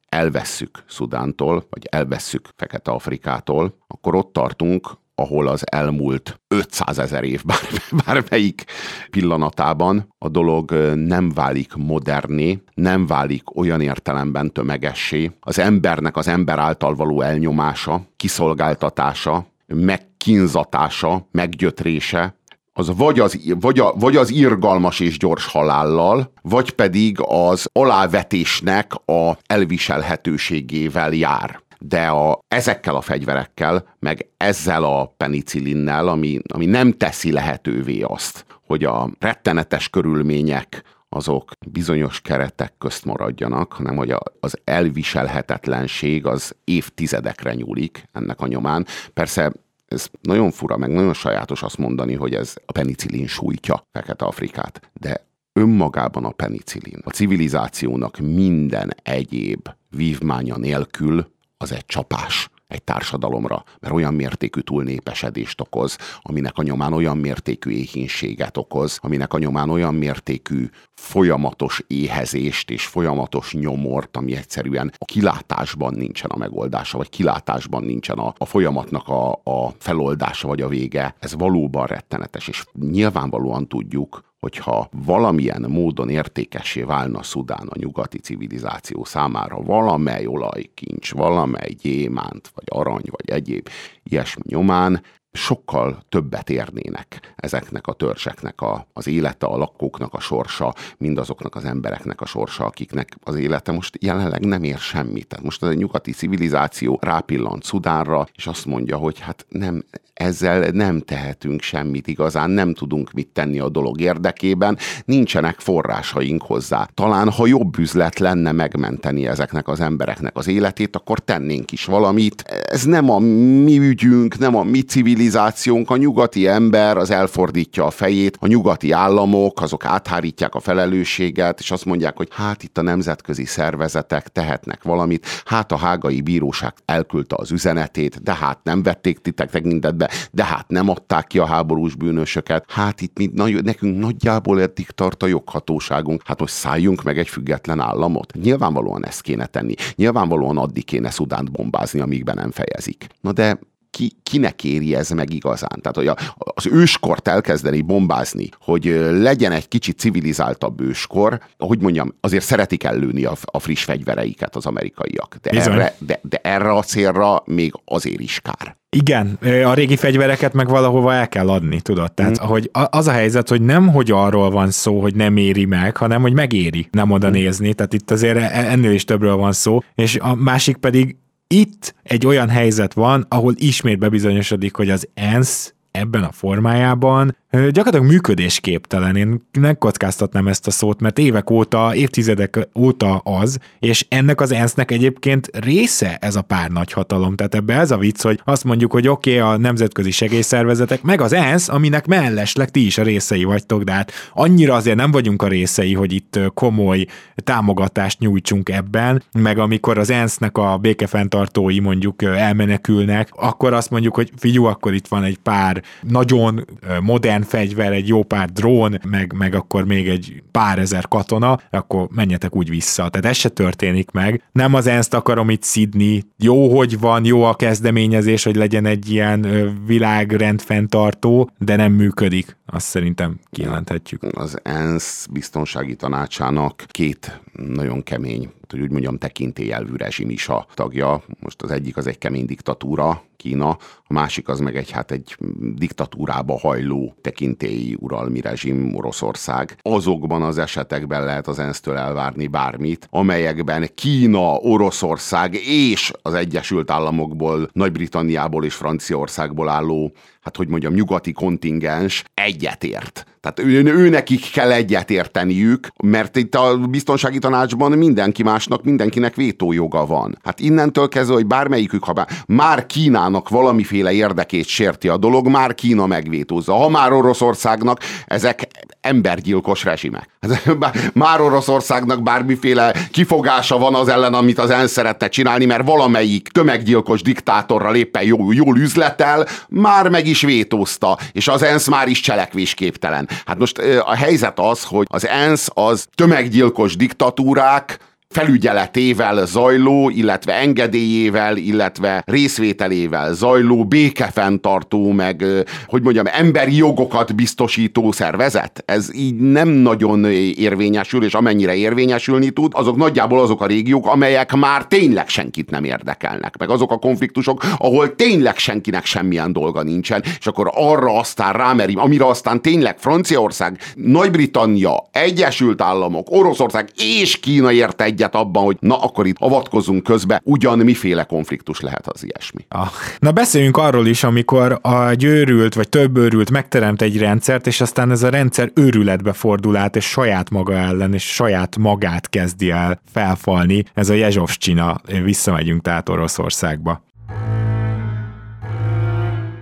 elvesszük 0.08 0.84
Szudántól, 0.88 1.66
vagy 1.70 1.86
elvesszük 1.90 2.48
Fekete-Afrikától, 2.56 3.74
akkor 3.86 4.14
ott 4.14 4.32
tartunk, 4.32 4.90
ahol 5.14 5.48
az 5.48 5.62
elmúlt 5.70 6.40
500 6.48 6.98
ezer 6.98 7.24
év 7.24 7.42
bár, 7.50 7.58
bármelyik 8.04 8.64
pillanatában 9.10 10.14
a 10.18 10.28
dolog 10.28 10.70
nem 10.94 11.30
válik 11.30 11.74
moderné, 11.74 12.62
nem 12.74 13.06
válik 13.06 13.56
olyan 13.56 13.80
értelemben 13.80 14.52
tömegessé. 14.52 15.30
Az 15.40 15.58
embernek 15.58 16.16
az 16.16 16.28
ember 16.28 16.58
által 16.58 16.94
való 16.94 17.20
elnyomása, 17.20 18.00
kiszolgáltatása, 18.16 19.46
megkínzatása, 19.66 21.28
meggyötrése 21.30 22.35
az 22.78 22.96
vagy 22.96 23.20
az, 23.20 23.38
vagy, 23.60 23.78
a, 23.78 23.92
vagy 23.92 24.16
az 24.16 24.30
irgalmas 24.30 25.00
és 25.00 25.18
gyors 25.18 25.46
halállal, 25.46 26.32
vagy 26.42 26.70
pedig 26.70 27.16
az 27.20 27.68
alávetésnek 27.72 28.92
a 29.04 29.36
elviselhetőségével 29.46 31.12
jár 31.12 31.64
de 31.78 32.06
a, 32.06 32.38
ezekkel 32.48 32.94
a 32.94 33.00
fegyverekkel, 33.00 33.96
meg 33.98 34.28
ezzel 34.36 34.84
a 34.84 35.14
penicillinnel, 35.16 36.08
ami, 36.08 36.38
ami 36.52 36.66
nem 36.66 36.92
teszi 36.92 37.32
lehetővé 37.32 38.00
azt, 38.00 38.44
hogy 38.66 38.84
a 38.84 39.10
rettenetes 39.18 39.88
körülmények 39.88 40.82
azok 41.08 41.50
bizonyos 41.66 42.20
keretek 42.20 42.72
közt 42.78 43.04
maradjanak, 43.04 43.72
hanem 43.72 43.96
hogy 43.96 44.10
a, 44.10 44.20
az 44.40 44.58
elviselhetetlenség 44.64 46.26
az 46.26 46.56
évtizedekre 46.64 47.54
nyúlik 47.54 48.04
ennek 48.12 48.40
a 48.40 48.46
nyomán. 48.46 48.86
Persze 49.14 49.52
ez 49.86 50.08
nagyon 50.20 50.50
fura, 50.50 50.76
meg 50.76 50.90
nagyon 50.90 51.14
sajátos 51.14 51.62
azt 51.62 51.78
mondani, 51.78 52.14
hogy 52.14 52.34
ez 52.34 52.54
a 52.66 52.72
penicillin 52.72 53.26
sújtja 53.26 53.82
Fekete-Afrikát, 53.92 54.90
de 54.92 55.26
önmagában 55.52 56.24
a 56.24 56.30
penicillin 56.30 57.00
a 57.04 57.10
civilizációnak 57.10 58.18
minden 58.18 58.94
egyéb 59.02 59.68
vívmánya 59.90 60.56
nélkül 60.56 61.32
az 61.56 61.72
egy 61.72 61.86
csapás 61.86 62.50
egy 62.66 62.82
társadalomra, 62.82 63.64
mert 63.80 63.94
olyan 63.94 64.14
mértékű 64.14 64.60
túlnépesedést 64.60 65.60
okoz, 65.60 65.98
aminek 66.20 66.58
a 66.58 66.62
nyomán 66.62 66.92
olyan 66.92 67.16
mértékű 67.16 67.70
éhínséget 67.70 68.56
okoz, 68.56 68.98
aminek 69.02 69.32
a 69.32 69.38
nyomán 69.38 69.70
olyan 69.70 69.94
mértékű 69.94 70.68
folyamatos 70.94 71.82
éhezést 71.86 72.70
és 72.70 72.86
folyamatos 72.86 73.52
nyomort, 73.52 74.16
ami 74.16 74.36
egyszerűen 74.36 74.92
a 74.98 75.04
kilátásban 75.04 75.94
nincsen 75.94 76.30
a 76.30 76.36
megoldása, 76.36 76.96
vagy 76.96 77.08
kilátásban 77.08 77.82
nincsen 77.82 78.18
a, 78.18 78.34
a 78.38 78.44
folyamatnak 78.44 79.08
a, 79.08 79.30
a 79.32 79.74
feloldása, 79.78 80.48
vagy 80.48 80.62
a 80.62 80.68
vége. 80.68 81.14
Ez 81.18 81.34
valóban 81.34 81.86
rettenetes, 81.86 82.48
és 82.48 82.64
nyilvánvalóan 82.72 83.68
tudjuk, 83.68 84.25
hogyha 84.46 84.88
valamilyen 85.04 85.64
módon 85.68 86.08
értékessé 86.08 86.82
válna 86.82 87.22
Szudán 87.22 87.66
a 87.68 87.78
nyugati 87.78 88.18
civilizáció 88.18 89.04
számára, 89.04 89.62
valamely 89.62 90.26
olajkincs, 90.26 91.12
valamely 91.12 91.70
gyémánt, 91.82 92.50
vagy 92.54 92.64
arany, 92.66 93.04
vagy 93.04 93.30
egyéb 93.30 93.68
ilyesmi 94.02 94.42
nyomán, 94.46 95.02
sokkal 95.36 96.02
többet 96.08 96.50
érnének 96.50 97.34
ezeknek 97.36 97.86
a 97.86 97.92
törzseknek 97.92 98.60
a, 98.60 98.86
az 98.92 99.06
élete, 99.06 99.46
a 99.46 99.56
lakóknak 99.56 100.14
a 100.14 100.20
sorsa, 100.20 100.74
mindazoknak 100.98 101.54
az 101.54 101.64
embereknek 101.64 102.20
a 102.20 102.26
sorsa, 102.26 102.64
akiknek 102.64 103.16
az 103.22 103.36
élete 103.36 103.72
most 103.72 103.96
jelenleg 104.00 104.44
nem 104.44 104.62
ér 104.62 104.78
semmit. 104.78 105.26
Tehát 105.26 105.44
most 105.44 105.62
a 105.62 105.72
nyugati 105.72 106.12
civilizáció 106.12 106.98
rápillant 107.02 107.64
Szudánra, 107.64 108.28
és 108.34 108.46
azt 108.46 108.66
mondja, 108.66 108.96
hogy 108.96 109.18
hát 109.18 109.46
nem, 109.48 109.84
ezzel 110.16 110.70
nem 110.70 111.00
tehetünk 111.00 111.62
semmit 111.62 112.06
igazán, 112.06 112.50
nem 112.50 112.74
tudunk 112.74 113.12
mit 113.12 113.28
tenni 113.28 113.58
a 113.58 113.68
dolog 113.68 114.00
érdekében, 114.00 114.78
nincsenek 115.04 115.60
forrásaink 115.60 116.42
hozzá. 116.42 116.88
Talán, 116.94 117.30
ha 117.30 117.46
jobb 117.46 117.78
üzlet 117.78 118.18
lenne 118.18 118.52
megmenteni 118.52 119.26
ezeknek 119.26 119.68
az 119.68 119.80
embereknek 119.80 120.36
az 120.36 120.48
életét, 120.48 120.96
akkor 120.96 121.18
tennénk 121.18 121.72
is 121.72 121.84
valamit. 121.84 122.42
Ez 122.70 122.84
nem 122.84 123.10
a 123.10 123.18
mi 123.18 123.78
ügyünk, 123.78 124.38
nem 124.38 124.56
a 124.56 124.62
mi 124.62 124.82
civilizációnk, 125.26 125.90
a 125.90 125.96
nyugati 125.96 126.46
ember 126.46 126.96
az 126.96 127.10
elfordítja 127.10 127.84
a 127.84 127.90
fejét, 127.90 128.36
a 128.40 128.46
nyugati 128.46 128.90
államok, 128.90 129.60
azok 129.60 129.84
áthárítják 129.84 130.54
a 130.54 130.60
felelősséget, 130.60 131.60
és 131.60 131.70
azt 131.70 131.84
mondják, 131.84 132.16
hogy 132.16 132.28
hát 132.30 132.62
itt 132.62 132.78
a 132.78 132.82
nemzetközi 132.82 133.44
szervezetek 133.44 134.28
tehetnek 134.28 134.82
valamit, 134.82 135.26
hát 135.44 135.72
a 135.72 135.76
hágai 135.76 136.20
bíróság 136.20 136.74
elküldte 136.84 137.36
az 137.38 137.50
üzenetét, 137.50 138.22
de 138.22 138.34
hát 138.34 138.58
nem 138.62 138.82
vették 138.82 139.18
titek 139.18 139.50
tekintetbe, 139.50 140.06
be, 140.06 140.10
de 140.30 140.44
hát 140.44 140.68
nem 140.68 140.88
adták 140.88 141.26
ki 141.26 141.38
a 141.38 141.46
háborús 141.46 141.94
bűnösöket, 141.94 142.64
hát 142.68 143.00
itt 143.00 143.18
mi, 143.18 143.30
nagy, 143.34 143.64
nekünk 143.64 143.98
nagyjából 143.98 144.60
eddig 144.60 144.86
tart 144.86 145.22
a 145.22 145.26
joghatóságunk, 145.26 146.22
hát 146.24 146.40
most 146.40 146.54
szálljunk 146.54 147.02
meg 147.02 147.18
egy 147.18 147.28
független 147.28 147.80
államot. 147.80 148.32
Nyilvánvalóan 148.32 149.06
ezt 149.06 149.20
kéne 149.20 149.46
tenni. 149.46 149.74
Nyilvánvalóan 149.94 150.58
addig 150.58 150.84
kéne 150.84 151.10
Szudánt 151.10 151.50
bombázni, 151.50 152.00
amíg 152.00 152.24
be 152.24 152.34
nem 152.34 152.50
fejezik. 152.50 153.06
Na 153.20 153.32
de 153.32 153.58
ki, 153.96 154.12
kinek 154.22 154.64
éri 154.64 154.94
ez 154.94 155.10
meg 155.10 155.32
igazán. 155.32 155.78
Tehát, 155.80 155.96
hogy 155.96 156.06
a, 156.06 156.16
az 156.36 156.66
őskort 156.66 157.28
elkezdeni 157.28 157.80
bombázni, 157.80 158.48
hogy 158.60 158.84
legyen 159.10 159.52
egy 159.52 159.68
kicsit 159.68 159.98
civilizáltabb 159.98 160.80
őskor, 160.80 161.40
hogy 161.58 161.80
mondjam, 161.80 162.14
azért 162.20 162.44
szeretik 162.44 162.84
ellőni 162.84 163.24
a, 163.24 163.32
a 163.44 163.58
friss 163.58 163.84
fegyvereiket 163.84 164.56
az 164.56 164.66
amerikaiak. 164.66 165.36
De 165.42 165.50
erre, 165.50 165.94
de, 165.98 166.20
de 166.22 166.40
erre 166.42 166.72
a 166.72 166.82
célra 166.82 167.42
még 167.46 167.72
azért 167.84 168.20
is 168.20 168.40
kár. 168.40 168.76
Igen, 168.96 169.38
a 169.64 169.74
régi 169.74 169.96
fegyvereket 169.96 170.52
meg 170.52 170.68
valahova 170.68 171.12
el 171.12 171.28
kell 171.28 171.48
adni, 171.48 171.80
tudod? 171.80 172.12
Tehát 172.12 172.42
mm. 172.42 172.46
hogy 172.46 172.70
az 172.90 173.06
a 173.06 173.10
helyzet, 173.10 173.48
hogy 173.48 173.62
nem 173.62 173.88
hogy 173.88 174.10
arról 174.10 174.50
van 174.50 174.70
szó, 174.70 175.00
hogy 175.00 175.14
nem 175.14 175.36
éri 175.36 175.64
meg, 175.64 175.96
hanem 175.96 176.22
hogy 176.22 176.32
megéri 176.32 176.88
nem 176.90 177.10
oda 177.10 177.28
nézni, 177.28 177.74
tehát 177.74 177.92
itt 177.92 178.10
azért 178.10 178.36
e- 178.36 178.70
ennél 178.70 178.92
is 178.92 179.04
többről 179.04 179.36
van 179.36 179.52
szó, 179.52 179.80
és 179.94 180.16
a 180.20 180.34
másik 180.34 180.76
pedig 180.76 181.16
itt 181.46 181.94
egy 182.02 182.26
olyan 182.26 182.48
helyzet 182.48 182.92
van, 182.92 183.26
ahol 183.28 183.54
ismét 183.56 183.98
bebizonyosodik, 183.98 184.76
hogy 184.76 184.90
az 184.90 185.08
ENSZ 185.14 185.74
ebben 185.98 186.22
a 186.22 186.32
formájában 186.32 187.36
gyakorlatilag 187.50 188.06
működésképtelen. 188.06 189.16
Én 189.16 189.48
nem 189.52 189.78
kockáztatnám 189.78 190.48
ezt 190.48 190.66
a 190.66 190.70
szót, 190.70 191.00
mert 191.00 191.18
évek 191.18 191.50
óta, 191.50 191.94
évtizedek 191.94 192.68
óta 192.74 193.16
az, 193.16 193.58
és 193.78 194.06
ennek 194.08 194.40
az 194.40 194.52
ENSZ-nek 194.52 194.90
egyébként 194.90 195.50
része 195.52 196.16
ez 196.16 196.36
a 196.36 196.42
pár 196.42 196.70
nagy 196.70 196.92
hatalom. 196.92 197.36
Tehát 197.36 197.54
ebbe 197.54 197.74
ez 197.74 197.90
a 197.90 197.96
vicc, 197.96 198.22
hogy 198.22 198.40
azt 198.44 198.64
mondjuk, 198.64 198.92
hogy 198.92 199.08
oké, 199.08 199.38
okay, 199.38 199.52
a 199.52 199.56
nemzetközi 199.56 200.10
segélyszervezetek, 200.10 201.02
meg 201.02 201.20
az 201.20 201.32
ENSZ, 201.32 201.68
aminek 201.68 202.06
mellesleg 202.06 202.70
ti 202.70 202.86
is 202.86 202.98
a 202.98 203.02
részei 203.02 203.44
vagytok, 203.44 203.82
de 203.82 203.92
hát 203.92 204.12
annyira 204.34 204.74
azért 204.74 204.96
nem 204.96 205.10
vagyunk 205.10 205.42
a 205.42 205.48
részei, 205.48 205.94
hogy 205.94 206.12
itt 206.12 206.38
komoly 206.54 207.06
támogatást 207.34 208.18
nyújtsunk 208.18 208.68
ebben, 208.68 209.22
meg 209.32 209.58
amikor 209.58 209.98
az 209.98 210.10
ENSZ-nek 210.10 210.58
a 210.58 210.76
békefenntartói 210.76 211.80
mondjuk 211.80 212.22
elmenekülnek, 212.22 213.28
akkor 213.32 213.72
azt 213.72 213.90
mondjuk, 213.90 214.14
hogy 214.14 214.30
figyú, 214.36 214.64
akkor 214.64 214.94
itt 214.94 215.06
van 215.06 215.22
egy 215.22 215.38
pár 215.38 215.82
nagyon 216.00 216.64
modern 217.02 217.42
fegyver, 217.42 217.92
egy 217.92 218.08
jó 218.08 218.22
pár 218.22 218.50
drón, 218.52 219.00
meg, 219.08 219.34
meg 219.38 219.54
akkor 219.54 219.84
még 219.84 220.08
egy 220.08 220.42
pár 220.50 220.78
ezer 220.78 221.08
katona, 221.08 221.60
akkor 221.70 222.08
menjetek 222.10 222.56
úgy 222.56 222.68
vissza. 222.68 223.08
Tehát 223.08 223.26
ez 223.26 223.36
se 223.36 223.48
történik 223.48 224.10
meg. 224.10 224.42
Nem 224.52 224.74
az 224.74 224.86
ENSZ-t 224.86 225.14
akarom 225.14 225.50
itt 225.50 225.62
szidni. 225.62 226.22
Jó, 226.38 226.76
hogy 226.76 227.00
van, 227.00 227.24
jó 227.24 227.42
a 227.42 227.54
kezdeményezés, 227.54 228.44
hogy 228.44 228.56
legyen 228.56 228.86
egy 228.86 229.10
ilyen 229.10 229.46
világrendfenntartó, 229.86 231.50
de 231.58 231.76
nem 231.76 231.92
működik. 231.92 232.56
Azt 232.66 232.86
szerintem 232.86 233.38
kijelenthetjük. 233.50 234.22
Az 234.22 234.58
ENSZ 234.62 235.26
biztonsági 235.30 235.96
tanácsának 235.96 236.84
két 236.86 237.40
nagyon 237.52 238.02
kemény, 238.02 238.50
hogy 238.68 238.80
úgy 238.80 238.90
mondjam, 238.90 239.18
tekintélyelvű 239.18 239.96
rezsim 239.96 240.30
is 240.30 240.48
a 240.48 240.66
tagja. 240.74 241.22
Most 241.40 241.62
az 241.62 241.70
egyik 241.70 241.96
az 241.96 242.06
egy 242.06 242.18
kemény 242.18 242.44
diktatúra, 242.44 243.22
Kína, 243.36 243.68
a 244.04 244.12
másik 244.12 244.48
az 244.48 244.60
meg 244.60 244.76
egy, 244.76 244.90
hát 244.90 245.10
egy 245.10 245.36
diktatúrába 245.74 246.58
hajló 246.58 247.14
tekintélyi 247.20 247.96
uralmi 248.00 248.40
rezsim 248.40 248.94
Oroszország. 248.94 249.76
Azokban 249.82 250.42
az 250.42 250.58
esetekben 250.58 251.24
lehet 251.24 251.46
az 251.48 251.58
ENSZ-től 251.58 251.96
elvárni 251.96 252.46
bármit, 252.46 253.06
amelyekben 253.10 253.88
Kína, 253.94 254.54
Oroszország 254.54 255.54
és 255.66 256.12
az 256.22 256.34
Egyesült 256.34 256.90
Államokból, 256.90 257.68
Nagy-Britanniából 257.72 258.64
és 258.64 258.74
Franciaországból 258.74 259.68
álló 259.68 260.12
hát 260.46 260.56
hogy 260.56 260.68
mondjam, 260.68 260.94
nyugati 260.94 261.32
kontingens 261.32 262.24
egyetért. 262.56 263.24
Tehát 263.54 263.72
ő, 263.72 263.84
ő 263.84 264.08
nekik 264.08 264.50
kell 264.50 264.72
egyetérteniük, 264.72 265.88
mert 266.02 266.36
itt 266.36 266.54
a 266.54 266.76
biztonsági 266.76 267.38
tanácsban 267.38 267.92
mindenki 267.92 268.42
másnak, 268.42 268.84
mindenkinek 268.84 269.34
vétójoga 269.34 270.06
van. 270.06 270.38
Hát 270.44 270.60
innentől 270.60 271.08
kezdve, 271.08 271.34
hogy 271.34 271.46
bármelyikük, 271.46 272.04
ha 272.04 272.26
már 272.46 272.86
Kínának 272.86 273.48
valamiféle 273.48 274.12
érdekét 274.12 274.66
sérti 274.66 275.08
a 275.08 275.16
dolog, 275.16 275.48
már 275.48 275.74
Kína 275.74 276.06
megvétózza. 276.06 276.72
Ha 276.72 276.88
már 276.88 277.12
Oroszországnak, 277.12 278.00
ezek 278.26 278.68
embergyilkos 279.00 279.84
rezsimek. 279.84 280.28
Már 281.12 281.40
Oroszországnak 281.40 282.22
bármiféle 282.22 282.94
kifogása 283.10 283.78
van 283.78 283.94
az 283.94 284.08
ellen, 284.08 284.34
amit 284.34 284.58
az 284.58 284.70
ENSZ 284.70 284.90
szeretne 284.90 285.28
csinálni, 285.28 285.64
mert 285.64 285.86
valamelyik 285.86 286.48
tömeggyilkos 286.48 287.22
diktátorral 287.22 287.94
éppen 287.94 288.22
jól, 288.22 288.54
jól 288.54 288.78
üzletel, 288.78 289.46
már 289.68 290.08
meg 290.08 290.26
is 290.26 290.40
vétózta, 290.40 291.18
és 291.32 291.48
az 291.48 291.62
ENSZ 291.62 291.88
már 291.88 292.08
is 292.08 292.20
cselekvésképtelen. 292.20 293.28
Hát 293.44 293.58
most 293.58 293.78
a 294.04 294.14
helyzet 294.14 294.58
az, 294.58 294.84
hogy 294.84 295.06
az 295.10 295.26
ENSZ 295.26 295.68
az 295.74 296.06
tömeggyilkos 296.14 296.96
diktatúrák, 296.96 297.98
felügyeletével 298.36 299.46
zajló, 299.46 300.10
illetve 300.10 300.54
engedélyével, 300.54 301.56
illetve 301.56 302.22
részvételével 302.26 303.34
zajló 303.34 303.84
békefenntartó, 303.84 305.12
meg, 305.12 305.44
hogy 305.86 306.02
mondjam, 306.02 306.24
emberi 306.32 306.76
jogokat 306.76 307.34
biztosító 307.34 308.12
szervezet. 308.12 308.82
Ez 308.86 309.14
így 309.14 309.34
nem 309.36 309.68
nagyon 309.68 310.24
érvényesül, 310.56 311.24
és 311.24 311.34
amennyire 311.34 311.74
érvényesülni 311.74 312.50
tud, 312.50 312.72
azok 312.74 312.96
nagyjából 312.96 313.40
azok 313.40 313.62
a 313.62 313.66
régiók, 313.66 314.06
amelyek 314.06 314.54
már 314.54 314.86
tényleg 314.86 315.28
senkit 315.28 315.70
nem 315.70 315.84
érdekelnek. 315.84 316.56
Meg 316.58 316.70
azok 316.70 316.90
a 316.90 316.98
konfliktusok, 316.98 317.64
ahol 317.78 318.14
tényleg 318.14 318.58
senkinek 318.58 319.04
semmilyen 319.04 319.52
dolga 319.52 319.82
nincsen, 319.82 320.22
és 320.38 320.46
akkor 320.46 320.70
arra 320.74 321.18
aztán 321.18 321.52
rámeri, 321.52 321.94
amire 321.96 322.26
aztán 322.26 322.62
tényleg 322.62 322.98
Franciaország, 322.98 323.78
Nagy-Britannia, 323.94 325.08
Egyesült 325.12 325.82
Államok, 325.82 326.26
Oroszország 326.30 326.88
és 326.96 327.40
Kína 327.40 327.72
érte 327.72 328.04
egyet 328.04 328.24
egyet 328.26 328.34
abban, 328.34 328.64
hogy 328.64 328.76
na 328.80 328.98
akkor 328.98 329.26
itt 329.26 329.36
avatkozunk 329.38 330.02
közbe, 330.02 330.40
ugyan 330.44 330.78
miféle 330.78 331.24
konfliktus 331.24 331.80
lehet 331.80 332.06
az 332.06 332.24
ilyesmi. 332.24 332.64
Ah. 332.68 332.88
Na 333.18 333.32
beszéljünk 333.32 333.76
arról 333.76 334.06
is, 334.06 334.24
amikor 334.24 334.78
a 334.82 335.12
győrült 335.12 335.74
vagy 335.74 335.88
több 335.88 336.16
őrült 336.16 336.50
megteremt 336.50 337.02
egy 337.02 337.18
rendszert, 337.18 337.66
és 337.66 337.80
aztán 337.80 338.10
ez 338.10 338.22
a 338.22 338.28
rendszer 338.28 338.70
őrületbe 338.74 339.32
fordul 339.32 339.76
át, 339.76 339.96
és 339.96 340.04
saját 340.04 340.50
maga 340.50 340.72
ellen, 340.72 341.14
és 341.14 341.34
saját 341.34 341.76
magát 341.76 342.28
kezdi 342.28 342.70
el 342.70 343.00
felfalni. 343.12 343.84
Ez 343.94 344.08
a 344.08 344.14
Jezsovcsina, 344.14 345.00
visszamegyünk 345.22 345.82
tehát 345.82 346.08
Oroszországba 346.08 347.04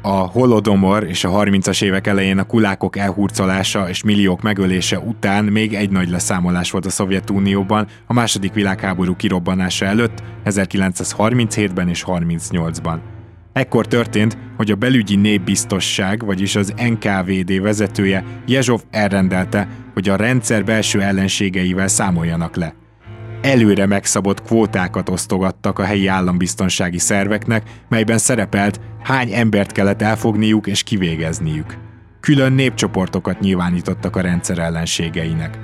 a 0.06 0.16
holodomor 0.16 1.04
és 1.04 1.24
a 1.24 1.30
30-as 1.30 1.82
évek 1.82 2.06
elején 2.06 2.38
a 2.38 2.44
kulákok 2.44 2.96
elhurcolása 2.96 3.88
és 3.88 4.02
milliók 4.02 4.42
megölése 4.42 4.98
után 4.98 5.44
még 5.44 5.74
egy 5.74 5.90
nagy 5.90 6.08
leszámolás 6.08 6.70
volt 6.70 6.86
a 6.86 6.90
Szovjetunióban 6.90 7.86
a 8.06 8.12
második 8.12 8.52
világháború 8.52 9.16
kirobbanása 9.16 9.84
előtt 9.84 10.22
1937-ben 10.44 11.88
és 11.88 12.04
38-ban. 12.06 12.98
Ekkor 13.52 13.86
történt, 13.86 14.38
hogy 14.56 14.70
a 14.70 14.74
belügyi 14.74 15.16
népbiztosság, 15.16 16.24
vagyis 16.24 16.56
az 16.56 16.74
NKVD 16.76 17.60
vezetője 17.60 18.24
Jezsov 18.46 18.80
elrendelte, 18.90 19.68
hogy 19.94 20.08
a 20.08 20.16
rendszer 20.16 20.64
belső 20.64 21.02
ellenségeivel 21.02 21.88
számoljanak 21.88 22.56
le 22.56 22.74
előre 23.44 23.86
megszabott 23.86 24.42
kvótákat 24.42 25.08
osztogattak 25.08 25.78
a 25.78 25.84
helyi 25.84 26.06
állambiztonsági 26.06 26.98
szerveknek, 26.98 27.62
melyben 27.88 28.18
szerepelt, 28.18 28.80
hány 29.02 29.32
embert 29.32 29.72
kellett 29.72 30.02
elfogniuk 30.02 30.66
és 30.66 30.82
kivégezniük. 30.82 31.78
Külön 32.20 32.52
népcsoportokat 32.52 33.40
nyilvánítottak 33.40 34.16
a 34.16 34.20
rendszer 34.20 34.58
ellenségeinek. 34.58 35.58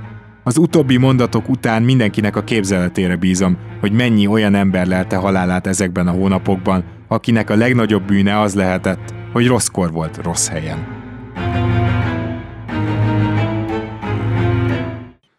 Az 0.45 0.59
utóbbi 0.59 0.97
mondatok 0.97 1.49
után 1.49 1.83
mindenkinek 1.83 2.37
a 2.37 2.45
képzeletére 2.45 3.17
bízom, 3.17 3.57
hogy 3.81 3.93
mennyi 3.93 4.27
olyan 4.27 4.55
ember 4.55 4.87
lelte 4.87 5.17
halálát 5.17 5.67
ezekben 5.67 6.07
a 6.07 6.13
hónapokban, 6.13 6.85
akinek 7.09 7.51
a 7.51 7.57
legnagyobb 7.57 8.07
bűne 8.07 8.41
az 8.41 8.55
lehetett, 8.55 9.15
hogy 9.33 9.47
rosszkor 9.47 9.93
volt 9.93 10.17
rossz 10.23 10.49
helyen. 10.49 10.87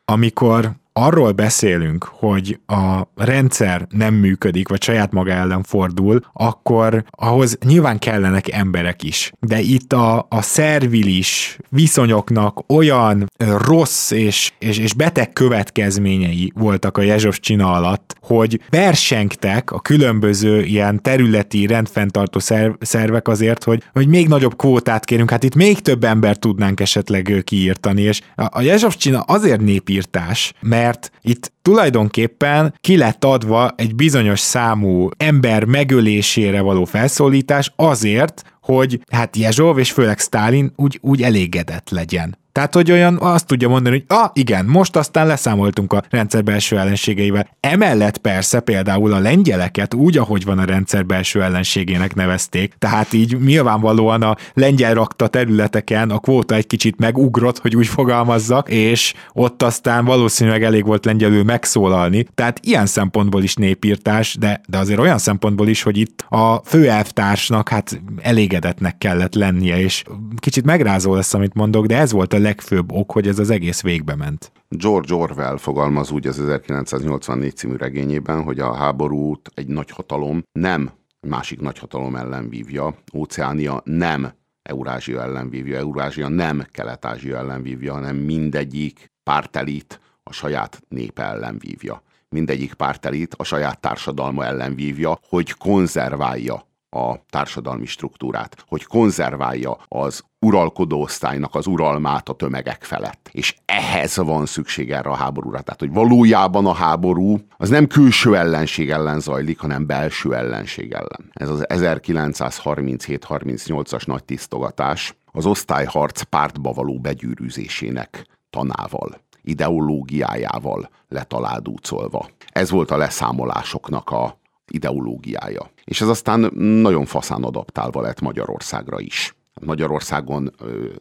Amikor 0.05 0.80
arról 0.93 1.31
beszélünk, 1.31 2.03
hogy 2.03 2.59
a 2.67 3.01
rendszer 3.15 3.87
nem 3.89 4.13
működik, 4.13 4.67
vagy 4.69 4.83
saját 4.83 5.11
maga 5.11 5.31
ellen 5.31 5.63
fordul, 5.63 6.19
akkor 6.33 7.03
ahhoz 7.09 7.57
nyilván 7.65 7.99
kellenek 7.99 8.51
emberek 8.51 9.03
is. 9.03 9.31
De 9.39 9.59
itt 9.59 9.93
a, 9.93 10.25
a 10.29 10.41
szervilis 10.41 11.57
viszonyoknak 11.69 12.63
olyan 12.67 13.29
rossz 13.37 14.11
és, 14.11 14.51
és, 14.59 14.77
és 14.77 14.93
beteg 14.93 15.33
következményei 15.33 16.51
voltak 16.55 16.97
a 16.97 17.01
Jezsovcsina 17.01 17.71
alatt, 17.71 18.15
hogy 18.21 18.59
versengtek 18.69 19.71
a 19.71 19.79
különböző 19.79 20.63
ilyen 20.63 21.01
területi 21.01 21.65
rendfenntartó 21.65 22.39
szervek 22.79 23.27
azért, 23.27 23.63
hogy, 23.63 23.83
hogy 23.93 24.07
még 24.07 24.27
nagyobb 24.27 24.55
kvótát 24.55 25.05
kérünk, 25.05 25.29
hát 25.29 25.43
itt 25.43 25.55
még 25.55 25.79
több 25.79 26.03
ember 26.03 26.37
tudnánk 26.37 26.79
esetleg 26.79 27.41
kiírtani, 27.43 28.01
és 28.01 28.21
a, 28.35 28.45
a 28.49 28.61
Jezsovcsina 28.61 29.19
azért 29.19 29.61
népírtás, 29.61 30.53
mert 30.61 30.90
mert 30.91 31.11
itt 31.21 31.51
tulajdonképpen 31.61 32.73
ki 32.81 32.97
lett 32.97 33.23
adva 33.23 33.73
egy 33.75 33.95
bizonyos 33.95 34.39
számú 34.39 35.09
ember 35.17 35.63
megölésére 35.63 36.61
való 36.61 36.85
felszólítás 36.85 37.73
azért, 37.75 38.43
hogy 38.61 39.01
hát 39.11 39.35
Jezsov 39.35 39.77
és 39.77 39.91
főleg 39.91 40.19
Stalin 40.19 40.73
úgy, 40.75 40.99
úgy 41.01 41.21
elégedett 41.21 41.89
legyen 41.89 42.37
Tehát, 42.51 42.73
hogy 42.73 42.91
olyan 42.91 43.17
azt 43.19 43.45
tudja 43.45 43.67
mondani, 43.67 43.95
hogy 44.07 44.17
ah, 44.17 44.29
igen, 44.33 44.65
most 44.65 44.95
aztán 44.95 45.27
leszámoltunk 45.27 45.93
a 45.93 46.03
rendszer 46.09 46.43
belső 46.43 46.77
ellenségeivel. 46.77 47.47
Emellett 47.59 48.17
persze 48.17 48.59
például 48.59 49.13
a 49.13 49.19
lengyeleket 49.19 49.93
úgy, 49.93 50.17
ahogy 50.17 50.45
van 50.45 50.59
a 50.59 50.65
rendszer 50.65 51.05
belső 51.05 51.43
ellenségének 51.43 52.15
nevezték, 52.15 52.73
tehát 52.79 53.13
így 53.13 53.37
nyilvánvalóan 53.39 54.21
a 54.21 54.35
lengyel 54.53 54.93
rakta 54.93 55.27
területeken 55.27 56.09
a 56.09 56.19
kvóta 56.19 56.55
egy 56.55 56.67
kicsit 56.67 56.99
megugrott, 56.99 57.59
hogy 57.59 57.75
úgy 57.75 57.87
fogalmazzak, 57.87 58.69
és 58.69 59.13
ott 59.33 59.63
aztán 59.63 60.05
valószínűleg 60.05 60.63
elég 60.63 60.85
volt 60.85 61.05
lengyelül 61.05 61.43
megszólalni. 61.43 62.25
Tehát 62.35 62.59
ilyen 62.63 62.85
szempontból 62.85 63.43
is 63.43 63.55
népírtás, 63.55 64.35
de, 64.39 64.61
de 64.67 64.77
azért 64.77 64.99
olyan 64.99 65.17
szempontból 65.17 65.67
is, 65.67 65.81
hogy 65.81 65.97
itt 65.97 66.25
a 66.29 66.61
főelvtársnak 66.65 67.69
hát 67.69 68.01
elégedetnek 68.21 68.97
kellett 68.97 69.35
lennie, 69.35 69.79
és 69.81 70.03
kicsit 70.37 70.65
megrázó 70.65 71.15
lesz, 71.15 71.33
amit 71.33 71.53
mondok, 71.53 71.85
de 71.85 71.97
ez 71.97 72.11
volt 72.11 72.33
a 72.33 72.39
legfőbb 72.41 72.91
ok, 72.91 73.11
hogy 73.11 73.27
ez 73.27 73.39
az 73.39 73.49
egész 73.49 73.81
végbe 73.81 74.15
ment. 74.15 74.51
George 74.69 75.13
Orwell 75.13 75.57
fogalmaz 75.57 76.11
úgy 76.11 76.27
az 76.27 76.39
1984 76.39 77.55
című 77.55 77.75
regényében, 77.75 78.43
hogy 78.43 78.59
a 78.59 78.73
háborút 78.73 79.51
egy 79.53 79.67
nagyhatalom 79.67 80.43
nem 80.51 80.91
másik 81.27 81.59
nagyhatalom 81.59 82.15
ellen 82.15 82.49
vívja, 82.49 82.95
Óceánia 83.13 83.81
nem 83.83 84.31
Eurázsia 84.61 85.21
ellen 85.21 85.49
vívja, 85.49 85.77
Eurázsia 85.77 86.27
nem 86.27 86.67
Kelet-Ázsia 86.71 87.37
ellen 87.37 87.61
vívja, 87.61 87.93
hanem 87.93 88.15
mindegyik 88.15 89.11
pártelit 89.23 89.99
a 90.23 90.33
saját 90.33 90.81
népe 90.87 91.23
ellen 91.23 91.57
vívja. 91.59 92.03
Mindegyik 92.29 92.73
pártelit 92.73 93.33
a 93.33 93.43
saját 93.43 93.79
társadalma 93.79 94.45
ellen 94.45 94.75
vívja, 94.75 95.19
hogy 95.27 95.51
konzerválja 95.51 96.67
a 96.89 97.25
társadalmi 97.29 97.85
struktúrát, 97.85 98.63
hogy 98.67 98.83
konzerválja 98.83 99.77
az 99.87 100.23
uralkodó 100.45 101.01
osztálynak 101.01 101.55
az 101.55 101.67
uralmát 101.67 102.29
a 102.29 102.33
tömegek 102.33 102.83
felett. 102.83 103.29
És 103.31 103.55
ehhez 103.65 104.17
van 104.17 104.45
szükség 104.45 104.91
erre 104.91 105.09
a 105.09 105.15
háborúra. 105.15 105.61
Tehát, 105.61 105.79
hogy 105.79 105.93
valójában 105.93 106.65
a 106.65 106.73
háború 106.73 107.39
az 107.57 107.69
nem 107.69 107.87
külső 107.87 108.35
ellenség 108.35 108.89
ellen 108.89 109.19
zajlik, 109.19 109.59
hanem 109.59 109.85
belső 109.85 110.35
ellenség 110.35 110.91
ellen. 110.91 111.31
Ez 111.33 111.49
az 111.49 111.65
1937-38-as 111.67 114.07
nagy 114.07 114.23
tisztogatás 114.23 115.15
az 115.31 115.45
osztályharc 115.45 116.21
pártba 116.21 116.71
való 116.71 116.99
begyűrűzésének 116.99 118.25
tanával, 118.49 119.21
ideológiájával 119.41 120.89
letaládúcolva. 121.07 122.29
Ez 122.51 122.69
volt 122.69 122.91
a 122.91 122.97
leszámolásoknak 122.97 124.09
a 124.09 124.39
ideológiája. 124.67 125.69
És 125.83 126.01
ez 126.01 126.07
aztán 126.07 126.51
nagyon 126.55 127.05
faszán 127.05 127.43
adaptálva 127.43 128.01
lett 128.01 128.21
Magyarországra 128.21 128.99
is. 128.99 129.35
Magyarországon 129.59 130.51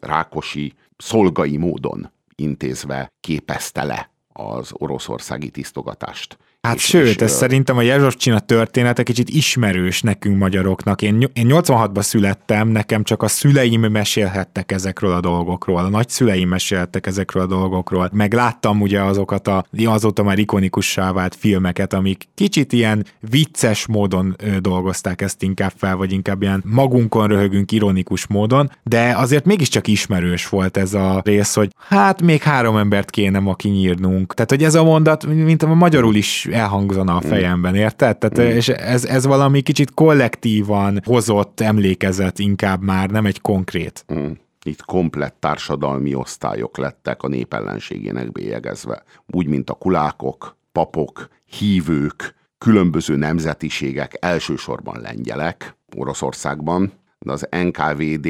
Rákosi 0.01 0.73
szolgai 0.97 1.57
módon 1.57 2.13
intézve 2.35 3.13
képezte 3.21 3.85
le 3.85 4.11
az 4.33 4.71
oroszországi 4.73 5.51
tisztogatást. 5.51 6.39
Hát 6.61 6.77
és, 6.77 6.83
sőt, 6.83 7.07
és, 7.07 7.17
ez 7.17 7.33
szerintem 7.33 7.77
a 7.77 7.83
Jezsovcsina 7.83 8.39
története 8.39 9.03
kicsit 9.03 9.29
ismerős 9.29 10.03
nekünk 10.03 10.39
magyaroknak. 10.39 11.03
Én, 11.03 11.31
én 11.33 11.47
86-ban 11.49 12.03
születtem, 12.03 12.69
nekem 12.69 13.03
csak 13.03 13.23
a 13.23 13.29
szüleim 13.29 13.81
mesélhettek 13.81 14.73
ezekről 14.73 15.13
a 15.13 15.21
dolgokról, 15.21 15.79
a 15.79 15.89
nagyszüleim 15.89 16.49
meséltek 16.49 17.07
ezekről 17.07 17.43
a 17.43 17.47
dolgokról, 17.47 18.11
meg 18.13 18.33
láttam 18.33 18.81
ugye 18.81 19.01
azokat 19.01 19.49
a 19.49 19.65
azóta 19.85 20.23
már 20.23 20.39
ikonikussá 20.39 21.13
vált 21.13 21.35
filmeket, 21.35 21.93
amik 21.93 22.29
kicsit 22.35 22.73
ilyen 22.73 23.07
vicces 23.31 23.87
módon 23.87 24.37
ö, 24.39 24.59
dolgozták 24.59 25.23
ezt 25.23 25.43
inkább 25.43 25.73
fel, 25.77 25.97
vagy 25.97 26.13
inkább 26.13 26.43
ilyen 26.43 26.63
magunkon 26.67 27.27
röhögünk 27.27 27.73
ironikus 27.73 28.27
módon, 28.27 28.71
de 28.83 29.15
azért 29.17 29.45
mégiscsak 29.45 29.87
ismerős 29.87 30.49
volt 30.49 30.77
ez 30.77 30.95
a 30.95 31.21
rész, 31.25 31.55
hogy 31.55 31.71
hát 31.89 32.23
még 32.23 32.43
három 32.43 32.77
embert 32.77 33.11
kéne 33.11 33.39
ma 33.39 33.55
kinyírnunk. 33.55 34.35
Tehát, 34.35 34.51
hogy 34.51 34.65
ez 34.65 34.75
a 34.75 34.85
mondat, 34.85 35.27
mint 35.27 35.63
a 35.63 35.75
magyarul 35.75 36.15
is 36.15 36.49
elhangzana 36.53 37.17
a 37.17 37.21
fejemben, 37.21 37.75
érted? 37.75 38.19
Tehát, 38.19 38.53
mm. 38.53 38.57
És 38.57 38.69
ez, 38.69 39.05
ez 39.05 39.27
valami 39.27 39.61
kicsit 39.61 39.95
kollektívan 39.95 41.01
hozott 41.05 41.61
emlékezet 41.61 42.39
inkább 42.39 42.83
már, 42.83 43.11
nem 43.11 43.27
egy 43.27 43.41
konkrét. 43.41 44.05
Mm. 44.15 44.31
Itt 44.63 44.85
komplett 44.85 45.37
társadalmi 45.39 46.15
osztályok 46.15 46.79
lettek 46.79 47.23
a 47.23 47.29
népellenségének 47.29 48.33
bélyegezve. 48.33 49.03
Úgy, 49.27 49.47
mint 49.47 49.71
a 49.71 49.75
kulákok, 49.75 50.57
papok, 50.73 51.29
hívők, 51.45 52.35
különböző 52.59 53.17
nemzetiségek, 53.17 54.17
elsősorban 54.21 55.01
lengyelek 55.01 55.77
Oroszországban, 55.97 56.93
de 57.19 57.33
az 57.33 57.49
NKVD 57.51 58.29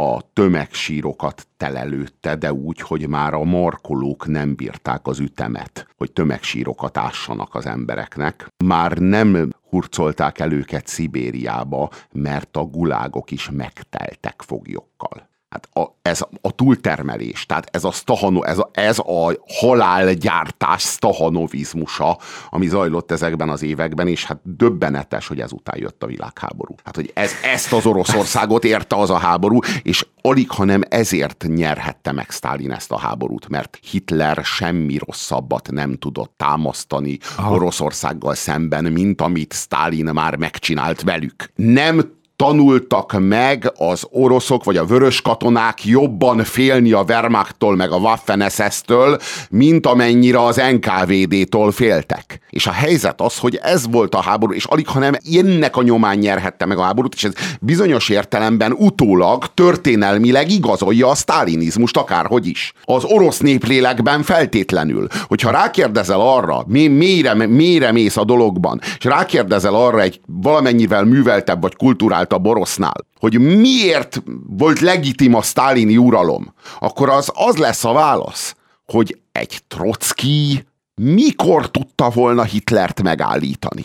a 0.00 0.20
tömegsírokat 0.32 1.46
telelőtte, 1.56 2.36
de 2.36 2.52
úgy, 2.52 2.80
hogy 2.80 3.08
már 3.08 3.34
a 3.34 3.44
markolók 3.44 4.26
nem 4.26 4.54
bírták 4.54 5.06
az 5.06 5.18
ütemet, 5.18 5.86
hogy 5.96 6.12
tömegsírokat 6.12 6.96
ássanak 6.96 7.54
az 7.54 7.66
embereknek. 7.66 8.48
Már 8.64 8.98
nem 8.98 9.50
hurcolták 9.68 10.38
el 10.38 10.52
őket 10.52 10.86
Szibériába, 10.86 11.90
mert 12.12 12.56
a 12.56 12.64
gulágok 12.64 13.30
is 13.30 13.50
megteltek 13.50 14.42
foglyokkal. 14.46 15.28
Hát 15.48 15.68
a, 15.72 15.96
ez 16.02 16.20
a 16.40 16.50
túltermelés, 16.50 17.46
tehát 17.46 17.68
ez 17.70 17.84
a, 17.84 17.90
stahano, 17.90 18.42
ez 18.42 18.58
a, 18.58 18.70
ez 18.72 18.98
a 18.98 19.36
halálgyártás 19.46 20.82
stahanovizmusa, 20.82 22.18
ami 22.50 22.68
zajlott 22.68 23.10
ezekben 23.10 23.48
az 23.48 23.62
években, 23.62 24.08
és 24.08 24.24
hát 24.24 24.38
döbbenetes, 24.42 25.26
hogy 25.26 25.40
ezután 25.40 25.78
jött 25.78 26.02
a 26.02 26.06
világháború. 26.06 26.74
Hát, 26.84 26.94
hogy 26.94 27.10
ez, 27.14 27.30
ezt 27.42 27.72
az 27.72 27.86
Oroszországot 27.86 28.64
érte 28.64 28.96
az 28.96 29.10
a 29.10 29.16
háború, 29.16 29.58
és 29.82 30.06
alig, 30.22 30.50
hanem 30.50 30.82
ezért 30.88 31.44
nyerhette 31.48 32.12
meg 32.12 32.30
Stalin 32.30 32.72
ezt 32.72 32.92
a 32.92 32.98
háborút, 32.98 33.48
mert 33.48 33.78
Hitler 33.90 34.44
semmi 34.44 34.98
rosszabbat 35.06 35.70
nem 35.70 35.96
tudott 35.96 36.32
támasztani 36.36 37.18
Aha. 37.36 37.54
Oroszországgal 37.54 38.34
szemben, 38.34 38.84
mint 38.84 39.20
amit 39.20 39.52
Stalin 39.52 40.10
már 40.12 40.36
megcsinált 40.36 41.02
velük. 41.02 41.52
Nem 41.54 42.17
tanultak 42.38 43.16
meg 43.18 43.72
az 43.76 44.06
oroszok 44.10 44.64
vagy 44.64 44.76
a 44.76 44.84
vörös 44.84 45.22
katonák 45.22 45.84
jobban 45.84 46.44
félni 46.44 46.92
a 46.92 47.04
Wehrmachttól 47.08 47.76
meg 47.76 47.90
a 47.90 47.96
Waffen 47.96 48.48
SS-től, 48.48 49.18
mint 49.50 49.86
amennyire 49.86 50.44
az 50.44 50.60
NKVD-tól 50.72 51.72
féltek. 51.72 52.40
És 52.50 52.66
a 52.66 52.70
helyzet 52.70 53.20
az, 53.20 53.38
hogy 53.38 53.58
ez 53.62 53.90
volt 53.90 54.14
a 54.14 54.20
háború, 54.20 54.52
és 54.52 54.64
alig, 54.64 54.88
hanem 54.88 55.14
ennek 55.36 55.76
a 55.76 55.82
nyomán 55.82 56.18
nyerhette 56.18 56.66
meg 56.66 56.78
a 56.78 56.82
háborút, 56.82 57.14
és 57.14 57.24
ez 57.24 57.32
bizonyos 57.60 58.08
értelemben 58.08 58.72
utólag 58.72 59.46
történelmileg 59.54 60.50
igazolja 60.50 61.08
a 61.08 61.14
sztálinizmust 61.14 61.96
akárhogy 61.96 62.46
is. 62.46 62.72
Az 62.84 63.04
orosz 63.04 63.38
néplélekben 63.38 64.22
feltétlenül. 64.22 65.06
Hogyha 65.26 65.50
rákérdezel 65.50 66.20
arra, 66.20 66.64
mi, 66.66 66.86
mélyre, 66.86 67.34
mélyre 67.34 67.92
mész 67.92 68.16
a 68.16 68.24
dologban, 68.24 68.80
és 68.98 69.04
rákérdezel 69.04 69.74
arra 69.74 70.00
egy 70.00 70.20
valamennyivel 70.26 71.04
műveltebb 71.04 71.60
vagy 71.60 71.76
kulturált 71.76 72.27
a 72.32 72.38
borosznál, 72.38 73.06
hogy 73.18 73.38
miért 73.40 74.22
volt 74.46 74.80
legitim 74.80 75.34
a 75.34 75.42
sztálini 75.42 75.96
uralom, 75.96 76.54
akkor 76.78 77.08
az 77.08 77.32
az 77.34 77.56
lesz 77.56 77.84
a 77.84 77.92
válasz, 77.92 78.56
hogy 78.86 79.18
egy 79.32 79.60
Trotsky 79.68 80.66
mikor 80.94 81.70
tudta 81.70 82.10
volna 82.10 82.44
Hitlert 82.44 83.02
megállítani? 83.02 83.84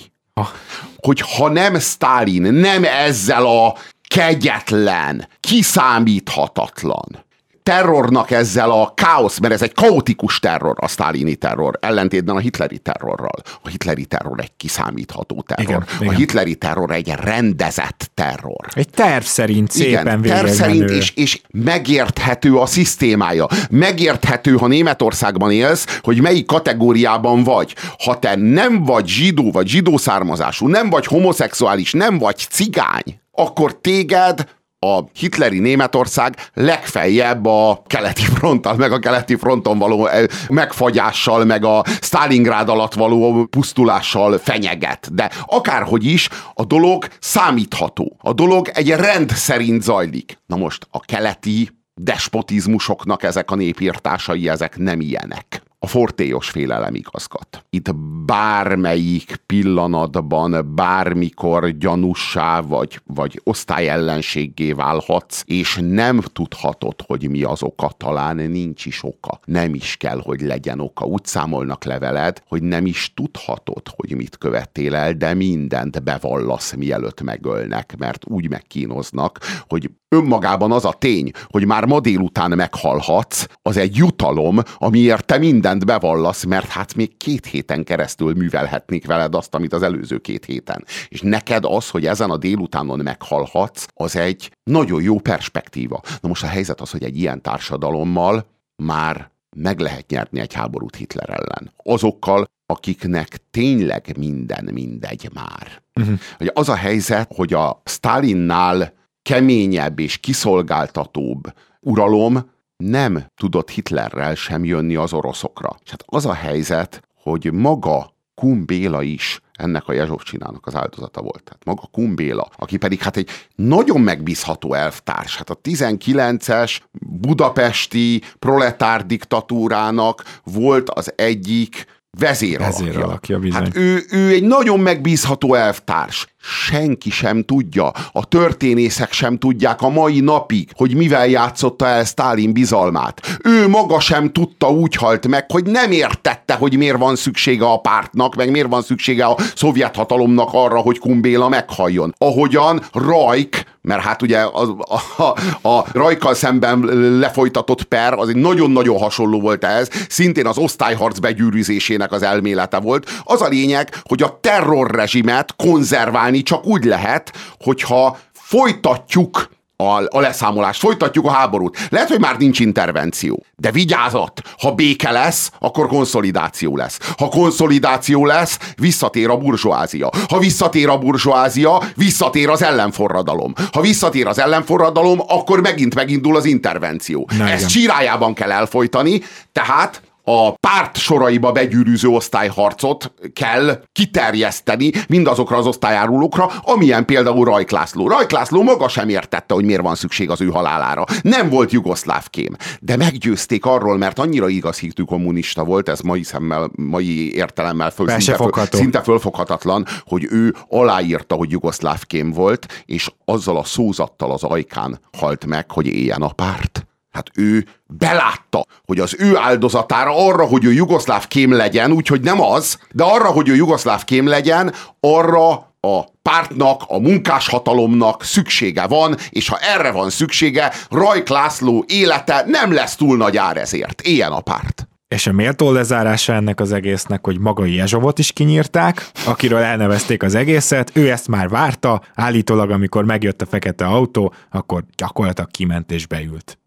Hogy 0.98 1.20
ha 1.20 1.50
nem 1.50 1.80
Stalin, 1.80 2.54
nem 2.54 2.84
ezzel 2.84 3.46
a 3.46 3.76
kegyetlen, 4.08 5.28
kiszámíthatatlan, 5.40 7.26
terrornak 7.64 8.32
ezzel 8.32 8.72
a 8.72 8.94
káosz, 8.96 9.40
mert 9.40 9.54
ez 9.54 9.62
egy 9.62 9.74
kaotikus 9.74 10.40
terror, 10.40 10.76
a 10.80 10.88
sztálini 10.88 11.36
terror, 11.36 11.78
ellentétben 11.82 12.36
a 12.36 12.40
hitleri 12.40 12.78
terrorral. 12.78 13.36
A 13.62 13.68
hitleri 13.68 14.06
terror 14.06 14.40
egy 14.40 14.52
kiszámítható 14.58 15.44
terror. 15.48 15.66
Igen, 15.66 15.84
a 16.00 16.04
igen. 16.04 16.16
hitleri 16.16 16.56
terror 16.56 16.92
egy 16.92 17.14
rendezett 17.22 18.12
terror. 18.14 18.66
Egy 18.74 18.90
terv 18.90 19.24
szerint 19.24 19.72
szépen 19.72 20.20
igen, 20.20 20.22
terv 20.22 20.48
szerint, 20.48 20.90
és, 20.90 21.12
és 21.16 21.42
megérthető 21.52 22.56
a 22.56 22.66
szisztémája. 22.66 23.48
Megérthető, 23.70 24.56
ha 24.56 24.68
Németországban 24.68 25.52
élsz, 25.52 26.00
hogy 26.02 26.22
melyik 26.22 26.46
kategóriában 26.46 27.44
vagy. 27.44 27.76
Ha 28.04 28.20
te 28.20 28.36
nem 28.36 28.84
vagy 28.84 29.08
zsidó, 29.08 29.52
vagy 29.52 29.68
zsidó 29.68 29.98
származású, 29.98 30.68
nem 30.68 30.90
vagy 30.90 31.06
homoszexuális, 31.06 31.92
nem 31.92 32.18
vagy 32.18 32.38
cigány, 32.50 33.22
akkor 33.32 33.80
téged 33.82 34.46
a 34.84 35.10
hitleri 35.14 35.60
Németország 35.60 36.36
legfeljebb 36.54 37.46
a 37.46 37.82
keleti 37.88 38.22
fronttal, 38.22 38.76
meg 38.76 38.92
a 38.92 39.00
keleti 39.00 39.36
fronton 39.36 39.78
való 39.78 40.10
megfagyással, 40.50 41.46
meg 41.46 41.66
a 41.66 41.84
Stalingrád 42.02 42.70
alatt 42.70 42.94
való 42.94 43.46
pusztulással 43.46 44.38
fenyeget. 44.38 45.14
De 45.14 45.30
akárhogy 45.46 46.06
is, 46.06 46.30
a 46.54 46.66
dolog 46.66 47.08
számítható. 47.20 48.18
A 48.22 48.34
dolog 48.34 48.70
egy 48.74 48.90
rend 48.90 49.32
szerint 49.32 49.82
zajlik. 49.82 50.40
Na 50.46 50.56
most 50.56 50.88
a 50.92 51.00
keleti 51.00 51.70
despotizmusoknak 51.96 53.24
ezek 53.24 53.52
a 53.52 53.56
népírtásai, 53.56 54.50
ezek 54.50 54.78
nem 54.78 55.02
ilyenek 55.02 55.64
a 55.84 55.88
fortélyos 55.88 56.50
félelem 56.50 56.96
igazgat. 56.96 57.66
Itt 57.70 57.96
bármelyik 58.26 59.36
pillanatban, 59.46 60.76
bármikor 60.76 61.70
gyanussá 61.70 62.62
vagy, 62.62 63.02
vagy 63.06 63.42
osztályellenséggé 63.44 64.72
válhatsz, 64.72 65.44
és 65.46 65.80
nem 65.82 66.20
tudhatod, 66.20 67.02
hogy 67.06 67.30
mi 67.30 67.44
az 67.44 67.64
oka, 67.64 67.92
talán 67.98 68.36
nincs 68.36 68.86
is 68.86 69.04
oka. 69.04 69.40
Nem 69.46 69.74
is 69.74 69.98
kell, 69.98 70.22
hogy 70.24 70.42
legyen 70.42 70.80
oka. 70.80 71.06
Úgy 71.06 71.26
számolnak 71.26 71.84
leveled, 71.84 72.44
hogy 72.48 72.62
nem 72.62 72.86
is 72.86 73.12
tudhatod, 73.16 73.82
hogy 73.96 74.16
mit 74.16 74.38
követtél 74.38 74.96
el, 74.96 75.14
de 75.14 75.34
mindent 75.34 76.04
bevallasz, 76.04 76.74
mielőtt 76.74 77.22
megölnek, 77.22 77.96
mert 77.98 78.26
úgy 78.28 78.50
megkínoznak, 78.50 79.40
hogy 79.68 79.90
önmagában 80.14 80.72
az 80.72 80.86
a 80.86 80.94
tény, 80.94 81.32
hogy 81.48 81.66
már 81.66 81.86
ma 81.86 82.00
délután 82.00 82.52
meghalhatsz, 82.52 83.46
az 83.62 83.78
egy 83.78 83.96
jutalom, 83.96 84.60
amiért 84.78 85.26
te 85.26 85.38
mindent 85.38 85.86
bevallasz, 85.86 86.44
mert 86.44 86.68
hát 86.68 86.96
még 86.96 87.18
két 87.18 87.46
héten 87.46 87.84
keresztül 87.84 88.34
művelhetnék 88.34 89.06
veled 89.06 89.36
azt, 89.36 89.56
amit 89.56 89.74
az 89.74 89.82
előző 89.82 90.18
két 90.18 90.46
héten. 90.46 90.86
És 91.08 91.22
neked 91.22 91.66
az, 91.66 91.90
hogy 91.90 92.06
ezen 92.06 92.30
a 92.30 92.38
délutánon 92.38 93.00
meghalhatsz, 93.00 93.86
az 93.94 94.16
egy 94.16 94.52
nagyon 94.64 95.02
jó 95.02 95.20
perspektíva. 95.20 96.02
Na 96.22 96.28
most 96.28 96.44
a 96.44 96.48
helyzet 96.48 96.82
az, 96.82 96.92
hogy 96.92 97.04
egy 97.04 97.18
ilyen 97.18 97.42
társadalommal 97.42 98.46
már 98.84 99.32
meg 99.56 99.80
lehet 99.80 100.10
nyerni 100.10 100.40
egy 100.40 100.54
háborút 100.54 100.96
Hitler 100.96 101.30
ellen. 101.30 101.72
Azokkal, 101.84 102.46
akiknek 102.66 103.38
tényleg 103.52 104.16
minden 104.18 104.70
mindegy 104.74 105.30
már. 105.34 105.82
Uh-huh. 105.96 106.20
Az 106.54 106.70
a 106.70 106.76
helyzet, 106.76 107.32
hogy 107.36 107.54
a 107.54 107.82
Stalinnál 107.86 108.94
keményebb 109.24 110.00
és 110.00 110.18
kiszolgáltatóbb 110.18 111.54
uralom 111.80 112.52
nem 112.78 113.26
tudott 113.36 113.70
Hitlerrel 113.70 114.36
sem 114.36 114.66
jönni 114.66 114.96
az 114.96 115.14
oroszokra. 115.14 115.76
És 115.84 115.90
hát 115.90 116.04
az 116.06 116.26
a 116.26 116.34
helyzet, 116.34 117.02
hogy 117.16 117.54
maga 117.54 118.14
Kun 118.36 118.66
Béla 118.66 119.02
is 119.02 119.42
ennek 119.54 119.88
a 119.88 119.94
Jezsovcsinának 119.94 120.66
az 120.66 120.76
áldozata 120.76 121.22
volt. 121.22 121.44
Tehát 121.44 121.66
maga 121.66 121.90
Kun 121.92 122.16
Béla, 122.16 122.50
aki 122.56 122.78
pedig 122.78 123.00
hát 123.02 123.18
egy 123.18 123.30
nagyon 123.56 124.02
megbízható 124.02 124.74
elvtárs. 124.74 125.38
Hát 125.38 125.50
a 125.50 125.60
19-es 125.64 126.80
budapesti 127.02 128.22
proletár 128.40 129.06
diktatúrának 129.06 130.24
volt 130.44 130.90
az 130.90 131.14
egyik 131.16 131.86
vezéralakja 132.20 133.40
bizony. 133.40 133.64
Hát 133.64 133.76
ő, 133.76 134.06
ő 134.10 134.30
egy 134.30 134.44
nagyon 134.44 134.80
megbízható 134.80 135.54
elvtárs. 135.54 136.33
Senki 136.46 137.10
sem 137.10 137.44
tudja, 137.44 137.92
a 138.12 138.26
történészek 138.26 139.12
sem 139.12 139.38
tudják 139.38 139.82
a 139.82 139.90
mai 139.90 140.20
napig, 140.20 140.70
hogy 140.76 140.96
mivel 140.96 141.28
játszotta 141.28 141.88
el 141.88 142.04
Stálin 142.04 142.54
bizalmát. 142.54 143.38
Ő 143.44 143.68
maga 143.68 144.00
sem 144.00 144.32
tudta, 144.32 144.70
úgy 144.70 144.96
halt 144.96 145.28
meg, 145.28 145.52
hogy 145.52 145.66
nem 145.66 145.92
értette, 145.92 146.54
hogy 146.54 146.78
miért 146.78 146.98
van 146.98 147.16
szüksége 147.16 147.66
a 147.66 147.78
pártnak, 147.78 148.36
meg 148.36 148.52
miért 148.52 148.70
van 148.70 148.82
szüksége 148.82 149.26
a 149.26 149.38
szovjet 149.56 149.96
hatalomnak 149.96 150.50
arra, 150.52 150.80
hogy 150.80 151.00
Kumbéla 151.00 151.50
meghalljon. 151.50 152.16
Ahogyan 152.18 152.82
Rajk 152.92 153.72
mert 153.84 154.02
hát 154.02 154.22
ugye 154.22 154.40
a, 154.40 154.76
a, 155.18 155.24
a 155.70 155.86
Rajkkal 155.92 156.34
szemben 156.34 156.80
lefolytatott 157.20 157.84
per 157.84 158.14
az 158.14 158.30
egy 158.30 158.36
nagyon-nagyon 158.36 158.98
hasonló 158.98 159.42
volt 159.42 159.64
ez, 159.64 159.88
szintén 160.10 160.48
az 160.48 160.58
osztályharc 160.58 161.20
begyűrűzésének 161.20 162.12
az 162.12 162.24
elmélete 162.24 162.80
volt. 162.80 163.10
Az 163.24 163.42
a 163.42 163.48
lényeg, 163.48 163.96
hogy 164.04 164.22
a 164.22 164.38
terrorrezsimet 164.42 165.56
konzerválni 165.56 166.33
csak 166.42 166.66
úgy 166.66 166.84
lehet, 166.84 167.34
hogyha 167.60 168.18
folytatjuk 168.34 169.52
a, 169.76 170.18
a 170.18 170.20
leszámolást, 170.20 170.80
folytatjuk 170.80 171.26
a 171.26 171.32
háborút. 171.32 171.88
Lehet, 171.90 172.10
hogy 172.10 172.20
már 172.20 172.38
nincs 172.38 172.60
intervenció, 172.60 173.46
de 173.56 173.72
vigyázat, 173.72 174.42
ha 174.60 174.72
béke 174.72 175.12
lesz, 175.12 175.52
akkor 175.60 175.88
konszolidáció 175.88 176.78
lesz. 176.78 177.00
Ha 177.18 177.28
konszolidáció 177.28 178.26
lesz, 178.26 178.58
visszatér 178.76 179.30
a 179.30 179.38
burzsóázia. 179.38 180.10
Ha 180.30 180.40
visszatér 180.40 180.90
a 180.90 180.98
burzsóázia, 180.98 181.82
visszatér 181.96 182.50
az 182.50 182.64
ellenforradalom. 182.64 183.54
Ha 183.72 183.82
visszatér 183.82 184.28
az 184.28 184.40
ellenforradalom, 184.40 185.20
akkor 185.28 185.62
megint 185.62 185.96
megindul 185.96 186.36
az 186.36 186.46
intervenció. 186.46 187.30
Na, 187.38 187.50
Ezt 187.50 187.68
csirájában 187.68 188.34
kell 188.34 188.52
elfolytani, 188.52 189.22
tehát 189.52 190.02
a 190.24 190.52
párt 190.52 190.98
soraiba 190.98 191.52
begyűrűző 191.52 192.08
osztályharcot 192.08 193.14
kell 193.34 193.84
kiterjeszteni 193.92 194.92
mindazokra 195.08 195.58
az 195.58 195.66
osztályárulókra, 195.66 196.46
amilyen 196.46 197.06
például 197.06 197.46
Rajk 197.46 197.70
László. 197.70 198.08
Rajk 198.08 198.32
László 198.32 198.62
maga 198.62 198.88
sem 198.88 199.10
értette, 199.10 199.54
hogy 199.54 199.66
miért 199.66 199.82
van 199.82 199.96
szükség 199.96 200.30
az 200.30 200.42
ő 200.42 200.48
halálára. 200.48 201.04
Nem 201.22 201.50
volt 201.50 201.72
jugoszláv 201.72 202.30
kém, 202.30 202.56
de 202.80 202.98
meggyőzték 202.98 203.66
arról, 203.66 203.98
mert 203.98 204.20
annyira 204.20 204.48
igaz 204.48 204.80
hitű 204.80 205.04
kommunista 205.04 205.64
volt, 205.64 205.90
ez 205.90 206.00
mai 206.00 206.24
szemmel, 206.24 206.72
mai 206.76 207.36
értelemmel 207.36 207.92
föl, 207.92 208.10
szinte, 208.10 208.36
föl, 208.36 208.52
szinte 208.72 209.02
fölfoghatatlan, 209.02 209.86
hogy 210.06 210.28
ő 210.30 210.56
aláírta, 210.70 211.36
hogy 211.36 211.52
jugoszláv 211.52 212.04
kém 212.04 212.32
volt, 212.32 212.84
és 212.86 213.12
azzal 213.26 213.58
a 213.58 213.64
szózattal 213.64 214.32
az 214.32 214.44
ajkán 214.44 215.00
halt 215.18 215.46
meg, 215.46 215.72
hogy 215.72 215.86
éljen 215.86 216.22
a 216.22 216.32
párt. 216.32 216.88
Hát 217.14 217.30
ő 217.36 217.66
belátta, 217.86 218.66
hogy 218.86 219.00
az 219.00 219.16
ő 219.20 219.38
áldozatára 219.38 220.28
arra, 220.28 220.46
hogy 220.46 220.66
ő 220.66 220.74
jugoszláv 220.74 221.28
kém 221.28 221.52
legyen, 221.52 221.92
úgyhogy 221.92 222.22
nem 222.22 222.42
az, 222.42 222.80
de 222.92 223.04
arra, 223.04 223.28
hogy 223.28 223.50
ő 223.50 223.56
jugoszláv 223.56 224.04
kém 224.04 224.28
legyen, 224.28 224.74
arra 225.00 225.52
a 225.80 226.04
pártnak, 226.22 226.82
a 226.88 227.00
munkáshatalomnak 227.00 228.24
szüksége 228.24 228.88
van, 228.88 229.16
és 229.30 229.48
ha 229.48 229.58
erre 229.58 229.92
van 229.92 230.10
szüksége, 230.10 230.72
Rajk 230.90 231.28
László 231.28 231.84
élete 231.88 232.44
nem 232.48 232.74
lesz 232.74 232.96
túl 232.96 233.18
nagy 233.18 233.38
ár 233.38 233.58
ezért. 233.58 234.02
Éljen 234.02 234.32
a 234.32 234.40
párt! 234.40 234.88
És 235.08 235.28
a 235.28 235.32
méltó 235.32 235.72
lezárása 235.72 236.34
ennek 236.34 236.60
az 236.60 236.72
egésznek, 236.72 237.26
hogy 237.26 237.40
maga 237.40 237.66
Jezsovot 237.66 238.20
is 238.20 238.32
kinyírták, 238.32 239.12
akiről 239.26 239.60
elnevezték 239.60 240.24
az 240.24 240.36
egészet, 240.36 240.92
ő 240.94 241.12
ezt 241.12 241.28
már 241.28 241.50
várta, 241.50 242.02
állítólag 242.14 242.72
amikor 242.72 243.06
megjött 243.06 243.42
a 243.42 243.46
fekete 243.46 243.86
autó, 243.86 244.34
akkor 244.52 244.84
gyakorlatilag 244.96 245.52
kiment 245.52 245.92
és 245.92 246.08
beült. 246.08 246.58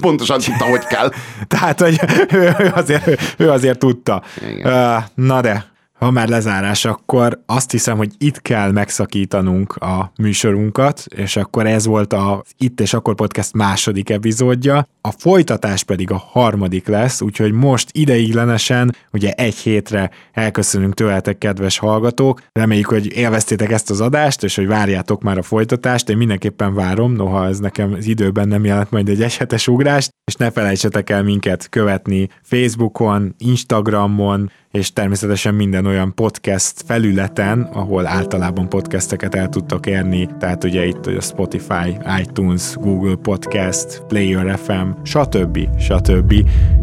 Pontosan 0.00 0.38
tudta, 0.38 0.64
hogy 0.64 0.86
kell. 0.86 1.10
Tehát, 1.46 1.80
hogy 1.80 2.00
ő, 2.32 2.54
ő, 2.58 2.72
azért, 2.74 3.34
ő 3.36 3.50
azért 3.50 3.78
tudta. 3.78 4.22
Igen. 4.48 5.04
Na 5.14 5.40
de, 5.40 5.64
ha 5.98 6.10
már 6.10 6.28
lezárás, 6.28 6.84
akkor 6.84 7.40
azt 7.46 7.70
hiszem, 7.70 7.96
hogy 7.96 8.12
itt 8.18 8.42
kell 8.42 8.70
megszakítanunk 8.70 9.76
a 9.76 10.12
műsorunkat, 10.16 11.04
és 11.16 11.36
akkor 11.36 11.66
ez 11.66 11.86
volt 11.86 12.12
a 12.12 12.44
Itt 12.58 12.80
és 12.80 12.94
Akkor 12.94 13.14
Podcast 13.14 13.52
második 13.52 14.10
epizódja, 14.10 14.86
a 15.00 15.10
folytatás 15.10 15.82
pedig 15.82 16.10
a 16.10 16.24
harmadik 16.30 16.86
lesz, 16.86 17.20
úgyhogy 17.20 17.52
most 17.52 17.88
ideiglenesen, 17.92 18.94
ugye 19.12 19.32
egy 19.32 19.54
hétre 19.54 20.10
elköszönünk 20.32 20.94
tőletek, 20.94 21.38
kedves 21.38 21.78
hallgatók, 21.78 22.42
reméljük, 22.52 22.88
hogy 22.88 23.16
élveztétek 23.16 23.70
ezt 23.70 23.90
az 23.90 24.00
adást, 24.00 24.44
és 24.44 24.56
hogy 24.56 24.66
várjátok 24.66 25.22
már 25.22 25.38
a 25.38 25.42
folytatást, 25.42 26.08
én 26.08 26.16
mindenképpen 26.16 26.74
várom, 26.74 27.12
noha 27.12 27.46
ez 27.46 27.58
nekem 27.58 27.92
az 27.92 28.06
időben 28.06 28.48
nem 28.48 28.64
jelent 28.64 28.90
majd 28.90 29.08
egy 29.08 29.22
egyhetes 29.22 29.68
ugrást, 29.68 30.10
és 30.24 30.34
ne 30.34 30.50
felejtsetek 30.50 31.10
el 31.10 31.22
minket 31.22 31.68
követni 31.68 32.28
Facebookon, 32.42 33.34
Instagramon, 33.38 34.50
és 34.70 34.92
természetesen 34.92 35.54
minden 35.54 35.86
olyan 35.86 36.14
podcast 36.14 36.82
felületen, 36.86 37.68
ahol 37.72 38.06
általában 38.06 38.68
podcasteket 38.68 39.34
el 39.34 39.48
tudtok 39.48 39.86
érni, 39.86 40.28
tehát 40.38 40.64
ugye 40.64 40.86
itt 40.86 41.06
a 41.06 41.20
Spotify, 41.20 41.96
iTunes, 42.20 42.74
Google 42.74 43.14
Podcast, 43.14 44.02
Player 44.08 44.58
FM, 44.58 44.88
stb. 45.02 45.58
stb. 45.78 46.34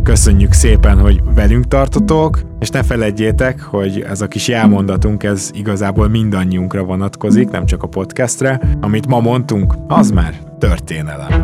Köszönjük 0.04 0.52
szépen, 0.52 1.00
hogy 1.00 1.22
velünk 1.24 1.68
tartotok, 1.68 2.42
és 2.60 2.70
ne 2.70 2.84
feledjétek, 2.84 3.62
hogy 3.62 4.02
ez 4.02 4.22
a 4.22 4.28
kis 4.28 4.48
jelmondatunk, 4.48 5.24
ez 5.24 5.50
igazából 5.54 6.08
mindannyiunkra 6.08 6.84
vonatkozik, 6.84 7.50
nem 7.50 7.66
csak 7.66 7.84
a 7.84 7.88
podcastre. 7.88 8.62
Amit 8.82 9.08
ma 9.08 9.20
mondtunk, 9.20 9.74
az 9.88 10.12
már 10.12 10.34
történelem. 10.60 11.44